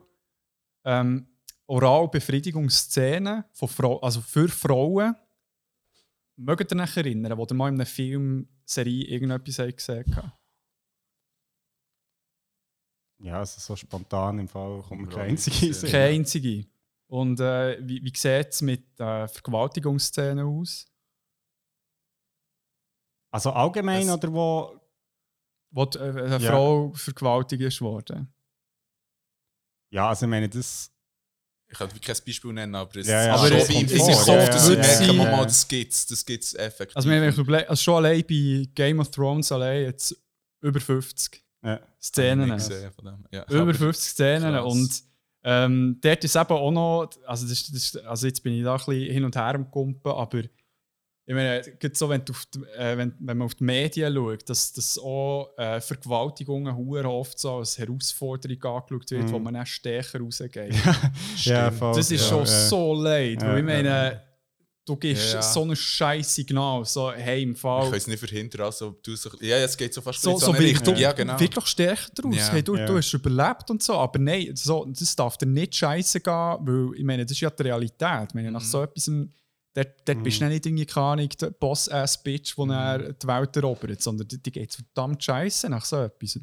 [0.84, 1.26] ähm,
[1.68, 5.14] Oralbefriedigungsszenen von Frau, also für Frauen
[6.36, 10.32] mögt ihr euch erinnern, wo ihr mal in einer Filmserie irgendetwas habt gesehen habt?
[13.20, 15.90] Ja, also so spontan im Fall kommt mir Ja, kein einziger in den Sinn.
[15.90, 16.66] Keine einzige.
[17.08, 20.86] Und äh, wie, wie sieht es mit äh, Vergewaltigungsszenen aus?
[23.30, 24.80] Also allgemein Das- oder wo.
[25.70, 26.50] wo die, äh, eine Ja.
[26.52, 28.32] Frau vergewaltigt ist worden.
[29.90, 30.92] Ja, also ich meine, das.
[31.70, 34.26] Ich kann wie kein Beispiel nennen, aber es Ja, ja, aber schon es vor, sich
[34.26, 35.36] ja, oft, dass ja, ich merke, ja, man ja.
[35.36, 35.68] mal, das
[36.06, 36.96] das gibt's effektiv.
[36.96, 40.16] Also, wenn ich überlege, also schon allein bei Game of Thrones allein jetzt
[40.62, 41.80] über 50 Ja.
[42.00, 42.48] Szenen.
[42.48, 43.24] Nicht gesehen von dem.
[43.30, 44.54] Ja, Über aber- 50 Szenen.
[44.54, 44.64] krass.
[44.72, 45.02] Und
[45.44, 48.64] ähm, dort ist eben auch noch, also, das, ist- das, ist- also jetzt bin ich
[48.64, 50.42] da ein bisschen hin und her am Kumpen, aber
[51.28, 52.32] ich meine, so, wenn, die,
[52.78, 56.74] äh, wenn, wenn man auf die Medien schaut, dass, dass auch äh, Vergewaltigungen
[57.06, 59.32] oft so als Herausforderung angeschaut wird, Mhm.
[59.32, 60.74] wo man dann stärker rausgeht.
[61.44, 62.68] Ja, voll, Das ist ja, schon ja.
[62.68, 64.22] so leid, Ja, weil ich meine, ja.
[64.86, 67.84] du gibst Ja, so ein scheiß Signal, so hey, im Ich Fall.
[67.84, 70.46] kann es nicht verhindern, also du so, ja, es geht so fast So, in so
[70.46, 70.94] eine wirklich, Richtung.
[70.94, 71.38] du Ja, genau.
[71.38, 72.36] wirklich stärker daraus.
[72.36, 72.52] Ja.
[72.52, 72.86] Hey, du, Ja.
[72.86, 76.90] du hast überlebt und so, aber nein, so, das darf dir nicht scheiße gehen, weil
[76.96, 78.28] ich meine, das ist ja die Realität.
[78.28, 78.54] Ich meine, Mhm.
[78.54, 79.10] nach so etwas,
[79.84, 83.14] dort, dort bist du nicht irgendwie keine Ahnung, der Boss-Ass-Bitch, Mhm.
[83.22, 86.38] die Welt erobert, sondern die, die geht verdammt scheiße nach so etwas.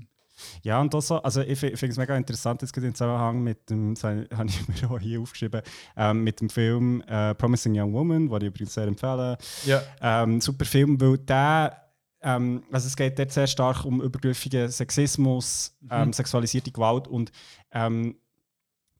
[0.64, 3.70] Ja, und das so, also ich fi- finde es mega interessant, jetzt im Zusammenhang mit
[3.70, 5.62] dem, habe ich mir auch hier aufgeschrieben,
[5.96, 9.38] ähm, mit dem Film äh, Promising Young Woman, den ich übrigens sehr empfehle.
[9.66, 9.82] Ja.
[10.02, 11.82] Ähm, super Film, weil der,
[12.22, 17.32] ähm, also es geht dort sehr stark um übergriffigen Sexismus, ähm, sexualisierte Gewalt und
[17.72, 18.18] ähm,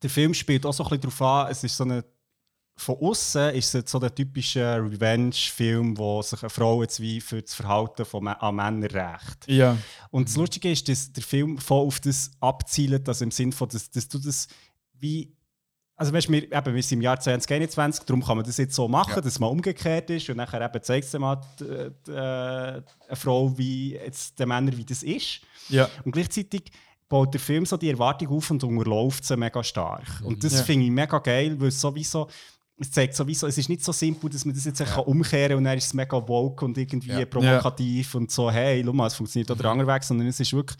[0.02, 2.02] der Film spielt auch so ein bisschen darauf an, es ist so eine
[2.78, 7.20] von außen ist es jetzt so der typische Revenge-Film, wo sich eine Frau jetzt wie
[7.20, 9.46] für das Verhalten von an Männern rächt.
[9.48, 9.76] Ja.
[10.10, 13.68] Und das Lustige ist, dass der Film voll auf das abzielt, also im Sinne von,
[13.68, 14.48] dass, dass du das
[14.98, 15.32] wie.
[15.98, 18.86] Also weißt, wir, eben, wir sind im Jahr 2021, darum kann man das jetzt so
[18.86, 19.20] machen, Ja.
[19.22, 21.64] dass man umgekehrt ist und nachher eben zeigt es mal die,
[22.06, 22.14] die, äh,
[22.82, 22.82] eine
[23.14, 25.40] Frau, wie jetzt den Männern, wie das ist.
[25.70, 25.88] Ja.
[26.04, 26.64] Und gleichzeitig
[27.08, 30.20] baut der Film so die Erwartung auf und unterläuft sie mega stark.
[30.22, 30.62] Und das Ja.
[30.64, 32.28] finde ich mega geil, weil es sowieso
[32.78, 34.98] es zeigt sowieso, es ist nicht so simpel, dass man das jetzt ja.
[34.98, 37.24] umkehren kann und dann ist es mega woke und irgendwie Ja.
[37.24, 40.52] provokativ und so, hey, schau mal, es funktioniert auch der andere Weg, sondern es ist
[40.52, 40.78] wirklich,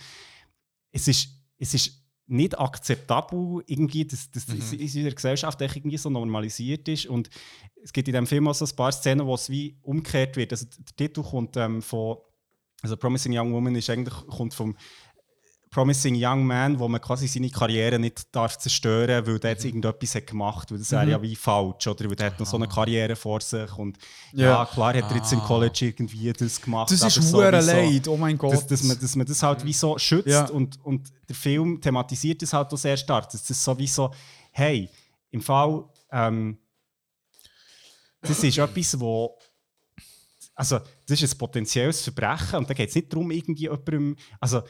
[0.93, 1.29] es ist,
[1.59, 7.31] es ist nicht akzeptabel, irgendwie, dass das in unserer Gesellschaft irgendwie so normalisiert ist und
[7.83, 10.53] es gibt in dem Film auch so ein paar Szenen, wo es wie umgekehrt wird.
[10.53, 12.17] Also der Titel kommt ähm, von,
[12.83, 14.77] also Promising Young Woman ist eigentlich, kommt vom
[15.71, 20.15] Promising Young Man, wo man quasi seine Karriere nicht darf zerstören weil der jetzt irgendetwas
[20.15, 22.09] hat gemacht weil das wäre ja wie falsch, oder?
[22.09, 23.99] Weil der hat noch so eine Karriere vor sich und
[24.33, 24.65] ja, Ja.
[24.65, 26.91] klar hat er jetzt im College irgendwie das gemacht.
[26.91, 28.55] Das ist hure sowieso- leid, oh mein Gott.
[28.55, 30.47] dass, dass, man, dass man das halt wie so schützt Ja.
[30.49, 33.29] und, und der Film thematisiert das halt auch sehr stark.
[33.31, 34.15] Das ist sowieso,
[34.53, 34.89] hey,
[35.31, 36.59] im Fall, ähm,
[38.23, 39.37] das ist etwas, wo
[40.59, 44.63] also das ist ein potenzielles Verbrechen und da geht es nicht darum, irgendwie jemandem, also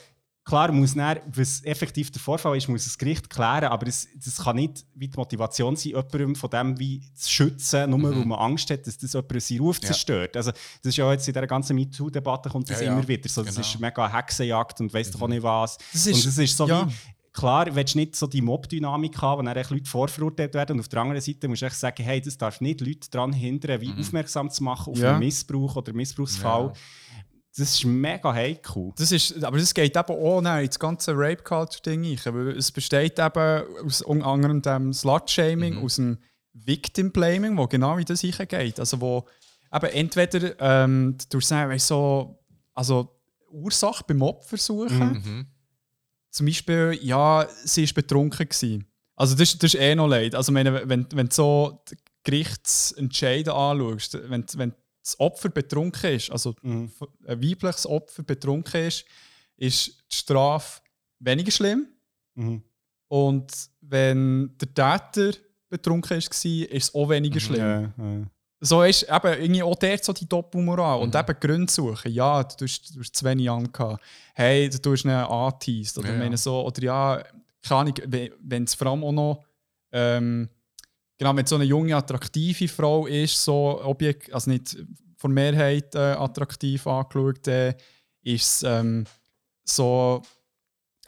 [0.47, 4.37] klar muss dann, was effektiv der Vorfall ist, muss das Gericht klären, aber das, das
[4.37, 8.39] kann nicht wie die Motivation sein, jemandem von dem wie zu schützen, nur weil man
[8.39, 9.89] Angst hat, dass das jemanden seinen Ruf Ja.
[9.89, 10.37] zerstört.
[10.37, 10.61] Also das
[10.91, 13.57] ist ja jetzt in dieser ganzen MeToo-Debatte kommt das Ja, ja, immer wieder so, das
[13.57, 13.67] genau.
[13.67, 15.79] ist mega Hexenjagd und weiss doch auch nicht was.
[15.93, 16.89] Das ist- und das ist so ja.
[16.89, 16.93] wie,
[17.33, 20.75] klar, willst du nicht so die Mob-Dynamik haben, wo dann Leute vorverurteilt werden.
[20.75, 23.33] Und auf der anderen Seite musst du echt sagen, hey, das darf nicht Leute daran
[23.33, 25.11] hindern, wie aufmerksam zu machen auf Ja.
[25.11, 26.67] einen Missbrauch oder Missbrauchsfall.
[26.67, 26.73] Ja.
[27.59, 28.93] Das ist mega heikel.
[28.97, 32.05] Das ist, aber das geht eben auch nein, ins ganze Rape-Culture-Ding
[32.57, 36.19] es besteht eben aus unter anderem dem Slut-Shaming, aus dem
[36.53, 38.79] Victim-Blaming, wo genau wie das reingeht.
[38.79, 39.27] Also wo
[39.73, 42.39] eben entweder ähm, du sagen, weißt, so,
[42.75, 43.17] also
[43.51, 45.49] Ursache beim Opfer suchen,
[46.31, 48.47] zum Beispiel, ja, sie war betrunken.
[48.47, 48.85] Gewesen.
[49.15, 50.35] Also das, das ist eh noch leid.
[50.35, 54.75] Also meine, wenn, wenn du so die Gerichtsentscheide anschaust, wenn, wenn
[55.07, 56.91] das Opfer betrunken ist, also ein
[57.27, 59.05] weibliches Opfer betrunken ist,
[59.57, 60.81] ist die Strafe
[61.21, 61.87] weniger schlimm.
[62.35, 62.63] Mhm.
[63.09, 65.39] Und wenn der Täter
[65.69, 67.61] betrunken ist, war, ist es auch weniger schlimm.
[67.61, 68.27] Ja, ja.
[68.59, 71.01] So ist eben irgendwie auch dort so die Doppelmoral.
[71.03, 72.11] Und eben Gründe suchen.
[72.11, 74.03] Ja, du hast, du hast zu wenig angehabt.
[74.35, 75.99] Hey, du hast ihn angeteased.
[75.99, 77.23] Oder, Ja, meine so, oder ja,
[77.63, 79.45] keine Ahnung, we- wenn es vor allem auch noch.
[79.93, 80.49] Ähm,
[81.19, 84.77] genau, wenn so eine junge, attraktive Frau ist, so objekt, also nicht
[85.17, 87.75] von der Mehrheit äh, attraktiv angeschaut, äh,
[88.23, 89.05] ist es ähm,
[89.65, 90.23] so.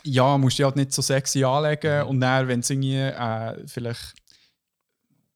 [0.05, 2.03] Ja, musst du halt nicht so sexy anlegen.
[2.07, 4.15] Und dann, wenn es irgendwie äh, vielleicht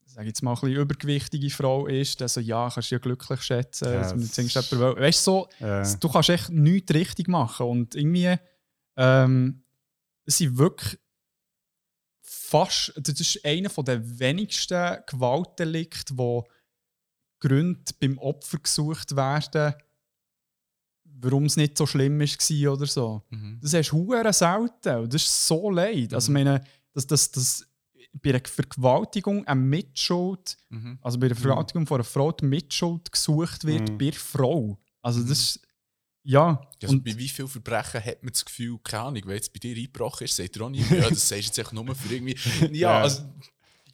[0.07, 3.41] sage jetzt mal, ein bisschen übergewichtige Frau ist, dann so, ja, kannst du ja glücklich
[3.43, 3.87] schätzen.
[3.87, 5.03] Ja, dass man das jetzt ist- jemand will.
[5.03, 5.83] Weißt du, so, Ja.
[5.97, 7.67] du kannst echt nichts richtig machen.
[7.67, 8.37] Und irgendwie,
[8.97, 9.63] ähm,
[10.27, 10.99] sind wirklich
[12.33, 16.47] fast, das ist einer der wenigsten Gewaltdelikte, wo
[17.41, 19.75] Gründe beim Opfer gesucht werden,
[21.05, 23.23] warum es nicht so schlimm war oder so.
[23.61, 26.15] Das hast du selten und das ist so leid.
[26.15, 27.67] Also, ich meine, dass, dass, dass
[28.23, 30.57] bei einer Vergewaltigung eine Mitschuld,
[31.01, 34.79] also bei der Vergewaltigung von einer Frau die Mitschuld gesucht wird bei der Frau.
[35.01, 35.61] Also das ist,
[36.25, 36.61] ja.
[36.83, 39.59] Also und, bei wie vielen Verbrechen hat man das Gefühl, keine Ahnung, wenn jetzt bei
[39.59, 42.15] dir eingebrochen ist, sagt er auch nicht, ja, das sagst du jetzt echt nur für
[42.15, 42.37] irgendwie.
[42.61, 43.01] Ja, Ja.
[43.03, 43.23] also.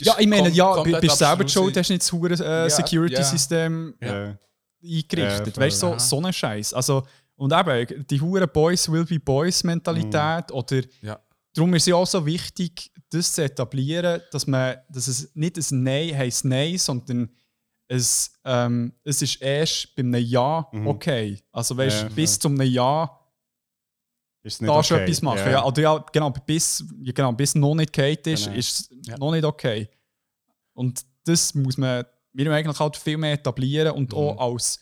[0.01, 2.39] ja, ich meine, ja, bist du selber abstruse- schuld, hast du nicht das hure äh,
[2.65, 4.39] Ja, Security-System Ja.
[4.83, 5.57] eingerichtet.
[5.57, 6.75] Ja, weißt du, so, so ein Scheiß.
[6.75, 7.05] Also,
[7.37, 11.21] und eben, die hure Boys will be Boys Mentalität oder Ja.
[11.55, 15.57] darum ist es ja auch so wichtig, das zu etablieren, dass, man, dass es nicht
[15.57, 17.31] ein Nein heisst Nein, sondern
[17.89, 21.41] es, ähm, es ist erst bei einem Ja okay.
[21.53, 23.11] Also weißt, Ja, bis zum einem Ja
[24.43, 25.05] Ist nicht darfst du okay.
[25.05, 25.51] etwas machen.
[25.51, 25.65] Ja.
[25.65, 28.57] oder ja, genau, bis, ja, genau, bis noch nicht geht ist, Genau.
[28.59, 29.89] ist es noch nicht okay.
[30.75, 32.05] Und das muss man
[32.35, 34.19] wir eigentlich halt viel mehr etablieren und Mhm.
[34.19, 34.79] auch als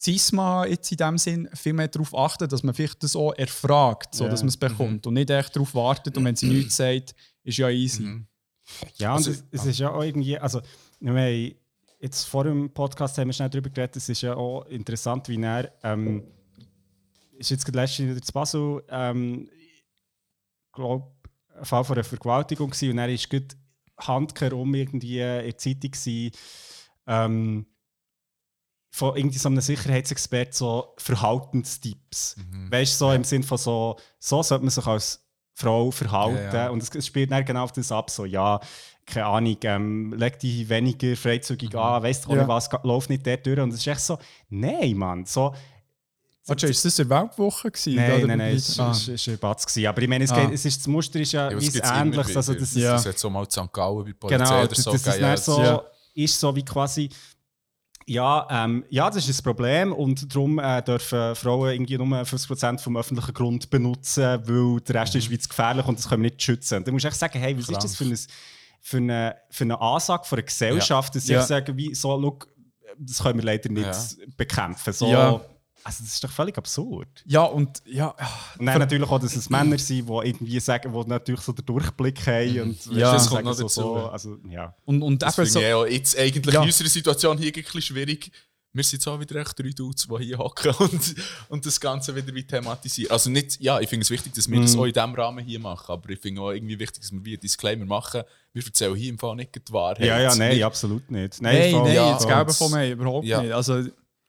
[0.00, 4.14] Cisma jetzt in dem Sinn viel mehr darauf achten, dass man vielleicht das auch erfragt,
[4.14, 4.30] so Ja.
[4.30, 7.14] dass man es bekommt und nicht echt darauf wartet und wenn sie nichts sagt,
[7.44, 8.24] ist ja easy.
[8.96, 10.60] Ja, und Also, es, es ist ja auch irgendwie, also
[11.00, 11.54] wir
[11.98, 15.42] jetzt vor dem Podcast haben wir schnell darüber geredet, es ist ja auch interessant, wie
[15.42, 16.24] er, ähm,
[17.32, 19.48] ist jetzt gerade letztens wieder zu Basel, ähm,
[20.72, 21.12] glaube
[21.56, 23.56] ein Fall von einer Vergewaltigung gewesen, und er ist gut
[23.98, 26.32] handkehrum irgendwie in der Zeitung gewesen,
[27.06, 27.66] ähm,
[28.90, 32.36] von irgendwie so einem Sicherheitsexpert so Verhaltenstipps.
[32.70, 36.36] Weißt du, so im Sinn von so, so sollte man sich als Frau verhalten.
[36.36, 36.70] Ja, ja.
[36.70, 38.60] Und es, es spielt dann genau auf das ab, so, ja,
[39.10, 42.36] keine Ahnung, ähm, leg dich weniger freizügig an, weißt du Ja.
[42.38, 43.58] nicht was, lauf nicht dort durch.
[43.58, 44.18] Und es ist echt so,
[44.50, 45.54] nein, Mann, so,
[46.46, 47.94] Warte, ist das eine Weltwoche gewesen?
[47.96, 48.86] nein, Oder nein, nein, es ah.
[48.86, 48.94] war
[49.34, 49.66] ein Batz.
[49.66, 49.86] gewesen.
[49.86, 50.40] Aber ich meine, es Ah.
[50.46, 52.34] geht, es ist, das Muster ist ja, Ja, ähnlich.
[52.36, 52.92] Also, das ist, Ja.
[52.92, 53.70] Das hat so mal St.
[53.70, 55.82] Gallen bei der Polizei Genau, oder das, so das, das ist, dann so, Ja.
[56.14, 57.10] ist so wie quasi,
[58.06, 62.78] ja, ähm, ja, das ist ein Problem und darum äh, dürfen Frauen irgendwie nur 50%
[62.80, 66.30] vom öffentlichen Grund benutzen, weil der Rest ist wie zu gefährlich und das können wir
[66.30, 66.78] nicht schützen.
[66.78, 67.76] Und dann musst du echt sagen, hey, was Klar.
[67.76, 68.18] ist das für, ein,
[68.80, 71.40] für, eine, für eine Ansage von einer Gesellschaft, dass sie Ja.
[71.40, 72.48] echt sagen, wie, so, look,
[72.98, 74.24] das können wir leider nicht Ja.
[74.36, 74.92] bekämpfen.
[74.92, 75.40] So, Ja.
[75.84, 77.22] Also das ist doch völlig absurd.
[77.24, 78.08] Ja, und ja,
[78.58, 81.64] Und dann natürlich auch, dass es Männer sind, die irgendwie sagen, die natürlich so den
[81.64, 83.12] Durchblick haben und Ja.
[83.12, 83.80] Das kommt noch so, dazu.
[83.82, 84.74] so, also, ja.
[84.84, 85.58] und, und Das eben finde so.
[85.60, 86.62] ich ja jetzt eigentlich Ja.
[86.62, 88.32] in unserer Situation hier ein bisschen schwierig.
[88.78, 91.14] Wir sind jetzt auch wieder echt drei Dudes, die hier hocken und,
[91.48, 93.10] und das Ganze wieder wie thematisieren.
[93.12, 94.62] Also nicht, ja, ich finde es wichtig, dass wir Mhm.
[94.62, 97.24] das auch in diesem Rahmen hier machen, aber ich finde auch irgendwie wichtig, dass wir
[97.24, 98.22] wie ein Disclaimer machen.
[98.52, 99.98] Wir erzählen hier im Fall nicht die Wahrheit.
[100.06, 101.42] Ja, ja, nein, Wir- absolut nicht.
[101.42, 103.42] Nein, voll, nein, ja, das Gelbe von mir überhaupt Ja.
[103.42, 103.52] nicht.
[103.52, 103.82] Also,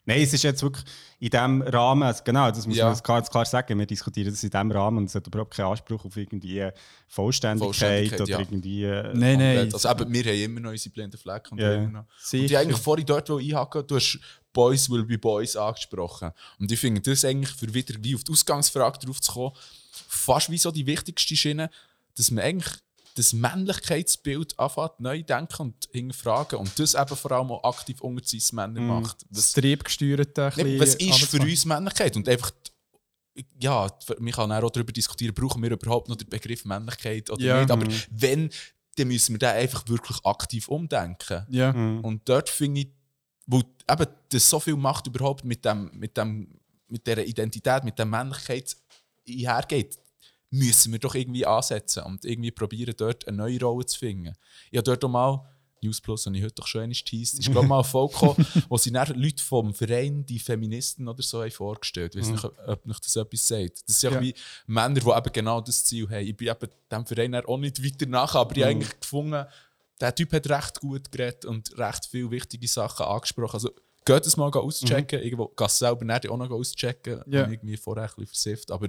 [0.06, 0.84] Nein, es ist jetzt wirklich
[1.20, 2.90] in diesem Rahmen, also genau, das muss Ja.
[2.90, 5.68] man klar, klar sagen, wir diskutieren das in diesem Rahmen und es hat überhaupt keinen
[5.68, 6.68] Anspruch auf irgendwie
[7.08, 8.40] Vollständigkeit, Vollständigkeit, oder ja.
[8.40, 8.84] irgendwie...
[8.86, 9.72] äh, nein, nein.
[9.72, 11.54] Also eben, wir haben immer noch unsere blinden Flecken.
[11.54, 11.76] Und Ja.
[11.76, 14.20] Und ich eigentlich vorhin dort wo einhaken, du hast
[14.54, 16.32] Boys will be Boys angesprochen.
[16.60, 19.56] Und ich finde das eigentlich, für wieder wie auf die Ausgangsfrage drauf zu kommen,
[20.08, 21.70] fast wie so die wichtigste Schiene,
[22.18, 22.74] dass man eigentlich
[23.16, 28.24] das Männlichkeitsbild anfängt, neu denken und hinterfragen und das eben vor allem auch aktiv unter
[28.26, 29.24] cis Männer macht.
[29.30, 30.46] das Was, Triebgesteuerte.
[30.46, 32.16] ein Nee, was ist für uns Männlichkeit?
[32.16, 32.52] Und einfach,
[33.60, 33.88] ja,
[34.20, 37.60] man kann auch darüber diskutieren, brauchen wir überhaupt noch den Begriff Männlichkeit oder Ja.
[37.60, 37.72] nicht.
[37.72, 38.50] Aber wenn,
[38.96, 41.46] dann müssen wir den einfach wirklich aktiv umdenken.
[41.50, 41.72] Ja.
[41.72, 42.88] Und dort finde ich,
[43.48, 46.48] wo eben das so viel Macht überhaupt mit, dem, mit, dem,
[46.88, 48.76] mit dieser Identität, mit der Männlichkeit
[49.28, 50.00] einhergeht,
[50.52, 54.34] müssen wir doch irgendwie ansetzen und irgendwie probieren, dort eine neue Rolle zu finden.
[54.72, 55.46] Ich habe dort auch mal,
[55.82, 58.14] News Plus habe ich heute doch schon einmal geteased, ist glaube ich mal ein Volk
[58.70, 62.16] wo sie dann Leute vom Verein, die Feministen oder so, haben vorgestellt.
[62.16, 63.88] Ich weiß nicht, ob ob euch das etwas sagt.
[63.88, 64.22] Das sind ja.
[64.22, 64.34] Wie
[64.68, 66.26] Männer, die eben genau das Ziel haben.
[66.26, 69.46] Ich bin eben dem Verein auch nicht weiter nach, aber ich habe eigentlich gefunden,
[70.00, 73.56] der Typ hat recht gut geredet und recht viele wichtige Sachen angesprochen.
[73.56, 73.72] Also
[74.06, 77.22] geht es mal auschecken, irgendwo geht es selber nicht auch noch auschecken.
[77.28, 77.42] Ja.
[77.42, 78.88] Habe irgendwie vorher ein bisschen versifft, aber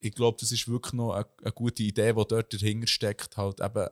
[0.00, 3.60] ich glaube, das ist wirklich noch eine, eine gute Idee, die dort dahinter steckt, halt
[3.60, 3.88] eben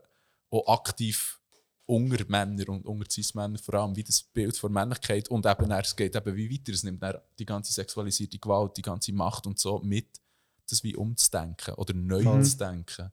[0.51, 1.40] auch aktiv
[1.86, 5.81] unter Männer und unter Cis-Männer vor allem, wie das Bild von Männlichkeit und eben dann,
[5.81, 9.47] es geht eben wie weiter, es nimmt dann die ganze sexualisierte Gewalt, die ganze Macht
[9.47, 10.20] und so mit,
[10.68, 13.12] das wie umzudenken oder neu zu denken.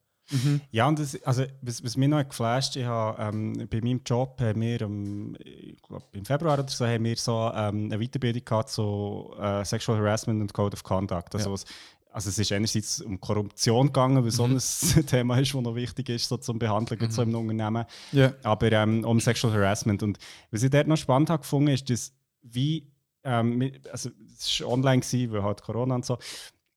[0.72, 4.40] Ja, und das, also, was, was mich noch geflasht ich habe, ähm, bei meinem Job
[4.40, 8.44] haben wir ähm, ich glaub, im Februar oder so, haben wir so ähm, eine Weiterbildung
[8.46, 11.36] gehabt zu äh, Sexual Harassment und Code of Conduct.
[11.36, 11.66] Also, was,
[12.14, 14.60] also es ist einerseits um Korruption gegangen, weil so ein
[15.06, 17.86] Thema ist, das noch wichtig ist so zum Behandeln, gerade so im Unternehmen.
[18.12, 18.34] Ja.
[18.44, 20.04] Aber ähm, um Sexual Harassment.
[20.04, 20.20] Und
[20.52, 22.14] was ich dort noch spannend habe gefunden, ist, dass
[22.44, 22.92] wie,
[23.24, 26.18] ähm, also es war online, gewesen, weil halt Corona und so.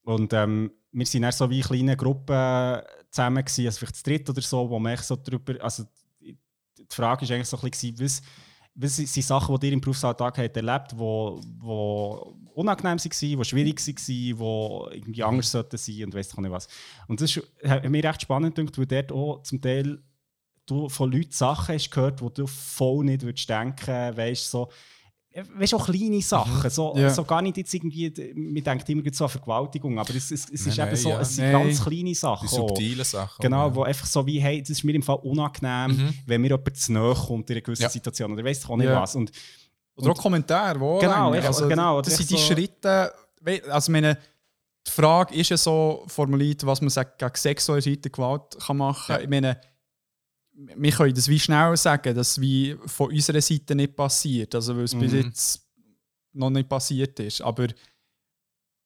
[0.04, 2.80] Und ähm, wir sind dann so wie kleine Gruppen
[3.16, 5.84] zusammen gewesen, also vielleicht zu dritt oder so, wo man echt so drüber, also
[6.20, 6.36] die
[6.90, 8.22] die Frage ist eigentlich so ein bisschen, was,
[8.74, 13.44] was sind Sachen, die ihr im Berufsalltag habt erlebt habt, wo, wo unangenehm waren, die
[13.44, 16.68] schwierig waren, die irgendwie anders sollten sein und weiss ich nicht was.
[17.08, 20.02] Und das ist, hat mir recht spannend gedacht, weil dort auch zum Teil
[20.66, 24.68] du von Leuten Sachen hast gehört, die du voll nicht würdest denken, weißt so,
[25.58, 27.10] weißt auch kleine Sachen, so, Ja.
[27.10, 30.66] so gar nicht jetzt irgendwie, man denkt immer so an Vergewaltigung, aber es, es, es
[30.66, 31.20] ist Nein, eben so, ja.
[31.20, 31.62] es sind Nein.
[31.66, 32.48] ganz kleine Sachen.
[32.48, 33.42] Die subtilen Sachen.
[33.42, 33.74] Genau, ja.
[33.74, 36.92] wo einfach so wie, hey, das ist mir im Fall unangenehm, wenn mir jemand zu
[36.92, 37.90] nahe kommt in einer gewissen Ja.
[37.90, 39.14] Situation oder weißt du auch nicht was.
[39.14, 39.30] Und
[39.96, 43.12] Oder auch Kommentare, wo Genau, echt, also, genau, Das sind die so- Schritte.
[43.70, 44.18] Also meine,
[44.86, 49.22] die Frage ist ja so formuliert, was man sagt, gegen sexualisierte Gewalt kann machen kann.
[49.22, 49.58] Ich meine,
[50.58, 54.54] wir können das wie schnell sagen, dass es wie von unserer Seite nicht passiert.
[54.54, 55.18] Also weil es bis Mhm.
[55.22, 55.60] jetzt
[56.32, 57.40] noch nicht passiert ist.
[57.42, 57.66] Aber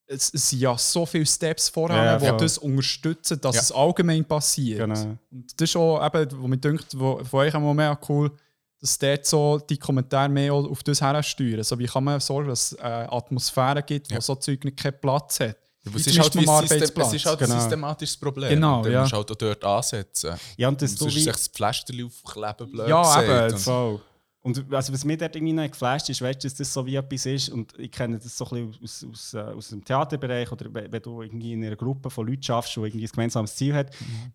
[0.07, 2.37] es, es sind ja so viele Steps vorher, Ja, die voll.
[2.39, 3.63] das unterstützen, dass Ja.
[3.63, 4.81] es allgemein passiert.
[4.81, 5.17] genau.
[5.31, 8.33] Und das ist auch, eben, wo mir denkt, wo, von euch auch mehr cool,
[8.81, 11.63] dass dort so die Kommentare mehr auf das hersteuern.
[11.63, 14.21] So, wie kann man sorgen, dass es eine Atmosphäre gibt, wo Ja.
[14.21, 15.57] so Zeug nicht keinen Platz hat?
[15.93, 17.55] Wie es ist halt, System, es ist halt Genau.
[17.55, 18.49] ein systematisches Problem.
[18.51, 19.01] Genau, Und dann ja.
[19.01, 20.35] musst du halt auch dort ansetzen.
[20.57, 21.19] Ja, und das Und wie...
[21.19, 23.29] ist das Pflasterli aufkleben, blöd Ja, gesagt.
[23.29, 24.01] eben, Und- Voll.
[24.43, 26.95] Und also, was mir dort irgendwie noch geflasht ist, weißt du, dass das so wie
[26.97, 30.51] etwas ist, und ich kenne das so ein bisschen aus, aus, äh, aus dem Theaterbereich
[30.51, 33.55] oder we- wenn du irgendwie in einer Gruppe von Leuten schaffst, die irgendwie ein gemeinsames
[33.55, 33.91] Ziel hat,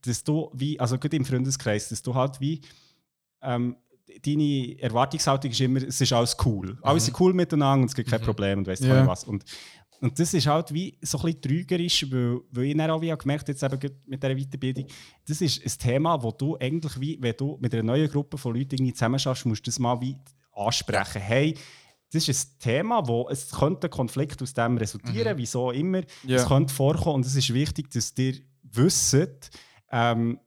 [0.06, 2.62] dass du wie, also gerade im Freundeskreis, dass du halt wie,
[3.42, 3.78] ähm,
[4.24, 6.78] deine Erwartungshaltung ist immer, es ist alles cool.
[6.84, 9.08] Alle sind cool miteinander und es gibt kein Problem und weißt du Ja.
[9.08, 9.24] was.
[9.24, 9.44] Und,
[10.02, 13.16] und das ist halt wie so ein bisschen trügerisch, weil, weil ich dann auch wie
[13.16, 14.88] gemerkt jetzt eben mit dieser Weiterbildung,
[15.28, 18.56] das ist ein Thema, wo du eigentlich wie, wenn du mit einer neuen Gruppe von
[18.56, 20.16] Leuten irgendwie zusammen schaffst, musst du das mal wie
[20.54, 21.22] ansprechen.
[21.22, 21.58] Hey,
[22.12, 26.02] das ist ein Thema, wo es könnte ein Konflikt aus dem resultieren, wieso immer.
[26.28, 29.52] Es könnte vorkommen und es ist wichtig, dass ihr wisst,
[29.92, 30.40] ähm,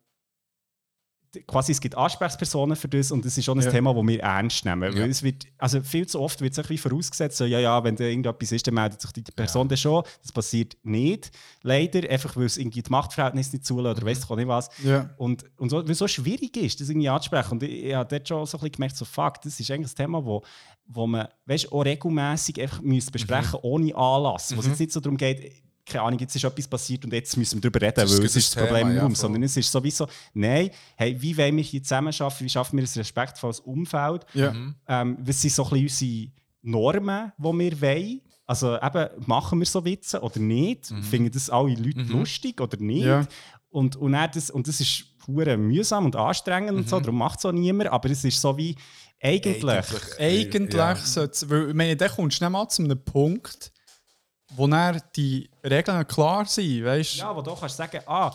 [1.46, 3.70] quasi es gibt Ansprechpersonen für das und das ist schon ein Ja.
[3.70, 4.96] Thema, das wir ernst nehmen.
[4.96, 5.06] Ja.
[5.06, 8.04] Es wird, also viel zu oft wird es wie vorausgesetzt, so, ja, ja, wenn da
[8.04, 10.02] irgendetwas ist, dann meldet sich die Person dann schon.
[10.22, 11.30] Das passiert nicht,
[11.62, 14.68] leider, einfach weil es irgendwie die Machtverhältnisse nicht zulassen oder weiss ich auch nicht was.
[14.84, 15.10] Ja.
[15.16, 17.52] Und, und so, weil es so schwierig ist, das irgendwie anzusprechen.
[17.52, 19.92] Und ich, ich habe dort schon so ein bisschen gemerkt, so fuck, das ist eigentlich
[19.92, 20.42] ein Thema, wo,
[20.86, 22.80] wo man weißt, auch regelmäßig einfach
[23.12, 24.54] besprechen ohne Anlass.
[24.56, 25.52] Wo es jetzt nicht so darum geht,
[25.88, 28.26] keine Ahnung, jetzt ist etwas passiert und jetzt müssen wir darüber reden, Das ist weil
[28.26, 29.14] es das ist das Problem Thema, im ja, Raum.
[29.14, 32.84] Sondern es ist sowieso, nein, hey, wie wollen wir hier zusammen schaffen, wie schaffen wir
[32.84, 34.26] ein respektvolles Umfeld?
[34.34, 34.54] Ja.
[34.86, 36.32] Ähm, was sind so ein bisschen unsere
[36.62, 38.20] Normen, die wir wollen?
[38.46, 40.86] Also eben, machen wir so Witze oder nicht?
[41.02, 43.04] Finden das alle Leute lustig oder nicht?
[43.04, 43.26] Ja.
[43.70, 47.40] Und, und, dann das, und das ist hure mühsam und anstrengend und so, darum macht
[47.40, 47.90] es auch niemand.
[47.90, 48.74] Aber es ist so wie,
[49.20, 49.64] eigentlich,
[50.18, 50.96] Eigentlich Ja.
[50.96, 53.72] sollte es, weil ich meine, dann kommst du nicht mal zu einem Punkt,
[54.56, 57.18] wo dann die Regeln klar sind, weißt du?
[57.18, 58.32] ja, wo du kannst sagen, ah,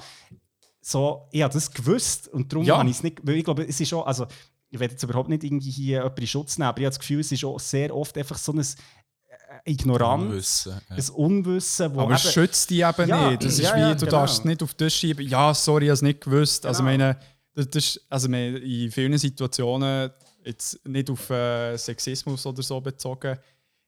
[0.81, 2.77] so, ich habe das gewusst und darum Ja.
[2.77, 4.27] habe ich es nicht, weil ich glaube, es ist auch, also,
[4.69, 6.99] ich werde jetzt überhaupt nicht irgendwie hier jemanden in Schutz nehmen, aber ich habe das
[6.99, 10.95] Gefühl, es ist auch sehr oft einfach so ein äh, Ignoranz, Unwissen, ja.
[10.95, 13.43] ein Unwissen, wo Aber es schützt die eben Ja, nicht.
[13.43, 14.11] Das ist ja, wie, ja, du genau.
[14.19, 15.27] darfst es nicht auf das schieben.
[15.27, 16.65] Ja, sorry, ich habe es nicht gewusst.
[16.65, 16.91] Also, Genau.
[16.91, 17.19] meine,
[17.55, 20.09] das, das ist, also meine, in vielen Situationen,
[20.43, 23.37] jetzt nicht auf äh, Sexismus oder so bezogen,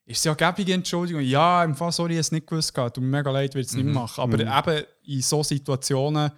[0.05, 1.21] ist es ja gäbige Entschuldigung.
[1.21, 2.73] Ja, im Fall, sorry, ich habe es nicht gewusst.
[2.73, 2.95] gehabt.
[2.95, 4.21] Tut mir mega leid, würde es nicht machen.
[4.21, 6.31] Aber eben in so Situationen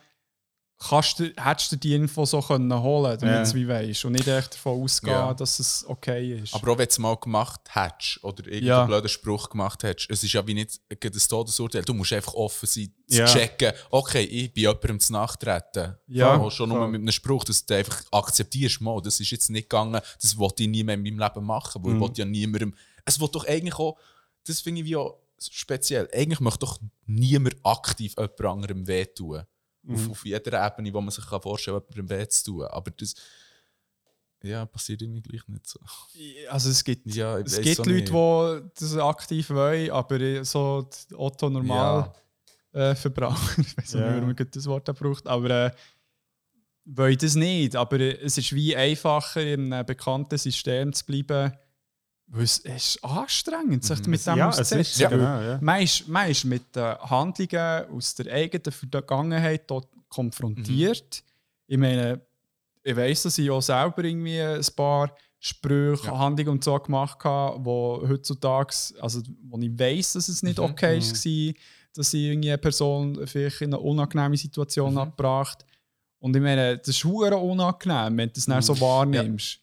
[0.80, 3.38] kannst du, hättest du die Info so können holen damit Ja.
[3.38, 4.06] du es wie weißt.
[4.06, 5.34] Und nicht echt davon ausgehen, Ja.
[5.34, 6.54] dass es okay ist.
[6.54, 8.86] Aber auch wenn du es mal gemacht hättest oder irgendeinen Ja.
[8.86, 11.82] blöden Spruch gemacht hättest, es ist ja wie nicht ein Todesurteil.
[11.82, 13.26] Du musst einfach offen sein, zu Ja.
[13.26, 15.96] checken, okay, ich bin jemandem zu nachtreten.
[16.08, 16.38] Ja.
[16.38, 16.90] Auch schon nur Voll.
[16.90, 20.62] mit einem Spruch, dass du einfach akzeptierst, mal, das ist jetzt nicht gegangen, das wollte
[20.62, 22.76] ich nie mehr in meinem Leben machen, weil ich wollte ja niemandem,
[23.08, 23.98] es will doch eigentlich auch,
[24.46, 29.44] das finde ich wie auch speziell, eigentlich möchte doch niemand aktiv jemand anderem wehtun.
[29.90, 32.66] Auf, auf jeder Ebene, wo man sich kann vorstellen kann, jemandem weh zu tun.
[32.66, 33.14] Aber das
[34.44, 35.80] ja, passiert irgendwie gleich nicht so.
[36.50, 41.50] also es gibt, Ja, es gibt auch Leute, die das aktiv wollen, aber so Otto
[41.50, 42.12] normal
[42.74, 44.14] äh, Verbraucher, ich weiß nicht, Ja.
[44.16, 45.72] warum man das Wort auch braucht, aber äh,
[46.86, 47.76] wollen das nicht.
[47.76, 51.54] Aber es ist wie einfacher, in einem bekannten System zu bleiben,
[52.28, 55.10] weil es ist anstrengend, sich mit dem Ja, auszusetzen.
[55.10, 55.60] genau, ja.
[55.62, 61.24] Man ist, man ist mit den Handlungen aus der eigenen Vergangenheit dort konfrontiert.
[61.68, 62.22] Ich meine,
[62.84, 67.64] ich weiss, dass ich auch selber irgendwie ein paar Sprüche, Handlungen und so gemacht habe,
[67.64, 71.54] wo heutzutage, also wo ich weiss, dass es nicht okay war,
[71.94, 75.66] dass ich irgendwie eine Person vielleicht in eine unangenehme Situation habe gebracht
[76.20, 79.60] Und ich meine, das ist unangenehm, wenn du das dann so wahrnimmst.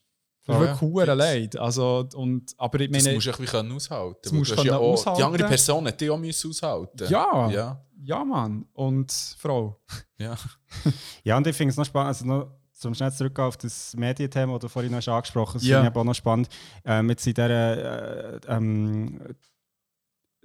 [0.47, 1.17] Das ist Ja, wirklich hure fix.
[1.17, 1.57] leid.
[1.59, 4.19] Also, und, aber ich Das meine, musst du irgendwie können aushalten.
[4.23, 5.19] Das musst du ja auch, aushalten.
[5.19, 7.07] Die andere Person hat die auch müssen aushalten.
[7.09, 7.49] Ja.
[7.51, 7.85] ja.
[8.03, 9.81] ja Mann, und Frau.
[10.19, 10.37] ja.
[11.25, 14.53] Ja, und ich finde es noch spannend, also noch zum schnell zurück auf das Medienthema,
[14.55, 15.77] das du vorhin noch hast angesprochen hast, Ja.
[15.79, 16.49] finde ich aber auch noch spannend.
[16.85, 19.21] Ähm, jetzt in dieser äh, ähm,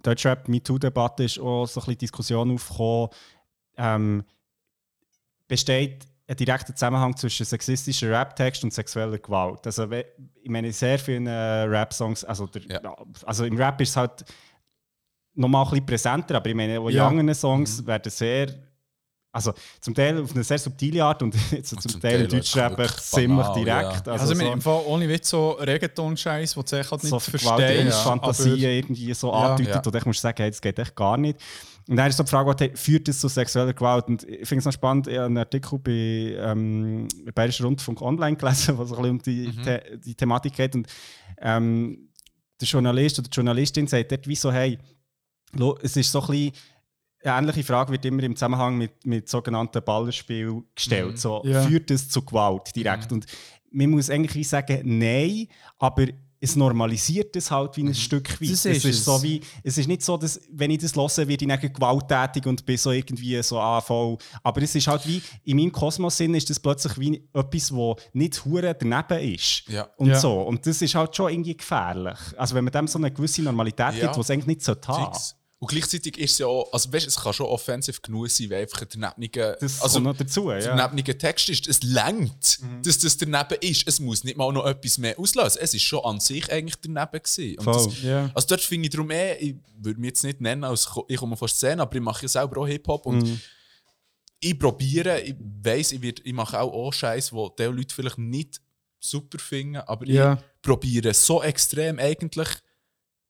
[0.01, 3.09] Deutschrap MeToo-Debatte ist auch so ein bisschen Diskussion aufgekommen,
[3.75, 4.23] ähm,
[5.47, 9.65] besteht ein direkter Zusammenhang zwischen sexistischen Rap-Text und sexueller Gewalt.
[9.65, 11.31] Also, ich meine, in sehr vielen äh,
[11.63, 12.95] Rap-Songs, also, der, Ja.
[13.25, 14.23] also im Rap ist es halt
[15.33, 17.07] nochmal ein bisschen präsenter, aber ich meine, auch in Ja.
[17.07, 18.47] anderen Songs werden sehr,
[19.31, 22.77] also zum Teil auf eine sehr subtile Art und jetzt zum, zum Teil Teil Deutschrap
[22.77, 24.07] wirklich echt ziemlich banal, direkt.
[24.07, 24.11] ja.
[24.13, 27.19] Also, also so- im Fall ohne Witz so Reggaeton-Scheiß, wo du echt halt nicht so
[27.19, 28.03] verstehst.
[28.03, 29.33] Fantasien irgendwie so Ja.
[29.51, 29.81] andeutet Ja.
[29.83, 31.39] und ich muss sagen, hey, das geht echt gar nicht.
[31.89, 34.07] Und dann ist so die Frage, hey, führt das zu sexueller Gewalt?
[34.07, 38.37] Und ich finde es noch spannend, ich habe einen Artikel bei ähm, Bayerischen Rundfunk online
[38.37, 39.63] gelesen, was ein bisschen um die, Mhm.
[39.63, 40.75] The die Thematik geht.
[40.75, 40.87] Und
[41.39, 42.09] ähm,
[42.61, 44.77] der Journalist oder die Journalistin sagt dort wie so, hey,
[45.53, 46.51] lo, es ist so ein bisschen
[47.23, 51.17] eine ähnliche Frage wird immer im Zusammenhang mit, mit sogenannten Ballerspiel gestellt.
[51.17, 51.63] So, Ja.
[51.63, 53.11] Führt es zu Gewalt direkt?
[53.11, 53.25] Und
[53.71, 55.47] man muss eigentlich wie sagen, nein,
[55.79, 56.05] aber
[56.41, 58.49] es normalisiert es halt wie ein Stück weit.
[58.51, 59.05] Das es ist ist es.
[59.05, 62.45] so wie, es ist nicht so, dass, wenn ich das höre, werde ich dann gewalttätig
[62.45, 64.17] und bin so irgendwie so ah, voll.
[64.43, 68.43] Aber es ist halt wie, in meinem Kosmos-Sinn ist das plötzlich wie etwas, wo nicht
[68.45, 69.63] hure daneben ist.
[69.67, 69.89] Ja.
[69.97, 70.19] Und Ja.
[70.19, 70.41] so.
[70.41, 72.17] Und das ist halt schon irgendwie gefährlich.
[72.37, 74.01] Also wenn man dem so eine gewisse Normalität Ja.
[74.05, 75.13] gibt, die es eigentlich nicht sollte haben.
[75.13, 75.35] Fix.
[75.61, 78.61] Und gleichzeitig ist es ja auch, also weißt, es kann schon offensiv genug sein, wenn
[78.61, 80.73] einfach ein daneben, Das also noch dazu, ja.
[80.73, 81.67] daneben Text ist.
[81.67, 83.85] Es längt, dass das daneben ist.
[83.85, 85.59] Es muss nicht mal noch etwas mehr auslösen.
[85.61, 87.57] Es ist schon an sich eigentlich daneben gewesen.
[87.65, 88.31] Das, Ja.
[88.33, 91.35] Also dort finde ich darum eh, ich würde mich jetzt nicht nennen, als ich komme
[91.35, 93.41] von der Szene, aber ich mache ja selber auch Hip-Hop und Mhm.
[94.39, 98.17] ich probiere, ich weiss, ich, werd, ich mache auch, auch Scheiß, wo die Leute vielleicht
[98.17, 98.61] nicht
[98.97, 100.33] super finden, aber Ja.
[100.35, 102.47] ich probiere so extrem eigentlich,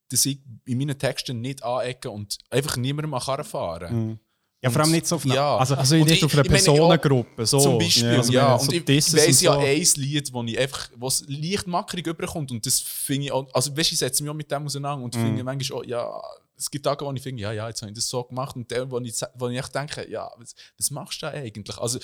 [0.09, 4.19] dass ich in meinen Texten nicht anecke und einfach niemandem an Karren fahren.
[4.61, 5.55] Ja, vor allem nicht so auf eine- ja.
[5.57, 7.45] also- Also nicht ich- auf meine, Personengruppe.
[7.45, 7.59] So.
[7.59, 8.59] Zum Beispiel, Also, ja.
[8.59, 9.59] so Und ich, ich weiss ja so.
[9.59, 13.75] ein Lied, wo ich einfach, was leicht mackerig überkommt und das finde ich auch, also
[13.77, 16.21] weißt, ich setze mich auch mit dem auseinander und finde manchmal auch, ja,
[16.57, 18.69] es gibt Tage, wo ich finde, ja, ja, jetzt habe ich das so gemacht und
[18.69, 21.77] der, wo ich, wo ich echt denke, ja, was, was machst du da eigentlich?
[21.77, 21.99] Also,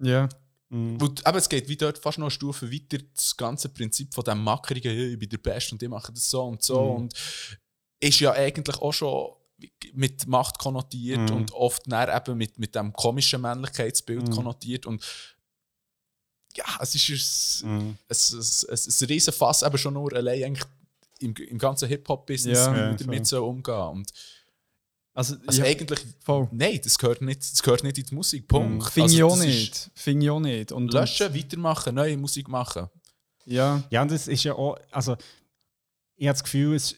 [0.00, 0.28] Ja.
[0.70, 4.24] Und, aber es geht wie dort fast noch eine Stufe weiter, das ganze Prinzip von
[4.24, 7.14] dem mackerigen, «Ja, ich bin der Beste und die machen das so und so und
[8.00, 9.32] ist ja eigentlich auch schon
[9.94, 15.02] mit Macht konnotiert und oft dann eben mit, mit dem komischen Männlichkeitsbild konnotiert und
[16.54, 20.66] ja, es ist ein, es ein riesen Fass, eben schon nur allein eigentlich
[21.20, 24.12] im, im ganzen Hip-Hop-Business, Ja, wie ja, man damit so umgehen und
[25.18, 26.46] Also, also ja, eigentlich, voll.
[26.52, 28.88] nein, das gehört, nicht, das gehört nicht in die Musik, Punkt.
[28.88, 29.90] Finde ich Also, auch das ist nicht.
[29.96, 30.70] Finde ich auch nicht.
[30.70, 32.84] Und, Löschen, weitermachen, neue Musik machen.
[32.84, 33.82] Und, ja.
[33.90, 35.16] Ja, und es ist ja auch, also
[36.14, 36.94] ich habe das Gefühl, es,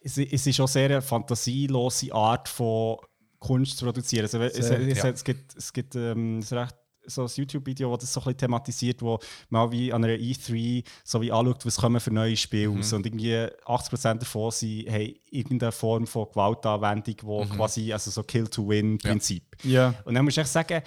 [0.00, 2.98] es, es ist auch sehr eine fantasielose Art von
[3.38, 4.24] Kunst zu produzieren.
[4.24, 5.08] Also, es, Sehr, es, ja.
[5.08, 6.76] es gibt, es gibt ähm, es ist recht,
[7.06, 9.18] so ein YouTube-Video, das das so ein bisschen thematisiert, wo
[9.48, 12.92] mal wie an einer E3 so wie anschaut, was kommen für neue Spiele raus.
[12.92, 19.56] Und irgendwie 80% davon sind, haben irgendeine Form von Gewaltanwendung, wo quasi, also so Kill-to-Win-Prinzip.
[19.64, 19.94] Ja.
[20.04, 20.82] Und dann muss ich echt sagen,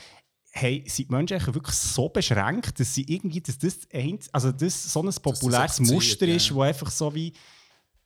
[0.52, 4.52] hey, sind die Menschen eigentlich wirklich so beschränkt, dass sie irgendwie, dass das, ein, also
[4.52, 6.56] das so ein populäres akzeptiert, Muster ist, ja.
[6.56, 7.34] wo einfach so wie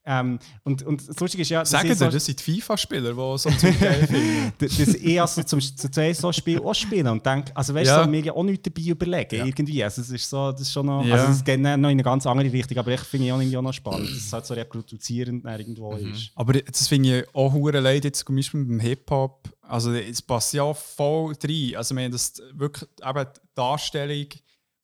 [0.03, 3.37] Ähm, und, und das Lustige ist ja, Sagen ich so, das sind die FIFA-Spieler, die
[3.37, 4.51] so ein Zeug geil finden.
[4.57, 7.93] dass ich also zum, zu zwei so Spiel auch spiele und denke, also weißt du,
[7.95, 8.03] Ja.
[8.03, 9.83] so, mir ja auch nichts dabei überlegen, irgendwie.
[9.83, 11.15] Also es ist so, das ist schon noch, Ja.
[11.15, 13.57] also es geht noch in eine ganz andere Richtung, aber ich finde ich auch irgendwie
[13.57, 16.13] auch noch spannend, dass es halt so reproduzierend irgendwo Mhm.
[16.13, 16.31] ist.
[16.33, 19.49] Aber das finde ich auch hure leid, jetzt zum Beispiel beim Hip-Hop.
[19.61, 21.75] Also, es passt ja voll rein.
[21.75, 24.25] Also, wir haben das wirklich eben die Darstellung,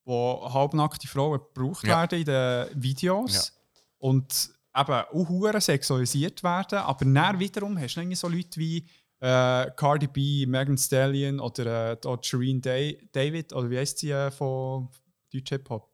[0.04, 2.00] wo halbnackte Frauen gebraucht Ja.
[2.00, 3.52] werden in den Videos
[3.98, 6.78] und eben auch sexualisiert werden.
[6.78, 8.86] Aber dann wiederum hast du so Leute wie
[9.20, 14.30] äh, Cardi B, Megan Stallion oder äh, Shireen Day David, oder wie heißt sie äh,
[14.30, 14.88] von
[15.32, 15.90] Deutsch Hip-Hop?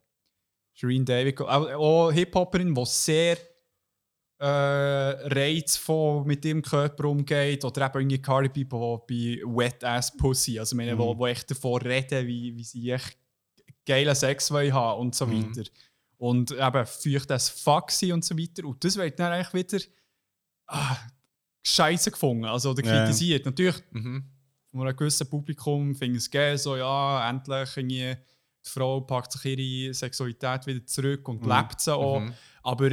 [0.74, 3.38] Shireen David, auch, Hip-Hopperin, die sehr
[4.38, 7.64] äh, reizvoll mit ihrem Körper umgeht.
[7.64, 11.50] Oder eben irgendwie Cardi B, wo bei Wet Ass Pussy, also meine, wo, wo echt
[11.50, 13.16] davon reden, wie, wie sie echt
[13.86, 15.62] geilen Sex wollen haben und so weiter.
[16.16, 18.64] Und eben feucht das Fuck und so weiter.
[18.64, 19.84] Und das wird dann eigentlich wieder
[20.66, 20.96] ah,
[21.62, 23.46] scheiße gefunden, also oder kritisiert.
[23.46, 24.24] Natürlich Mhm.
[24.70, 28.16] von einem gewissen Publikum finden es geil, so ja, endlich irgendwie
[28.66, 32.20] die Frau packt sich ihre Sexualität wieder zurück und lebt sie auch.
[32.20, 32.32] Mhm.
[32.62, 32.90] Aber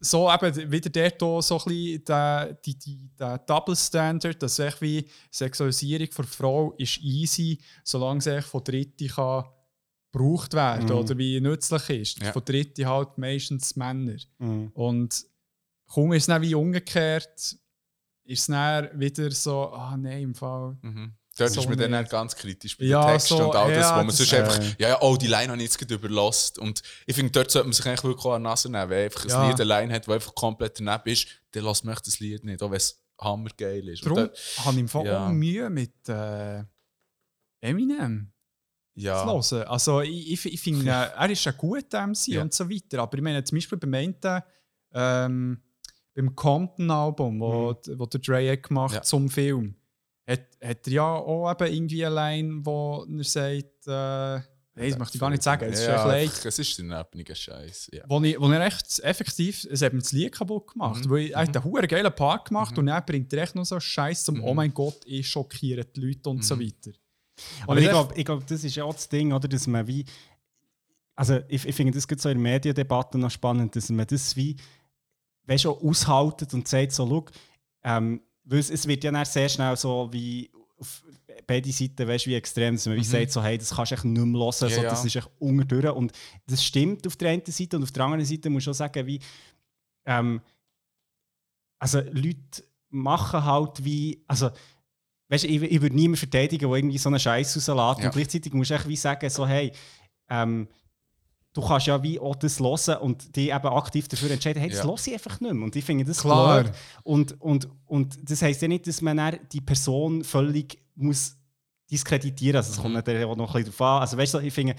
[0.00, 4.58] so eben wieder dort auch so ein bisschen der, die, die, der Double Standard, dass
[4.58, 9.44] echt wie Sexualisierung von Frau ist easy, solange sie von Dritten kann
[10.12, 10.92] gebraucht werden Mhm.
[10.92, 12.22] oder wie nützlich ist.
[12.22, 12.32] Ja.
[12.32, 14.16] Von Dritten halt meistens Männer.
[14.38, 14.68] Mhm.
[14.74, 15.24] Und
[15.86, 17.38] kaum ist es dann wie umgekehrt,
[18.24, 20.76] ist es dann wieder so, ah nein, im Fall.
[20.82, 21.12] Mhm.
[21.36, 23.72] Dort So ist man dann auch ganz kritisch bei Ja, den Texten so, und all
[23.72, 25.70] das, ja, wo man das- sonst äh, einfach, ja, ja, oh, die Line habe ich
[25.72, 26.58] jetzt überlost.
[26.58, 28.90] Und ich finde, dort sollte man sich eigentlich wirklich auch an die Nase nehmen.
[28.90, 29.42] Wenn einfach Ja.
[29.42, 32.42] ein Lied eine Line hat, das einfach komplett daneben ist, dann lässt man das Lied
[32.44, 34.04] nicht, auch wenn es hammergeil ist.
[34.04, 35.26] Darum habe ich im Fall ja.
[35.26, 36.64] auch Mühe mit äh,
[37.60, 38.32] Eminem.
[39.00, 39.68] Ja, zu hören.
[39.68, 42.42] Also ich, ich, ich finde, äh, er ist ein guter MC Ja.
[42.42, 43.00] und so weiter.
[43.02, 44.14] Aber ich meine, zum Beispiel beim einen,
[44.92, 45.62] ähm,
[46.14, 49.02] beim Compton-Album, wo, wo der Dre gemacht Ja.
[49.02, 49.74] zum Film,
[50.28, 54.40] hat, hat er ja auch eben irgendwie eine Line, wo er sagt, äh,
[54.74, 56.46] hey, das möchte ich gar nicht sagen, es ist ja, echt leid.
[56.46, 57.90] Es ist ein nerviger Scheiß.
[57.92, 58.04] Ja.
[58.08, 61.04] Wo, ich, wo er echt effektiv, es hat das Lied kaputt gemacht.
[61.04, 61.10] Mhm.
[61.10, 63.78] Weil er hat einen hure geilen Part gemacht und dann bringt er echt noch so
[63.80, 64.44] Scheiß zum, Mhm.
[64.44, 66.60] oh mein Gott, ich schockiere die Leute und so Mhm.
[66.60, 66.90] weiter.
[67.66, 70.04] Aber ich glaube, glaub, das ist ja auch das Ding, oder, dass man wie.
[71.14, 74.36] Also, ich, ich finde das gerade so in der Mediendebatte noch spannend, dass man das
[74.36, 74.56] wie
[75.48, 77.24] weißt, du, aushaltet und sagt, so, schau,
[77.82, 81.02] ähm, weil es, es wird ja dann sehr schnell so wie auf
[81.46, 84.04] beide Seiten, weißt, wie extrem, dass man wie sagt, so, hey, das kannst du echt
[84.04, 85.06] nicht mehr hören, so, Ja, das ja.
[85.06, 85.96] ist echt unterdurch.
[85.96, 86.12] Und
[86.46, 89.06] das stimmt auf der einen Seite und auf der anderen Seite muss ich auch sagen,
[89.06, 89.20] wie.
[90.04, 90.40] Ähm,
[91.78, 94.22] also, Leute machen halt wie.
[94.28, 94.50] Also,
[95.28, 98.00] weißt, ich, ich würde niemanden verteidigen, der irgendwie so einen Scheiß rauslässt.
[98.00, 98.06] Ja.
[98.06, 99.72] Und gleichzeitig musst du echt wie sagen, so, hey,
[100.30, 100.68] ähm,
[101.54, 104.78] du kannst ja wie auch das hören und dich eben aktiv dafür entscheiden, hey, das
[104.80, 104.84] Ja.
[104.84, 105.62] höre ich einfach nicht mehr.
[105.64, 106.62] Und ich finde das Klar.
[106.64, 106.72] blöd.
[107.02, 111.36] Und, und, und das heisst ja nicht, dass man die Person völlig muss
[111.90, 112.66] diskreditieren muss.
[112.66, 112.96] Also, es kommt Mhm.
[112.96, 114.00] natürlich auch noch ein bisschen drauf an.
[114.02, 114.74] Also, weißt du, ich finde,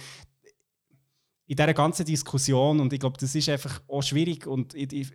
[1.47, 5.11] in dieser ganzen Diskussion, und ich glaube, das ist einfach auch schwierig, und ich, ich,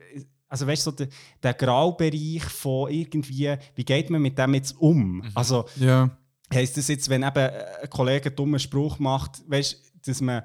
[0.49, 1.09] also weißt du, so der,
[1.43, 5.17] der Graubereich von irgendwie, wie geht man mit dem jetzt um?
[5.17, 5.31] Mhm.
[5.35, 6.17] Also, Ja.
[6.53, 7.37] Heißt das jetzt, wenn eben
[7.83, 10.43] ein Kollege einen dummen Spruch macht, weißt, dass man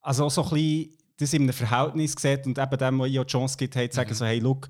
[0.00, 3.18] also auch so ein bisschen das in einem Verhältnis sieht und eben dem, wo ich
[3.18, 4.14] auch die Chance gibt, hey, zu sagen, Mhm.
[4.14, 4.68] so, hey, look,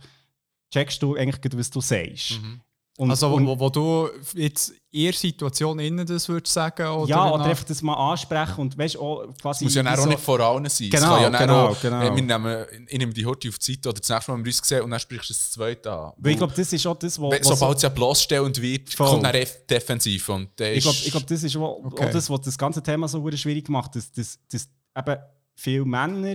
[0.73, 2.41] checkst du eigentlich, gerade, was du sagst?
[2.41, 2.61] Mhm.
[2.99, 6.85] Und, also, und, wo, wo du jetzt in der Situation innen das würdest sagen?
[6.89, 9.65] Oder ja, oder einfach das mal ansprechen und weißt auch quasi.
[9.67, 10.91] Muss ja auch so- nicht vor allen sein.
[10.91, 12.01] Genau, ja genau, auch, genau.
[12.01, 14.51] Wir nehmen, ich nehme die heute auf die Seite oder das nächste Mal haben wir
[14.51, 16.13] uns gesehen und dann sprichst du das zweite an.
[16.17, 17.31] Weil ich glaube, das ist auch das, wo.
[17.31, 19.07] Wenn- so- Sobald es ja bloßstellend wird, Voll.
[19.11, 20.29] kommt dann def- defensiv.
[20.31, 22.05] Und Ich glaube, ich glaub, das ist auch, Okay.
[22.05, 25.17] auch das, was das ganze Thema so schwierig macht, dass, dass, dass eben
[25.55, 26.35] viele Männer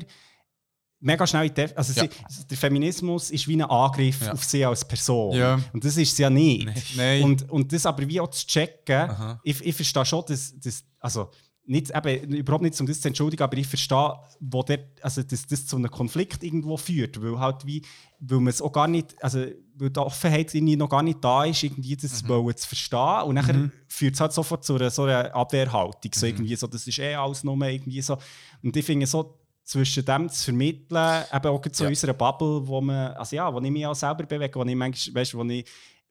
[1.03, 2.07] mega schnell in Def- also Ja.
[2.29, 4.31] sie, der Feminismus ist wie ein Angriff Ja.
[4.33, 5.35] auf sie als Person.
[5.35, 5.59] Ja.
[5.73, 6.67] Und das ist es ja nicht.
[6.95, 7.23] Nein.
[7.23, 9.39] Und, und das aber wie auch zu checken, Aha.
[9.43, 11.29] ich, ich verstehe schon, dass, dass also
[11.65, 15.45] nicht, eben, überhaupt nicht, um das zu entschuldigen, aber ich verstehe, wo der, also dass
[15.45, 17.81] das zu einem Konflikt irgendwo führt, weil halt wie,
[18.19, 21.45] weil man es auch gar nicht, also weil die Offenheit irgendwie noch gar nicht da
[21.45, 25.03] ist, irgendwie das wollen zu verstehen und nachher führt es halt sofort zu einer, so
[25.03, 28.17] einer Abwehrhaltung, so irgendwie so, das ist eh alles nur irgendwie so
[28.61, 31.89] und ich finde so, zwischen dem zu vermitteln, eben auch zu Ja.
[31.89, 35.15] unserer Bubble, wo man, also ja, wo ich mich auch selber bewege, wo ich manchmal,
[35.21, 35.65] weißt, wo ich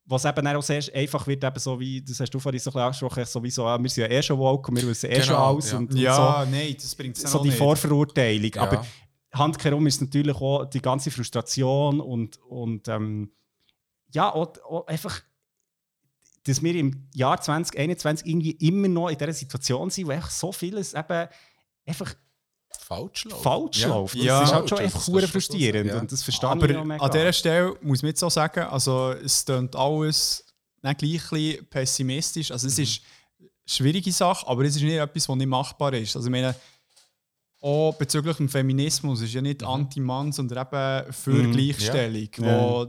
[0.05, 2.73] was eben auch sehr einfach wird, eben so wie, das hast du vorhin so ein
[2.73, 5.25] bisschen angesprochen, sowieso, ah, wir sind ja eh schon woke und wir wissen eh Genau,
[5.25, 5.79] schon alles ja.
[5.79, 8.51] und, und ja, nein, das bringt es so, so die Vorverurteilung.
[8.53, 8.63] Ja.
[8.63, 8.85] Aber
[9.33, 13.31] handkehrum ist natürlich auch die ganze Frustration und, und ähm,
[14.13, 15.21] ja, auch, auch einfach,
[16.45, 20.51] dass wir im Jahr 2021 irgendwie immer noch in dieser Situation sind, wo einfach so
[20.51, 21.29] vieles eben
[21.87, 22.15] einfach
[22.97, 23.43] falsch läuft.
[23.43, 23.89] falsch Ja.
[23.89, 24.15] läuft.
[24.17, 25.99] Das Ja, ist halt schon du schon frustrierend ja.
[26.01, 27.05] und das verstehe Aber ich auch mega.
[27.05, 30.45] an dieser Stelle muss man jetzt auch sagen, also es klingt alles
[30.83, 32.51] nicht gleich ein pessimistisch.
[32.51, 33.03] Also es ist
[33.41, 36.17] eine schwierige Sache, aber es ist nicht etwas, was nicht machbar ist.
[36.17, 36.55] Also ich meine,
[37.61, 41.53] auch bezüglich dem Feminismus ist ja nicht anti-Mann, sondern eben für Mhm.
[41.53, 42.61] Gleichstellung, Ja.
[42.61, 42.87] wo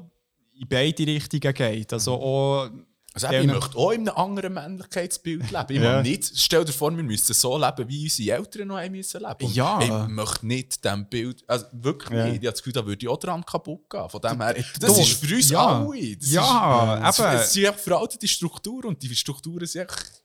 [0.55, 1.93] in beide Richtungen geht.
[1.93, 2.69] Also auch
[3.15, 5.65] Also eben, ich Denen- möchte auch in einem anderen Männlichkeitsbild leben.
[5.69, 6.01] Ich Ja.
[6.01, 9.45] nicht, stell dir vor, wir müssen so leben, wie unsere Eltern noch müssen leben.
[9.45, 9.79] Und Ja.
[9.81, 12.25] Ich möchte nicht diesem Bild, also wirklich Ja.
[12.25, 12.41] nicht.
[12.41, 14.09] Ich habe das Gefühl, da würde ich auch dran kaputt gehen.
[14.09, 15.65] Von dem her, das ist für uns ja.
[15.79, 16.17] alle.
[16.17, 17.27] Das Ja, ist, eben.
[17.35, 20.23] Es sind einfach veraltete Strukturen und die Strukturen sind echt,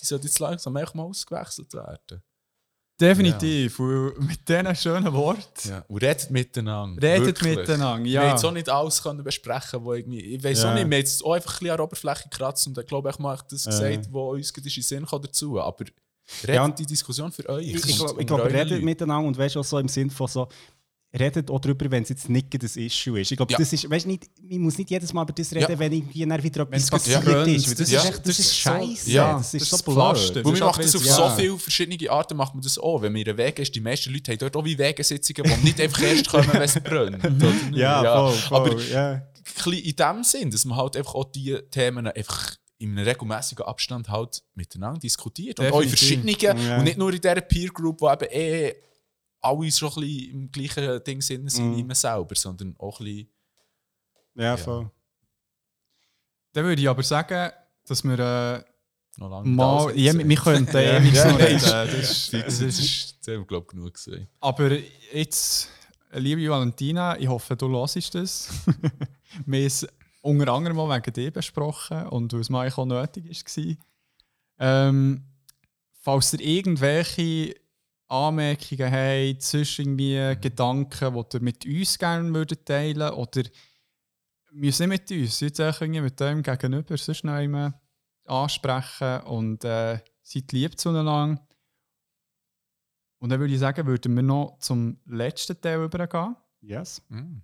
[0.00, 2.22] die sollten jetzt langsam echt mal ausgewechselt werden.
[3.00, 3.78] Definitiv.
[3.80, 5.68] Und mit diesen schönen Worten.
[5.68, 5.84] Ja.
[5.88, 7.02] Und redet miteinander.
[7.02, 7.56] Redet Wirklich.
[7.56, 8.20] miteinander, Wir ja.
[8.22, 10.70] haben jetzt auch nicht alles können besprechen wo irgendwie, ich weiß Ja.
[10.70, 12.86] auch nicht, wir haben jetzt auch einfach ein bisschen an der Oberfläche gekratzt und ich
[12.86, 13.70] glaube, ich habe das Ja.
[13.70, 15.60] gesagt, was uns gerade in den Sinn kam dazu.
[15.60, 15.84] Aber
[16.42, 17.66] redet Ja, die Diskussion für euch.
[17.68, 18.84] Ich, ich, ich glaube, redet Leuten.
[18.84, 20.48] miteinander und weißt auch so im Sinn von so,
[21.18, 23.32] redet auch darüber, wenn es jetzt nicht das Issue ist.
[23.32, 23.58] Ich glaube, Ja.
[23.58, 25.78] das ist, weißt, nicht, man muss nicht jedes Mal über das reden, Ja.
[25.78, 27.66] wenn irgendwie dann wieder etwas Wenn's passiert ist.
[27.66, 29.10] Das, das ist echt, das das ist so- scheiße.
[29.10, 30.32] ja, das ist das so ist Pflaster.
[30.42, 30.46] blöd.
[30.54, 33.02] Ist wir machen das auf so viele verschiedene Arten, macht man das auch.
[33.02, 35.80] Wenn wir in Wegen ist, die meisten Leute haben dort auch wie Wegensitzungen, die nicht
[35.80, 37.18] einfach erst kommen, wenn es brennt.
[37.76, 38.56] Ja, voll, voll.
[38.58, 43.04] Aber bisschen in dem Sinn, dass man halt einfach auch diese Themen einfach in einem
[43.06, 45.58] regelmäßigen Abstand halt miteinander diskutiert.
[45.60, 46.38] Und auch in Definitiv.
[46.38, 46.66] verschiedenen.
[46.68, 46.78] Ja.
[46.78, 48.74] Und nicht nur in dieser Peer Group, wo eben eh
[49.42, 51.76] alle so ein bisschen im gleichen Ding sind, sind Mhm.
[51.76, 53.28] wie man selber, sondern auch ein bisschen.
[54.34, 54.90] ja, voll.
[56.52, 57.52] Dann würde ich aber sagen,
[57.86, 58.64] dass wir äh,
[59.18, 59.96] Noch lange nicht mal.
[59.98, 60.98] Ja, wir könnten Ja.
[60.98, 61.56] ewig Ja, noch reden.
[61.56, 64.28] ist- Das ist, Das ist, das haben wir, glaube ich, genug gesehen.
[64.40, 64.70] aber
[65.12, 65.68] jetzt,
[66.12, 68.48] liebe Valentina, ich hoffe, du hörst das.
[69.46, 69.86] wir haben es
[70.22, 73.76] unter anderem mal wegen dir besprochen und weil es mal auch nötig war.
[74.58, 75.24] Ähm,
[76.02, 77.54] falls ihr irgendwelche
[78.10, 83.42] Anmerkungen habt, sonst irgendwie Gedanken, die ihr mit uns gerne würdet teilen oder
[84.52, 87.72] müssen nicht mit uns, jetzt auch irgendwie mit dem Gegenüber, sonst noch einmal
[88.24, 91.46] ansprechen und äh, seid lieb zueinander.
[93.18, 96.36] Und dann würde ich sagen, würden wir noch zum letzten Teil übergehen.
[96.60, 97.02] Yes.
[97.08, 97.42] Mhm.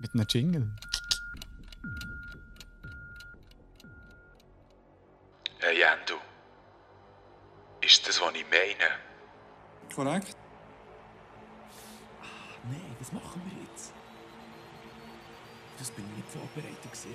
[0.00, 0.76] Mit einem Jingle.
[5.60, 6.20] Hey Endo.
[7.80, 9.03] Ist das, was ich meine?
[9.94, 10.36] Korrekt.
[12.64, 13.92] Nein, was machen wir jetzt?
[15.78, 17.14] Das bin ich nicht vorbereitet gesehen.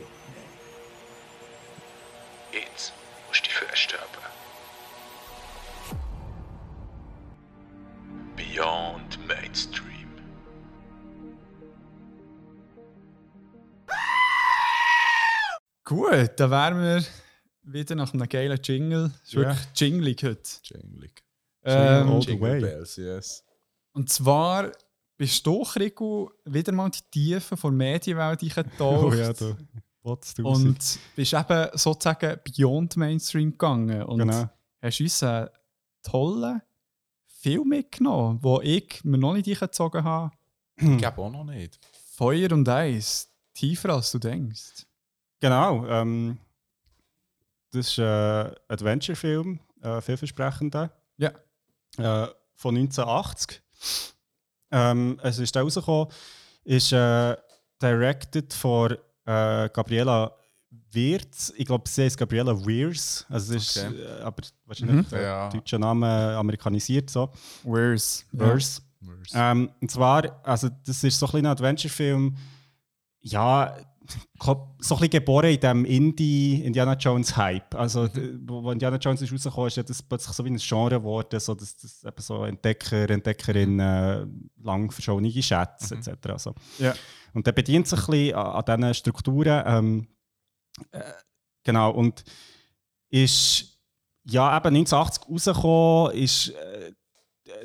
[2.52, 2.94] Jetzt
[3.28, 4.06] musst du dich festhalten.
[8.36, 10.10] Beyond Mainstream.
[15.84, 17.04] Gut, dann wären wir
[17.64, 19.12] wieder nach einem geilen Jingle.
[19.24, 19.40] Es ist Ja.
[19.42, 20.50] wirklich jinglig heute.
[20.64, 21.24] Jinglig.
[21.64, 22.62] Ähm, all the way.
[22.62, 23.44] Bells, yes.
[23.94, 24.72] und zwar
[25.18, 29.04] bist du, Rico, wieder mal in die Tiefen der Medienwelt eingetaucht.
[29.04, 29.56] Oh ja, du.
[30.02, 34.04] Und bist eben sozusagen beyond Mainstream gegangen.
[34.04, 34.50] Und Genau.
[34.82, 35.50] hast uns einen
[36.02, 36.62] tollen
[37.28, 40.32] Film mitgenommen, den ich mir noch nicht eingezogen habe.
[40.78, 41.78] Ich glaube auch noch nicht.
[42.16, 43.30] Feuer und Eis.
[43.54, 44.86] Tiefer als du denkst.
[45.42, 45.86] Genau.
[45.86, 46.38] Ähm,
[47.72, 50.92] das ist ein Adventure-Film, ein vielversprechender.
[51.18, 51.34] Ja.
[51.98, 53.62] Äh, von 1980.
[54.72, 56.08] Ähm, es ist rausgekommen,
[56.64, 57.36] ist äh,
[57.82, 58.92] directed von
[59.26, 60.36] äh, Gabriela
[60.92, 61.52] Wirtz.
[61.58, 63.26] Ich glaube, sie heißt Gabriela Weirs.
[63.30, 63.96] Also es ist Okay.
[64.02, 65.50] äh, aber wahrscheinlich der Ja.
[65.50, 67.32] deutsche Name amerikanisiert so.
[67.64, 68.26] Where's?
[68.32, 68.82] Weirs.
[69.34, 72.36] Ähm, und zwar, also das ist so ein kleiner Adventure-Film,
[73.22, 73.76] ja,
[74.42, 77.76] so ein bisschen geboren in dem Indie-Indiana Jones-Hype.
[77.76, 81.40] Also, d- wo Indiana Jones ist rausgekommen ist, das plötzlich so wie ein Genre geworden,
[81.40, 84.26] so, dass das eben so Entdecker, Entdeckerin, äh,
[84.64, 86.12] lang verschollene Schätze etc.
[86.38, 86.54] So.
[86.80, 86.94] Ja.
[87.34, 89.64] Und der bedient sich ein bisschen an, an diesen Strukturen.
[89.66, 90.08] Ähm,
[90.92, 91.02] äh,
[91.64, 92.24] genau, und
[93.10, 93.78] ist
[94.24, 96.92] ja eben 1980 rausgekommen, ist äh,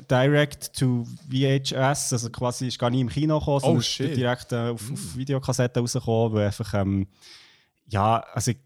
[0.09, 4.15] direct to VHS, also quasi ist gar nicht im Kino gekommen, sondern ist shit.
[4.15, 7.07] direkt äh, auf, auf Videokassette rausgekommen, weil einfach, ähm,
[7.87, 8.57] ja, also ich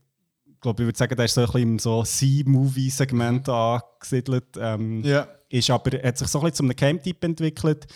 [0.61, 4.57] glaube, ich würde sagen, der ist so ein bisschen im so C-Movie-Segment angesiedelt.
[4.59, 5.27] Ähm, Ja.
[5.49, 7.87] ist aber hat sich so ein bisschen zu einem Game-Typ entwickelt,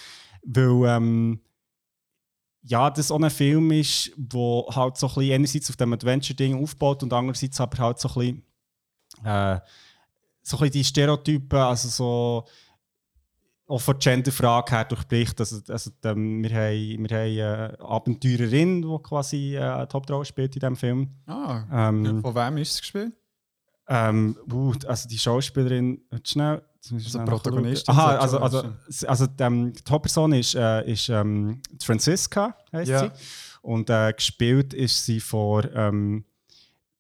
[0.45, 1.40] weil ähm,
[2.66, 6.62] ja, das auch ein Film ist, wo halt so ein bisschen einerseits auf dem Adventure-Ding
[6.62, 9.60] aufbaut und andererseits aber halt so ein bisschen, äh,
[10.41, 12.45] so ein bisschen die Stereotypen, also so
[13.68, 15.40] auch von der Gender-Frage her durchbricht.
[15.40, 20.56] Also, also ähm, wir haben, wir haben eine Abenteurerin, die quasi äh, eine Hauptrolle spielt
[20.56, 21.10] in diesem Film.
[21.26, 23.14] Ah, Ähm, von wem ist es gespielt?
[23.88, 26.61] ähm, uh, also die Schauspielerin, schnell,
[26.91, 27.94] Also Protagonistin.
[27.94, 28.64] Aha, also, also,
[29.07, 29.27] also.
[29.40, 32.99] ähm, die Hauptperson ist, äh, ist ähm, Franziska, heißt Ja.
[32.99, 33.11] sie.
[33.61, 36.26] Und äh, gespielt ist sie von ähm,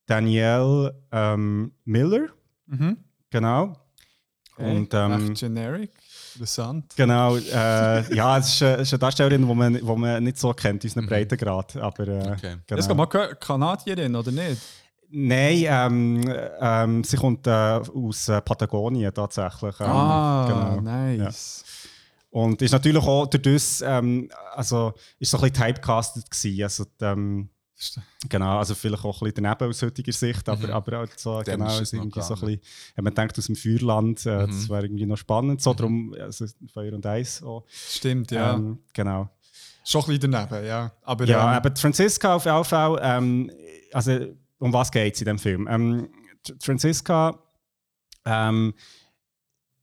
[0.05, 2.27] Danielle ähm, Miller.
[2.67, 2.97] Mhm.
[3.29, 3.77] Genau.
[4.55, 4.75] Okay.
[4.77, 5.91] Und ähm, generic.
[6.33, 6.93] Interessant.
[6.95, 10.53] genau, äh, ja, es ist, äh, ist eine Darstellerin, die man, wo man nicht so
[10.53, 11.75] kennt, unseren Breitengrad.
[11.77, 12.55] Aber, äh, Okay.
[12.65, 12.77] genau.
[12.77, 14.61] Das kann man gehört, Kanadierin, oder nicht?
[15.15, 19.79] Nein, ähm, ähm, sie kommt äh, aus äh, Patagonien tatsächlich.
[19.79, 20.81] Ähm, ah, genau.
[20.81, 21.63] nice.
[22.31, 26.63] Und ist natürlich auch durch das, ähm, also ist so ein bisschen typecasted gewesen.
[26.63, 27.49] Also, die, ähm,
[28.29, 31.79] genau, also vielleicht auch ein bisschen daneben aus heutiger Sicht, aber, aber auch so, genau,
[31.79, 32.59] ist irgendwie so ein bisschen,
[32.95, 34.69] wenn man denkt aus dem Feuerland, äh, das Mhm.
[34.69, 35.61] wäre irgendwie noch spannend.
[35.61, 37.65] So, darum, also Feuer und Eis auch.
[37.69, 38.55] Stimmt, ja.
[38.55, 39.29] Ähm, genau.
[39.85, 40.91] Schon ein bisschen daneben, ja.
[41.01, 43.51] Aber, Ja, ähm, aber Franziska auf jeden Fall, ähm,
[43.91, 44.27] also
[44.59, 45.67] um was geht es in dem Film?
[45.69, 46.07] Ähm,
[46.61, 47.37] Franziska,
[48.25, 48.73] ähm,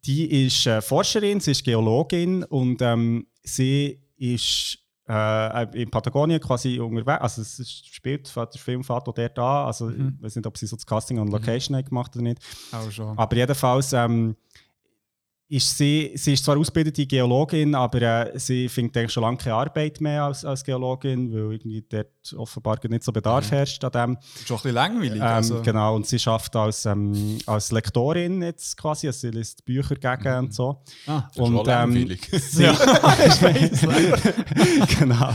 [0.06, 4.78] die ist äh, Forscherin, sie ist Geologin und ähm, sie ist
[5.10, 7.20] äh, in Patagonien quasi unterwegs.
[7.20, 9.66] Also es spielt, der Film fährt auch dort an.
[9.66, 10.14] Also Mhm.
[10.18, 12.40] ich weiß nicht, ob sie so das Casting und Location haben gemacht oder nicht.
[12.72, 13.18] auch schon.
[13.18, 14.36] Aber jedenfalls ähm,
[15.50, 19.56] ist sie, sie ist zwar ausgebildete Geologin, aber äh, sie findet eigentlich schon lange keine
[19.56, 22.06] Arbeit mehr als, als Geologin, weil irgendwie dort
[22.36, 24.18] offenbar nicht so Bedarf herrscht an dem.
[24.46, 25.16] Schon ein bisschen langweilig.
[25.16, 25.60] Ähm, also.
[25.62, 30.38] Genau, und sie schafft als, ähm, als Lektorin jetzt quasi, also sie liest Bücher gegen
[30.38, 30.84] und so.
[31.08, 32.28] Ah, Das ist und, schon langweilig.
[32.30, 32.62] Sie,
[35.00, 35.34] genau.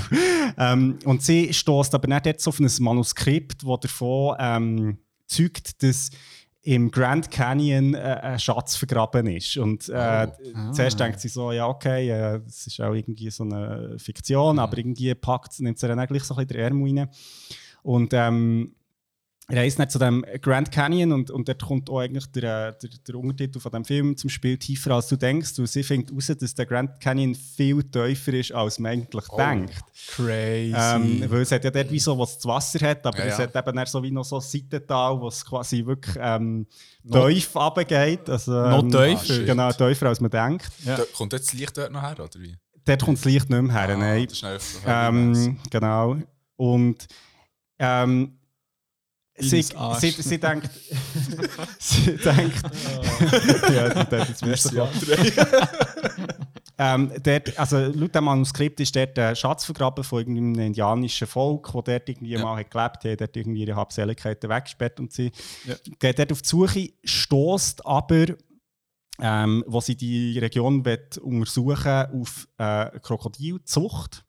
[0.57, 4.97] Ähm, und sie stößt aber nicht jetzt auf ein Manuskript, das davon ähm,
[5.27, 6.09] zeugt, dass
[6.65, 9.55] im Grand Canyon äh, ein Schatz vergraben ist.
[9.57, 10.27] Und äh,
[10.71, 14.75] zuerst denkt sie so, ja okay, äh, das ist auch irgendwie so eine Fiktion, aber
[14.79, 17.09] irgendwie packt, nimmt sie dann auch gleich so ein bisschen den Ärmel rein.
[17.83, 18.73] Und ähm,
[19.49, 23.15] reist nicht zu dem Grand Canyon und, und dort kommt auch eigentlich der, der, der
[23.15, 25.59] Untertitel von dem Film zum Spiel tiefer als du denkst.
[25.59, 29.83] Und sie findet heraus, dass der Grand Canyon viel tiefer ist, als man eigentlich denkt.
[30.15, 30.73] Crazy.
[30.75, 33.37] Ähm, weil es hat ja dort wie so, was das Wasser hat, aber Ja, es
[33.37, 33.43] ja.
[33.43, 36.65] hat eben dann so wie noch so ein Seitental, wo es quasi wirklich ähm,
[37.11, 38.29] tief runtergeht.
[38.29, 39.25] Also, Noch ähm, tiefer?
[39.25, 39.45] shit.
[39.45, 40.69] Genau, tiefer als man denkt.
[40.83, 40.97] Ja.
[40.97, 42.55] Da, kommt jetzt das Licht dort noch her, oder wie?
[42.83, 44.25] Dort kommt das Licht nicht mehr her, Ah, nein.
[44.27, 46.17] Das ist einfach Ähm, genau.
[46.55, 47.07] Und
[47.79, 48.37] ähm,
[49.37, 50.69] sie, sie, sie denkt.
[51.79, 52.61] sie denkt.
[53.73, 54.89] ja, die denkt jetzt Merci, Messer.
[56.77, 61.65] ähm, dort, also laut dem Manuskript ist dort ein Schatz vergraben von irgendeinem indianischen Volk,
[61.73, 62.41] das dort irgendwie Ja.
[62.43, 65.31] mal hat gelebt hat, dort irgendwie ihre Habseligkeiten weggesperrt und sie
[65.65, 65.75] Ja.
[65.99, 68.25] geht dort auf die Suche, stößt aber,
[69.21, 74.24] ähm, wo sie die Region will untersuchen auf äh, Krokodilzucht.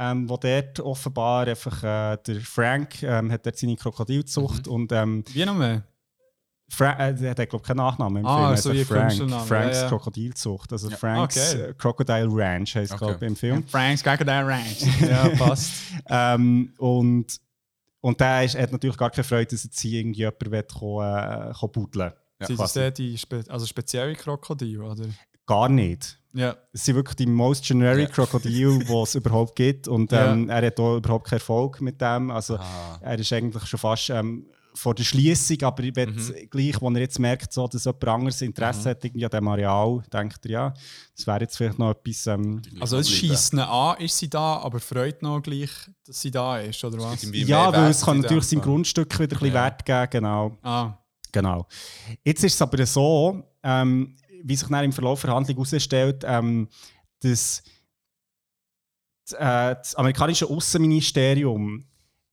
[0.00, 5.24] Ähm, wo dort offenbar einfach äh, der Frank ähm, hat dort seine Krokodilzucht und ähm,
[5.32, 5.82] Wie noch mehr?
[6.70, 8.48] Fra äh, der hat glaube ich keinen Nachnamen im Ah, Film.
[8.50, 9.88] Hat so Frank, Franks ja, ja.
[9.88, 10.70] Krokodilzucht.
[10.72, 10.96] Also Ja.
[10.98, 11.62] Franks Okay.
[11.70, 12.98] äh, Crocodile Ranch heißt Okay.
[13.06, 13.66] glaube ich im Film.
[13.66, 14.82] Franks den Ranch.
[15.00, 15.72] ja, passt.
[16.08, 17.40] Ähm, und,
[18.00, 21.52] und der ist, hat natürlich gar keine Freude, dass jetzt hier irgendwie jemand will, äh,
[21.54, 22.80] kommen buddeln Sind das quasi.
[22.80, 25.06] denn die spe also spezielle Krokodile, oder?
[25.46, 26.17] Gar nicht.
[26.34, 26.56] Ja.
[26.72, 29.88] Es sind wirklich die most generic Krokodile, die es überhaupt gibt.
[29.88, 30.32] Und Ja.
[30.32, 32.30] ähm, er hat auch überhaupt keinen Erfolg mit dem.
[32.30, 32.98] Also Ah.
[33.00, 36.48] er ist eigentlich schon fast ähm, vor der Schließung, aber ich will Mhm.
[36.50, 40.02] gleich, wenn er jetzt merkt, so, dass jemand anderes Interesse hat irgendwie an diesem Areal,
[40.12, 40.74] denkt er, ja,
[41.16, 42.26] das wäre jetzt vielleicht noch etwas.
[42.28, 45.70] Ähm, Also es schießt ihn an, ist sie da, aber freut noch gleich,
[46.06, 47.26] dass sie da ist, oder was?
[47.32, 48.68] Ja, weil es kann natürlich seinem Fall.
[48.70, 49.64] Grundstück wieder ein bisschen Ja.
[49.64, 50.58] Wert geben, genau.
[50.62, 50.98] Ah,
[51.32, 51.66] Genau.
[52.24, 56.68] Jetzt ist es aber so, ähm, wie sich dann im Verlauf der Handlung herausstellt, ähm,
[57.20, 57.62] dass
[59.28, 61.84] das, äh, das amerikanische Außenministerium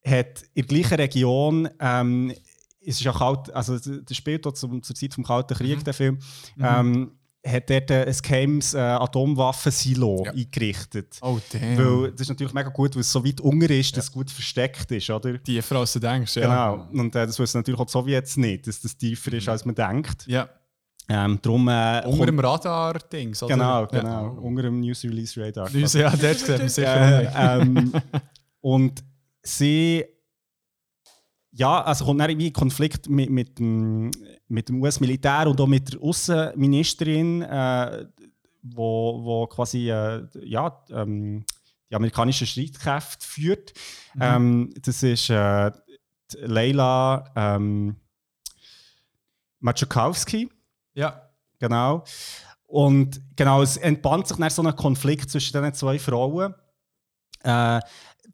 [0.05, 2.31] hat in der gleichen Region, ähm,
[2.81, 5.93] es ist ja kalt, also das spielt dort zum, zur Zeit vom Kalten Krieg, der
[5.93, 6.19] Film,
[6.59, 7.11] ähm,
[7.45, 10.31] hat dort ein geheimes äh, Atomwaffensilo Ja.
[10.31, 11.17] eingerichtet.
[11.21, 11.77] oh damn.
[11.77, 14.29] Weil das ist natürlich mega gut, weil es so weit unten ist, dass es gut
[14.31, 15.41] versteckt ist, oder?
[15.41, 16.75] Tiefer als du denkst, ja.
[16.75, 16.87] Genau.
[16.91, 19.75] Und äh, das wissen natürlich auch die Sowjets nicht, dass das tiefer ist, als man
[19.75, 20.25] denkt.
[20.27, 20.49] Ja,
[21.07, 23.53] Ähm, drum, äh, unter dem Radar-Dings, oder?
[23.53, 23.85] Genau, Ja.
[23.85, 24.29] genau.
[24.41, 25.69] Unter dem News Release Radar.
[25.71, 27.93] News, ja, dort sieht man sicher Äh, ähm,
[28.61, 29.03] und
[29.43, 30.03] sie.
[31.51, 34.11] Ja, also kommt dann irgendwie Konflikt mit, mit dem,
[34.49, 38.07] mit dem US-Militär und auch mit der Außenministerin, äh,
[38.61, 41.45] wo, wo quasi äh, ja, ähm,
[41.89, 43.73] die amerikanischen Streitkräfte führt.
[44.19, 45.71] Ähm, das ist äh,
[46.41, 47.95] Leila ähm,
[49.59, 50.49] Machukowski.
[50.95, 51.25] Ja,
[51.59, 52.03] Genau.
[52.67, 56.53] Und genau, es entbannt sich dann so ein Konflikt zwischen diesen zwei Frauen.
[57.43, 57.79] Äh,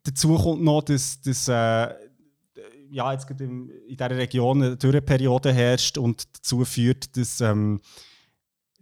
[0.03, 1.93] dazu kommt noch, dass, dass äh,
[2.89, 7.81] ja, jetzt im, in dieser Region eine Dürreperiode herrscht und dazu führt, dass ähm,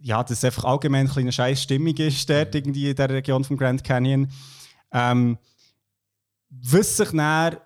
[0.02, 3.44] ja, dass es einfach allgemein ein eine scheiß Stimmung ist dort irgendwie in der Region
[3.44, 4.30] vom Grand Canyon.
[4.92, 5.36] Ähm,
[6.48, 7.56] was sich dann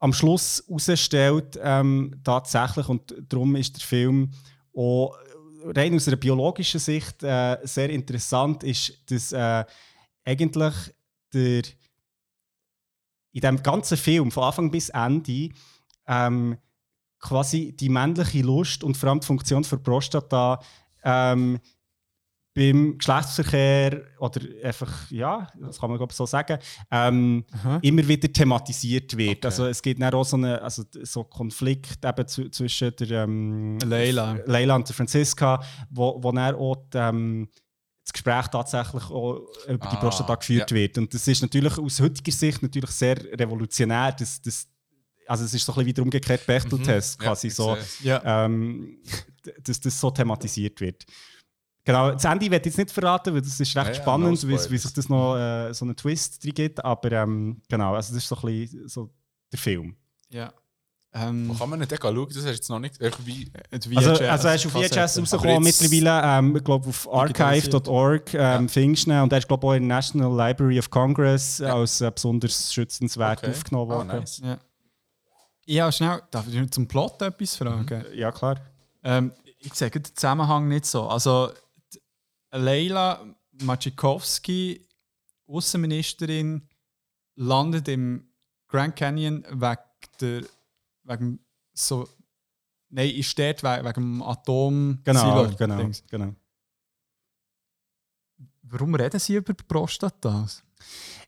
[0.00, 4.30] am Schluss herausstellt, ähm, tatsächlich, und darum ist der Film
[4.74, 5.16] auch
[5.64, 9.64] rein aus einer biologischen Sicht äh, sehr interessant, ist, dass äh,
[10.24, 10.74] eigentlich
[11.32, 11.62] der,
[13.32, 15.50] in dem ganzen Film, von Anfang bis Ende,
[16.06, 16.56] ähm,
[17.20, 20.60] quasi die männliche Lust und vor allem die Funktion für Prostata
[21.02, 21.58] ähm,
[22.58, 26.58] beim Geschlechtsverkehr oder einfach, ja, das kann man glaub ich so sagen,
[26.90, 27.44] ähm,
[27.82, 29.38] immer wieder thematisiert wird.
[29.38, 29.46] Okay.
[29.46, 33.78] Also es gibt dann auch so einen also, so Konflikt eben zu, zwischen der ähm,
[33.78, 34.38] Leila.
[34.46, 37.48] Leila und der Franziska, wo, wo dann auch die, ähm,
[38.04, 40.76] das Gespräch tatsächlich auch über die Ah, Prostata geführt ja.
[40.76, 40.98] wird.
[40.98, 44.12] Und das ist natürlich aus heutiger Sicht natürlich sehr revolutionär.
[44.18, 44.66] Das, das,
[45.28, 47.24] also es ist so ein bisschen wie der umgekehrte Bechteltest, Mhm.
[47.24, 47.76] Ja, quasi ich so.
[48.02, 48.44] Ja.
[48.46, 48.98] ähm,
[49.62, 51.06] dass das so thematisiert wird.
[51.88, 54.42] Genau, das Ende werde ich jetzt nicht verraten, weil das ist recht Ja, ja, spannend,
[54.42, 56.84] no wie, wie sich das noch äh, so einen Twist drin gibt.
[56.84, 59.10] Aber ähm, genau, also das ist so ein bisschen so
[59.50, 59.96] der Film.
[60.28, 60.52] ja.
[61.10, 62.26] Wo Ähm, kann man nicht schauen?
[62.28, 63.46] Das hast du jetzt noch nicht irgendwie.
[63.46, 65.20] die Also, VHS also er ist auf VHS Kassette.
[65.20, 69.70] rausgekommen mittlerweile, ähm, ich glaube auf archive.org ähm, findest du und er ist glaube ich
[69.70, 73.50] auch in der National Library of Congress als äh, besonders schützenswert Okay.
[73.50, 74.08] aufgenommen Ah, worden.
[74.08, 74.42] nice.
[74.44, 74.58] Ja.
[75.64, 78.04] Ja, schnell, darf ich zum Plot etwas fragen?
[78.14, 78.56] Ja, klar.
[79.02, 81.08] Ähm, ich sehe den Zusammenhang nicht so.
[81.08, 81.50] Also,
[82.52, 83.24] Leila
[83.62, 84.86] Machikowski,
[85.46, 86.68] Außenministerin,
[87.36, 88.28] landet im
[88.68, 89.78] Grand Canyon wegen
[90.20, 90.42] der.
[91.04, 91.38] wegen
[91.72, 92.08] so.
[92.90, 94.98] Nein, ist dort wegen, wegen dem Atom.
[95.04, 96.02] Genau, Silo- genau, Dings.
[96.10, 96.34] genau.
[98.62, 100.46] Warum reden sie über die Prostata?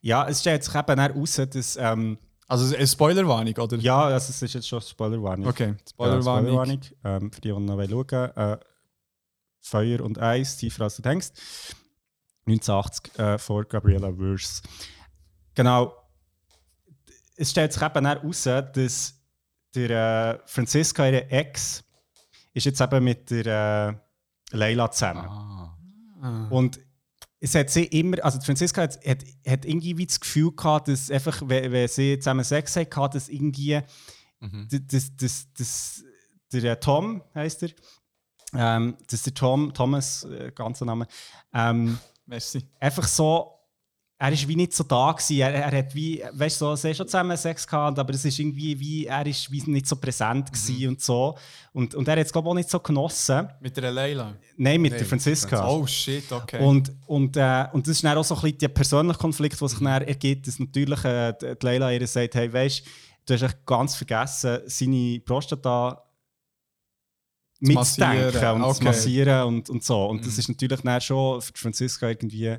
[0.02, 1.76] Ja, es stellt sich eben dann raus, dass.
[1.76, 3.76] Ähm, Also, eine Spoilerwarnung, oder?
[3.78, 5.46] ja, es ist jetzt schon Spoilerwarnung.
[5.48, 6.50] Okay, Ja, Spoilerwarnung.
[6.52, 6.80] Spoilerwarnung.
[7.04, 8.36] Ähm, für die, die noch schauen wollen.
[8.36, 8.58] Äh,
[9.60, 11.28] Feuer und Eis, tiefer als du denkst.
[12.46, 14.66] 1980 äh, vor Gabriella Wurst.
[15.54, 15.94] Genau.
[17.36, 19.14] Es stellt sich eben dann raus, dass
[19.74, 21.84] der äh, Franziska, ihre Ex,
[22.52, 24.00] ist jetzt eben mit der
[24.52, 25.26] äh, Leila zusammen.
[25.26, 26.48] Ah.
[26.50, 26.80] Und
[27.38, 31.10] es hat sie immer, also Franziska hat, hat, hat irgendwie wie das Gefühl gehabt, dass
[31.10, 33.80] einfach, wenn, wenn sie zusammen Sex hatten, dass irgendwie
[34.42, 34.68] Mhm.
[34.68, 36.02] d- das, das, das,
[36.50, 37.70] der äh, Tom heißt er,
[38.54, 41.06] ähm, dass der Tom, Thomas, äh, ganzer Name,
[41.54, 42.64] ähm, Merci.
[42.78, 43.60] einfach so,
[44.22, 45.38] er ist wie nicht so da gewesen.
[45.38, 48.22] Er, er hat wie, weißt du, so, sie haben schon zusammen Sex gehabt, aber es
[48.22, 51.38] ist irgendwie wie, er ist wie nicht so präsent gewesen und so.
[51.72, 53.48] Und, und er hat es glaube ich auch nicht so genossen.
[53.60, 54.34] Mit der Leila.
[54.58, 55.66] Nein, mit Nee, der Franziska.
[55.66, 56.62] Oh shit, okay.
[56.62, 59.68] Und, und, äh, und das ist dann auch so ein bisschen der persönliche Konflikt, der
[59.68, 62.82] sich dann ergibt, dass natürlich äh, die Leila ihr sagt, hey, weißt
[63.24, 66.09] du, hast echt ganz vergessen, seine Prostata
[67.60, 68.84] mitzudenken massieren, und zu okay.
[68.84, 70.06] massieren und, und so.
[70.06, 70.38] Und das Mhm.
[70.40, 72.56] ist natürlich dann schon für Franziska irgendwie,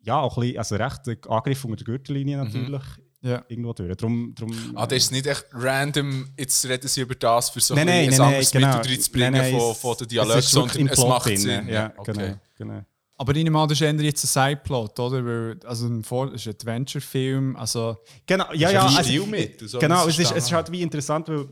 [0.00, 2.82] ja, auch ein bisschen, also recht ein Angriff unter der Gürtellinie natürlich,
[3.22, 3.44] ja.
[3.48, 3.96] irgendwo durch.
[3.96, 7.74] Drum, drum, Ah, das ist nicht echt random, jetzt reden sie über das, für so
[7.74, 8.76] Nein, ein, nein, bisschen nein, ein nein, anderes genau.
[8.76, 11.08] Mittel reinzubringen Nein, nein, von, von der es Dialog, ist wirklich sondern im es Plot
[11.08, 11.68] macht drin, Sinn.
[11.68, 12.12] Ja, okay.
[12.12, 12.84] genau, genau.
[13.20, 15.24] Aber ich nehme an, das ist eher jetzt ein Sideplot, oder?
[15.26, 17.96] Weil, also ein, Vor das ist ein Adventure-Film, also...
[18.24, 18.86] Genau, ja, Ist ja.
[18.86, 21.48] ein Also, mit, so genau, es ist, es ist halt wie interessant, weil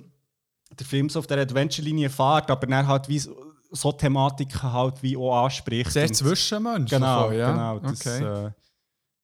[0.79, 5.03] der Film so auf der Adventure-Linie fährt, aber dann halt wie so, so Thematiken halt
[5.03, 5.93] wie auch anspricht.
[5.93, 6.91] Sehr Zwischenmensch.
[6.91, 7.53] Genau, davon, ja?
[7.53, 7.79] genau.
[7.81, 8.47] Das, okay.
[8.47, 8.51] äh,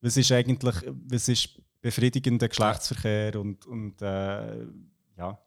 [0.01, 0.75] das ist eigentlich,
[1.07, 1.49] das ist
[1.81, 4.67] befriedigender Geschlechtsverkehr und, und äh,
[5.17, 5.39] ja.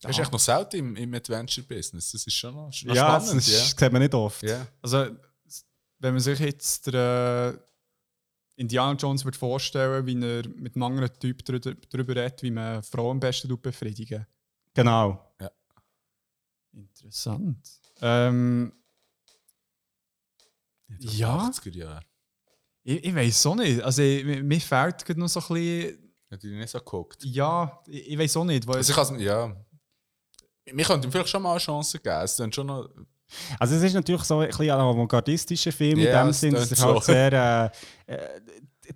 [0.00, 2.12] Das ist echt noch selten im, im Adventure-Business.
[2.12, 3.48] Das ist schon noch, schon noch ja, das spannend.
[3.48, 4.42] ist, sieht man nicht oft.
[4.42, 4.50] ja.
[4.50, 4.66] Ja.
[4.80, 5.06] Also,
[6.00, 11.10] wenn man sich jetzt der äh, Indiana Jones wird vorstellen wie er mit einem anderen
[11.18, 14.26] Typ drüber, drüber redet, wie man Frauen am besten befriedigen
[14.82, 15.24] Genau.
[16.72, 17.58] Interessant.
[18.00, 18.72] Ähm,
[21.00, 21.48] Ja.
[21.50, 22.00] 80er Jahre.
[22.84, 23.82] ich ich weiß auch nicht.
[23.82, 26.12] Also, ich, mir- fehlt gerade noch so ein bisschen.
[26.30, 27.24] Hätte ich nicht so geguckt.
[27.24, 28.66] Ja, ich, ich weiß auch nicht.
[28.66, 29.54] Weil Also ich has, ja.
[30.64, 32.16] Wir könnten ihm vielleicht schon mal eine Chance geben.
[32.22, 32.88] Es schon noch,
[33.58, 36.70] Also es ist natürlich so ein bisschen ein avantgardistischer Film Ja, in dem Sinn, dass
[36.70, 37.00] er halt so.
[37.12, 37.72] sehr
[38.06, 38.40] äh, äh,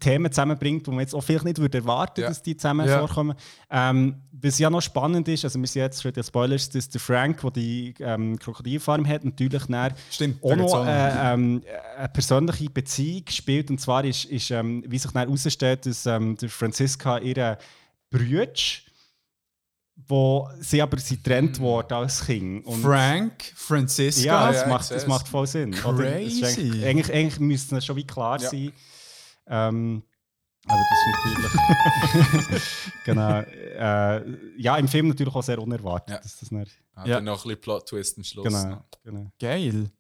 [0.01, 2.29] Themen zusammenbringt, die man jetzt auch vielleicht nicht würde erwarten, Ja.
[2.29, 2.99] dass die zusammen Ja.
[2.99, 3.35] vorkommen.
[3.71, 7.01] Ähm, was ja noch spannend ist, also wir sind jetzt schon die Spoilers, dass der
[7.01, 11.63] Frank, der die ähm, Krokodilfarm hat, natürlich dann Stimmt, auch noch äh, ähm,
[11.97, 13.71] eine persönliche Beziehung spielt.
[13.71, 17.59] Und zwar ist, ist ähm, wie sich dann herausstellt, dass ähm, der Franziska ihre
[18.11, 18.83] Brütsch,
[20.09, 22.67] wo sie aber sie getrennt worden als Kind.
[22.67, 24.25] Und Frank, Francisca.
[24.25, 25.75] ja, das, ja, macht, das macht voll Sinn.
[25.85, 26.11] Oder?
[26.11, 26.45] Crazy.
[26.45, 28.49] eigentlich, eigentlich, eigentlich müsste es schon wie klar Ja.
[28.51, 28.73] sein.
[29.47, 30.03] Ähm,
[30.67, 32.15] aber das ist
[32.45, 32.63] natürlich.
[33.05, 33.41] genau.
[33.41, 36.11] Äh, ja, im Film natürlich auch sehr unerwartet.
[36.11, 36.19] Ja.
[36.19, 37.17] Dass das nicht, hat Ja.
[37.17, 38.45] dann noch ein bisschen Plot-Twist am Schluss.
[38.47, 38.85] genau, noch.
[39.03, 39.33] genau.
[39.41, 39.91] Geil.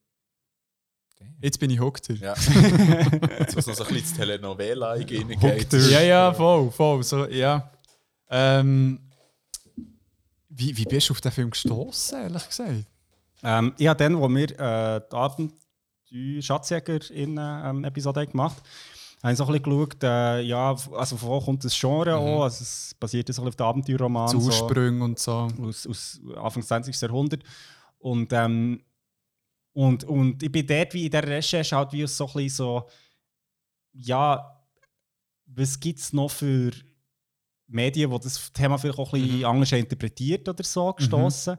[1.41, 2.09] Jetzt bin ich hooked.
[2.21, 2.35] Ja.
[3.39, 5.31] Jetzt muss noch so ein bisschen ins Telenovela reingehen.
[5.91, 7.03] Ja, ja, voll, voll.
[7.03, 7.71] So, ja.
[8.29, 9.01] Ähm,
[10.49, 12.87] wie, wie bist du auf den Film gestoßen, ehrlich gesagt?
[13.43, 15.55] Ähm, ich habe dann, wo wir äh, die Abend
[16.11, 18.67] die Schatzjäger-Episode haben gemacht haben,
[19.23, 22.43] so ein bisschen geschaut, äh, ja, also von wo kommt das Genre auch?
[22.43, 24.29] Also es basiert so ein bisschen auf den Abenteuerroman.
[24.29, 24.51] Zu so.
[24.67, 25.49] Und so.
[25.61, 27.01] aus, aus Anfang des 20.
[27.01, 27.45] Jahrhunderts.
[27.99, 28.83] Und, ähm,
[29.75, 32.89] und, und ich bin dort wie in der Recherche halt wie so ein bisschen so,
[33.93, 34.61] ja,
[35.47, 36.73] was gibt es noch für
[37.69, 41.57] Medien, die das Thema vielleicht auch ein bisschen anders haben interpretiert oder so gestoßen.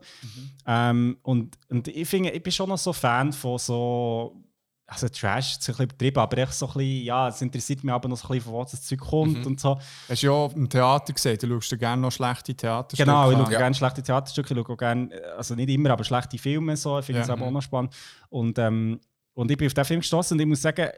[0.68, 4.43] Ähm, und, und ich finde, ich bin schon noch so Fan von so,
[4.86, 7.94] also Trash ist ein bisschen übertrieben, aber echt so ein bisschen, ja, es interessiert mich
[7.94, 9.80] aber noch so ein bisschen, von wo das Zeug kommt und so.
[10.10, 13.38] Hast du ja im Theater gesehen, du schaust dir gerne noch schlechte Theaterstücke Genau, ich
[13.38, 16.76] schaue gerne schlechte Theaterstücke, ich schaue auch gerne, also nicht immer, aber schlechte Filme.
[16.78, 17.00] So.
[17.00, 17.24] Ich finde Ja.
[17.24, 17.96] es aber auch noch spannend.
[18.30, 19.00] Und, ähm,
[19.34, 20.90] und ich bin auf diesen Film gestoßen und ich muss sagen,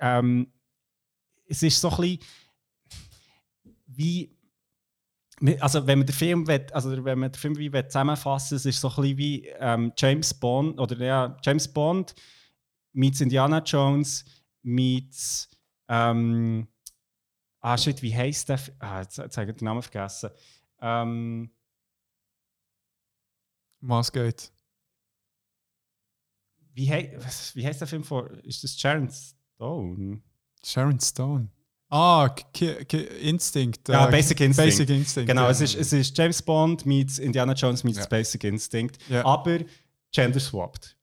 [0.00, 0.46] ähm,
[1.46, 2.18] es ist so ein bisschen
[3.86, 4.30] wie.
[5.58, 8.64] Also, wenn man den Film, will, also wenn man den Film wie will zusammenfassen es
[8.64, 12.14] ist so ein bisschen wie ähm, James Bond oder ja, James Bond
[12.92, 14.24] meets Indiana Jones
[14.62, 15.48] meets.
[15.88, 16.68] Ähm,
[17.60, 18.60] ah, shit, wie heißt der?
[18.78, 20.30] Ah, jetzt, jetzt habe ich den Namen vergessen.
[20.80, 21.50] Ähm,
[23.80, 24.52] Was geht?
[26.74, 27.18] wie, hei
[27.54, 28.30] wie heißt der Film vor?
[28.44, 30.22] Ist das Sharon Stone?
[30.64, 31.48] Sharon Stone.
[31.90, 33.88] Ah, Ki Ki Instinct.
[33.88, 34.70] Ja, äh, Basic Instinct.
[34.70, 35.28] Basic Instinct.
[35.28, 35.50] Genau, ja.
[35.50, 38.06] es, ist, es ist James Bond meets Indiana Jones meets Ja.
[38.06, 39.24] Basic Instinct, Ja.
[39.26, 39.58] aber
[40.10, 40.96] gender swapped.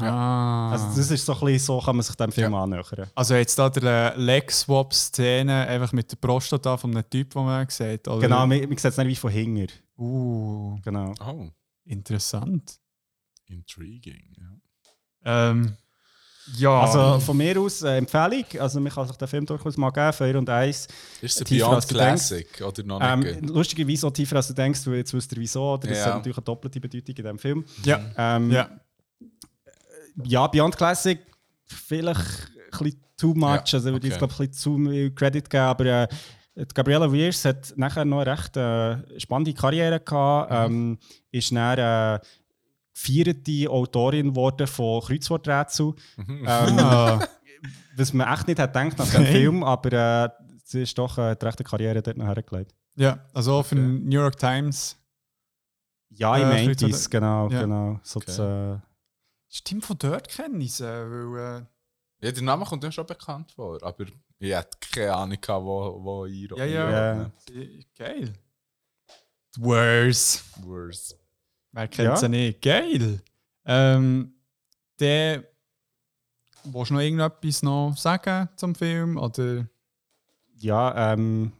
[0.00, 0.72] Ah.
[0.72, 3.06] Also das ist so ein bisschen, so kann man sich dem Film annähern.
[3.14, 8.08] Also jetzt da der Leg-Swap-Szene einfach mit der Prostata von einem Typ, den man sieht?
[8.08, 8.20] Oder?
[8.20, 9.66] Genau, man, man sieht es nicht wie von Hinger.
[9.96, 11.14] Uh, Genau.
[11.24, 11.48] Oh,
[11.84, 12.78] interessant.
[13.46, 14.34] intriguing.
[15.24, 15.50] Ja.
[15.50, 15.76] Ähm,
[16.58, 19.90] ja, Also von mir aus äh, Empfehlung, also man kann sich den Film durchaus mal
[19.90, 20.86] geben, Feuer und Eis.
[21.22, 21.88] Ist es Beyond denkst.
[21.88, 23.48] Classic oder noch Ähm, nicht?
[23.48, 25.88] lustigerweise auch tiefer als du denkst, weil jetzt wisst ihr wieso, oder?
[25.88, 26.04] Das Ja.
[26.06, 27.64] hat natürlich eine doppelte Bedeutung in diesem Film.
[27.84, 28.68] ja, Ähm, ja.
[30.22, 31.20] Ja, Beyond Classic
[31.66, 33.68] vielleicht ein bisschen too much.
[33.72, 34.18] Ja, also, würde okay.
[34.18, 35.62] glaube ich, ein bisschen zu viel Credit geben.
[35.64, 36.08] Aber äh,
[36.56, 40.50] die Gabriella Weirs hat nachher noch eine recht äh, spannende Karriere gehabt.
[40.52, 40.98] Ähm,
[41.30, 42.20] ist dann äh,
[42.92, 45.94] vierte Autorin geworden von Kreuzworträtsel.
[46.28, 47.20] Ähm, Ah,
[47.96, 49.24] was man echt nicht hat gedacht nach dem.
[49.26, 49.92] Film, aber
[50.24, 50.28] äh,
[50.64, 52.72] sie ist doch äh, die rechte Karriere dort noch hergelegt.
[52.96, 54.96] ja, also auch für den New York Times.
[56.10, 56.90] Ja, ich Äh, meine Kreuzworträtsel.
[56.90, 57.48] es, genau.
[57.50, 57.60] Ja.
[57.62, 58.00] genau.
[58.02, 58.26] So Okay.
[58.26, 58.76] das, äh,
[59.56, 61.60] Stimmt, von dort kenne ich sie, weil...
[61.62, 64.04] Äh, Ja, der Name kommt mir schon bekannt vor, aber
[64.40, 66.90] ich hatte keine Ahnung, gehabt, wo, wo ich Ja, ja.
[67.22, 67.30] Ja.
[67.96, 68.32] geil.
[69.58, 70.42] Wars.
[70.62, 71.14] Worse.
[71.70, 72.16] Wer kennt Ja.
[72.16, 72.62] sie nicht?
[72.62, 73.22] Geil.
[73.64, 74.34] Ähm,
[74.98, 75.44] der...
[76.64, 79.16] Willst du noch irgendetwas noch sagen zum Film?
[79.18, 79.68] Oder...
[80.56, 81.52] ja, ähm,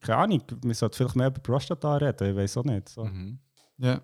[0.00, 2.88] keine Ahnung, wir sollten vielleicht mehr über Prostata reden, ich weiß auch nicht.
[2.90, 3.04] So.
[3.04, 3.40] Mhm.
[3.78, 4.00] Ja,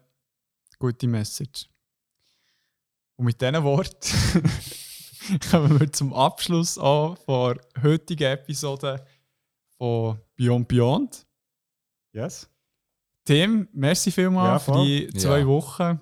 [0.78, 1.68] gute Message.
[3.18, 4.44] Und mit diesen Worten
[5.50, 9.04] kommen wir zum Abschluss an der heutigen Episode
[9.76, 11.26] von Beyond Beyond.
[12.12, 12.48] Yes?
[13.24, 15.46] Tim, merci vielmals Ja, für die zwei Ja.
[15.48, 15.82] Wochen.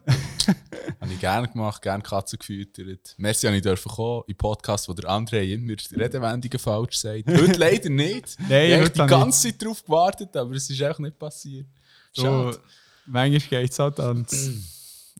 [1.01, 3.15] Habe ich gerne gemacht, gerne Katzen gefüttert.
[3.17, 7.27] Merci, dass ich dürfen kommen in Podcast, wo der André immer die Redewendungen falsch sagt.
[7.29, 8.37] Heute leider nicht.
[8.47, 11.67] Nein, ich habe die ganze Zeit darauf gewartet, aber es ist einfach nicht passiert.
[12.13, 12.23] So,
[12.53, 12.61] Schade.
[13.07, 14.76] manchmal geht es halt ans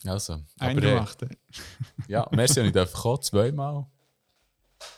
[0.09, 1.29] Also, aber äh, Eingemachte.
[2.09, 3.87] ja, merci, dass ich dürfen kommen, zweimal.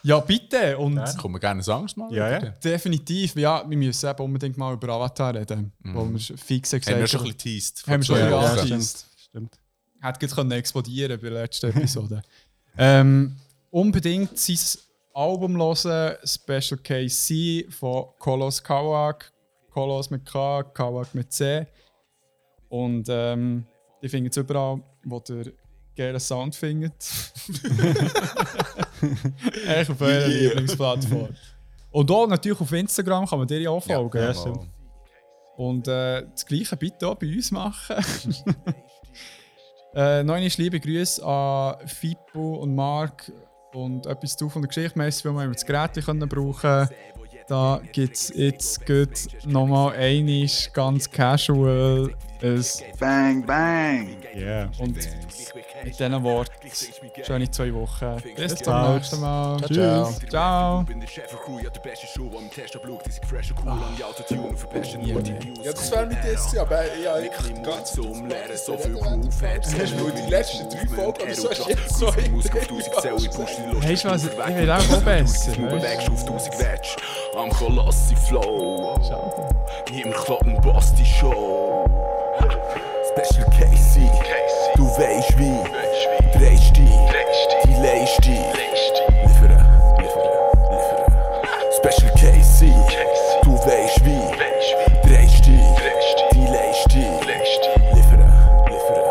[0.03, 0.77] Ja, bitte.
[0.77, 2.13] Und Dann kommen wir gerne ein anderes Mal.
[2.13, 2.39] Ja, ja.
[2.39, 5.71] definitiv, ja, wir müssen eben unbedingt mal über Avatar reden.
[5.79, 7.87] Wo wir fix gesagt Haben wir schon ein bisschen teased.
[7.87, 9.05] Haben wir schon ein bisschen angeteased.
[9.17, 9.59] Stimmt.
[10.01, 12.21] Hätte gerade können explodieren bei der letzten Episode.
[12.77, 13.35] ähm,
[13.69, 14.81] unbedingt sein
[15.13, 19.31] Album hören, Special Case C von Kolos Kawak.
[19.71, 21.67] Kolos mit K, Kawak mit C.
[22.69, 23.65] Und ähm,
[24.01, 25.51] ich finde es überall, wo der
[25.95, 26.93] geilen Sound findet.
[29.67, 31.29] Echt auf eurer Lieblingsplattform.
[31.91, 34.21] Und auch natürlich auf Instagram kann man dir ja auch folgen.
[34.21, 34.53] Ja.
[35.57, 37.95] Und äh, das Gleiche bitte auch bei uns machen.
[39.93, 43.31] äh, noch einmal liebe Grüße an Fippo und Marc
[43.73, 44.97] und etwas zu von der Geschichte.
[44.97, 46.87] Merci, weil wir das Gerät können brauchen
[47.47, 54.15] Da gibt es jetzt gut nochmal einiges ganz casual Es, Bang, bang.
[54.33, 54.69] Yeah.
[54.79, 56.51] und mit diesen Worten,
[57.23, 58.15] schöne zwei Wochen.
[58.35, 59.57] Bis zum nächsten Mal.
[59.59, 60.13] Ciao, ciao.
[60.29, 60.83] Ciao.
[60.83, 61.69] bin der Chef der Crew, ja.
[65.63, 67.31] Ja, das wäre mit das, aber ja, ich
[68.29, 69.41] Lehren, so viel Groove.
[69.41, 72.61] Hast du nur die letzten drei Folgen, aber so hast du jetzt so Musik auf
[72.61, 73.89] 1000 Zell, ich push die Lust.
[73.89, 75.51] Weißt du was, ich will auch besser.
[75.51, 76.95] Du weißt bewegst auf 1000 Wetsch,
[77.35, 78.97] am Kolossi Flow.
[79.91, 81.88] Niemand klappt einen Basti Show.
[82.49, 84.09] Special Casey,
[84.75, 85.57] du weisst wie.
[86.37, 86.89] Drehst dich,
[87.65, 88.39] die leist dich.
[89.23, 89.65] Liefern,
[89.99, 90.31] liefern,
[90.71, 91.03] liefern.
[91.77, 92.73] Special Casey,
[93.43, 94.23] du weisst wie.
[95.07, 95.61] Drehst dich,
[96.33, 97.13] die leist dich.
[97.93, 98.23] Liefern,
[98.67, 99.05] liefern.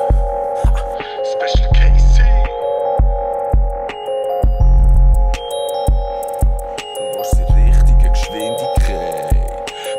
[1.32, 2.30] Special Casey.
[6.96, 9.36] Du warst in richtiger Geschwindigkeit.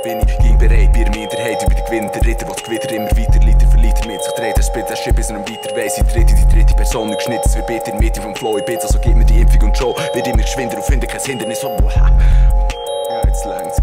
[0.04, 3.19] Bin ich bereit, bei der Minderheit über die Gewinner, der Ritter, was Gewitter immer weiter
[5.04, 5.98] Shit bis ihm weiter weiss.
[5.98, 8.58] Ich trete die dritte Person nicht geschnitten, es wird bitte in der vom Flow.
[8.58, 9.96] Ich bitte, also gib mir die Impfung und Show.
[10.14, 11.64] Wird immer geschwinder und finde kein Hindernis.
[11.64, 12.12] Oh, ja,
[13.26, 13.79] jetzt längt's,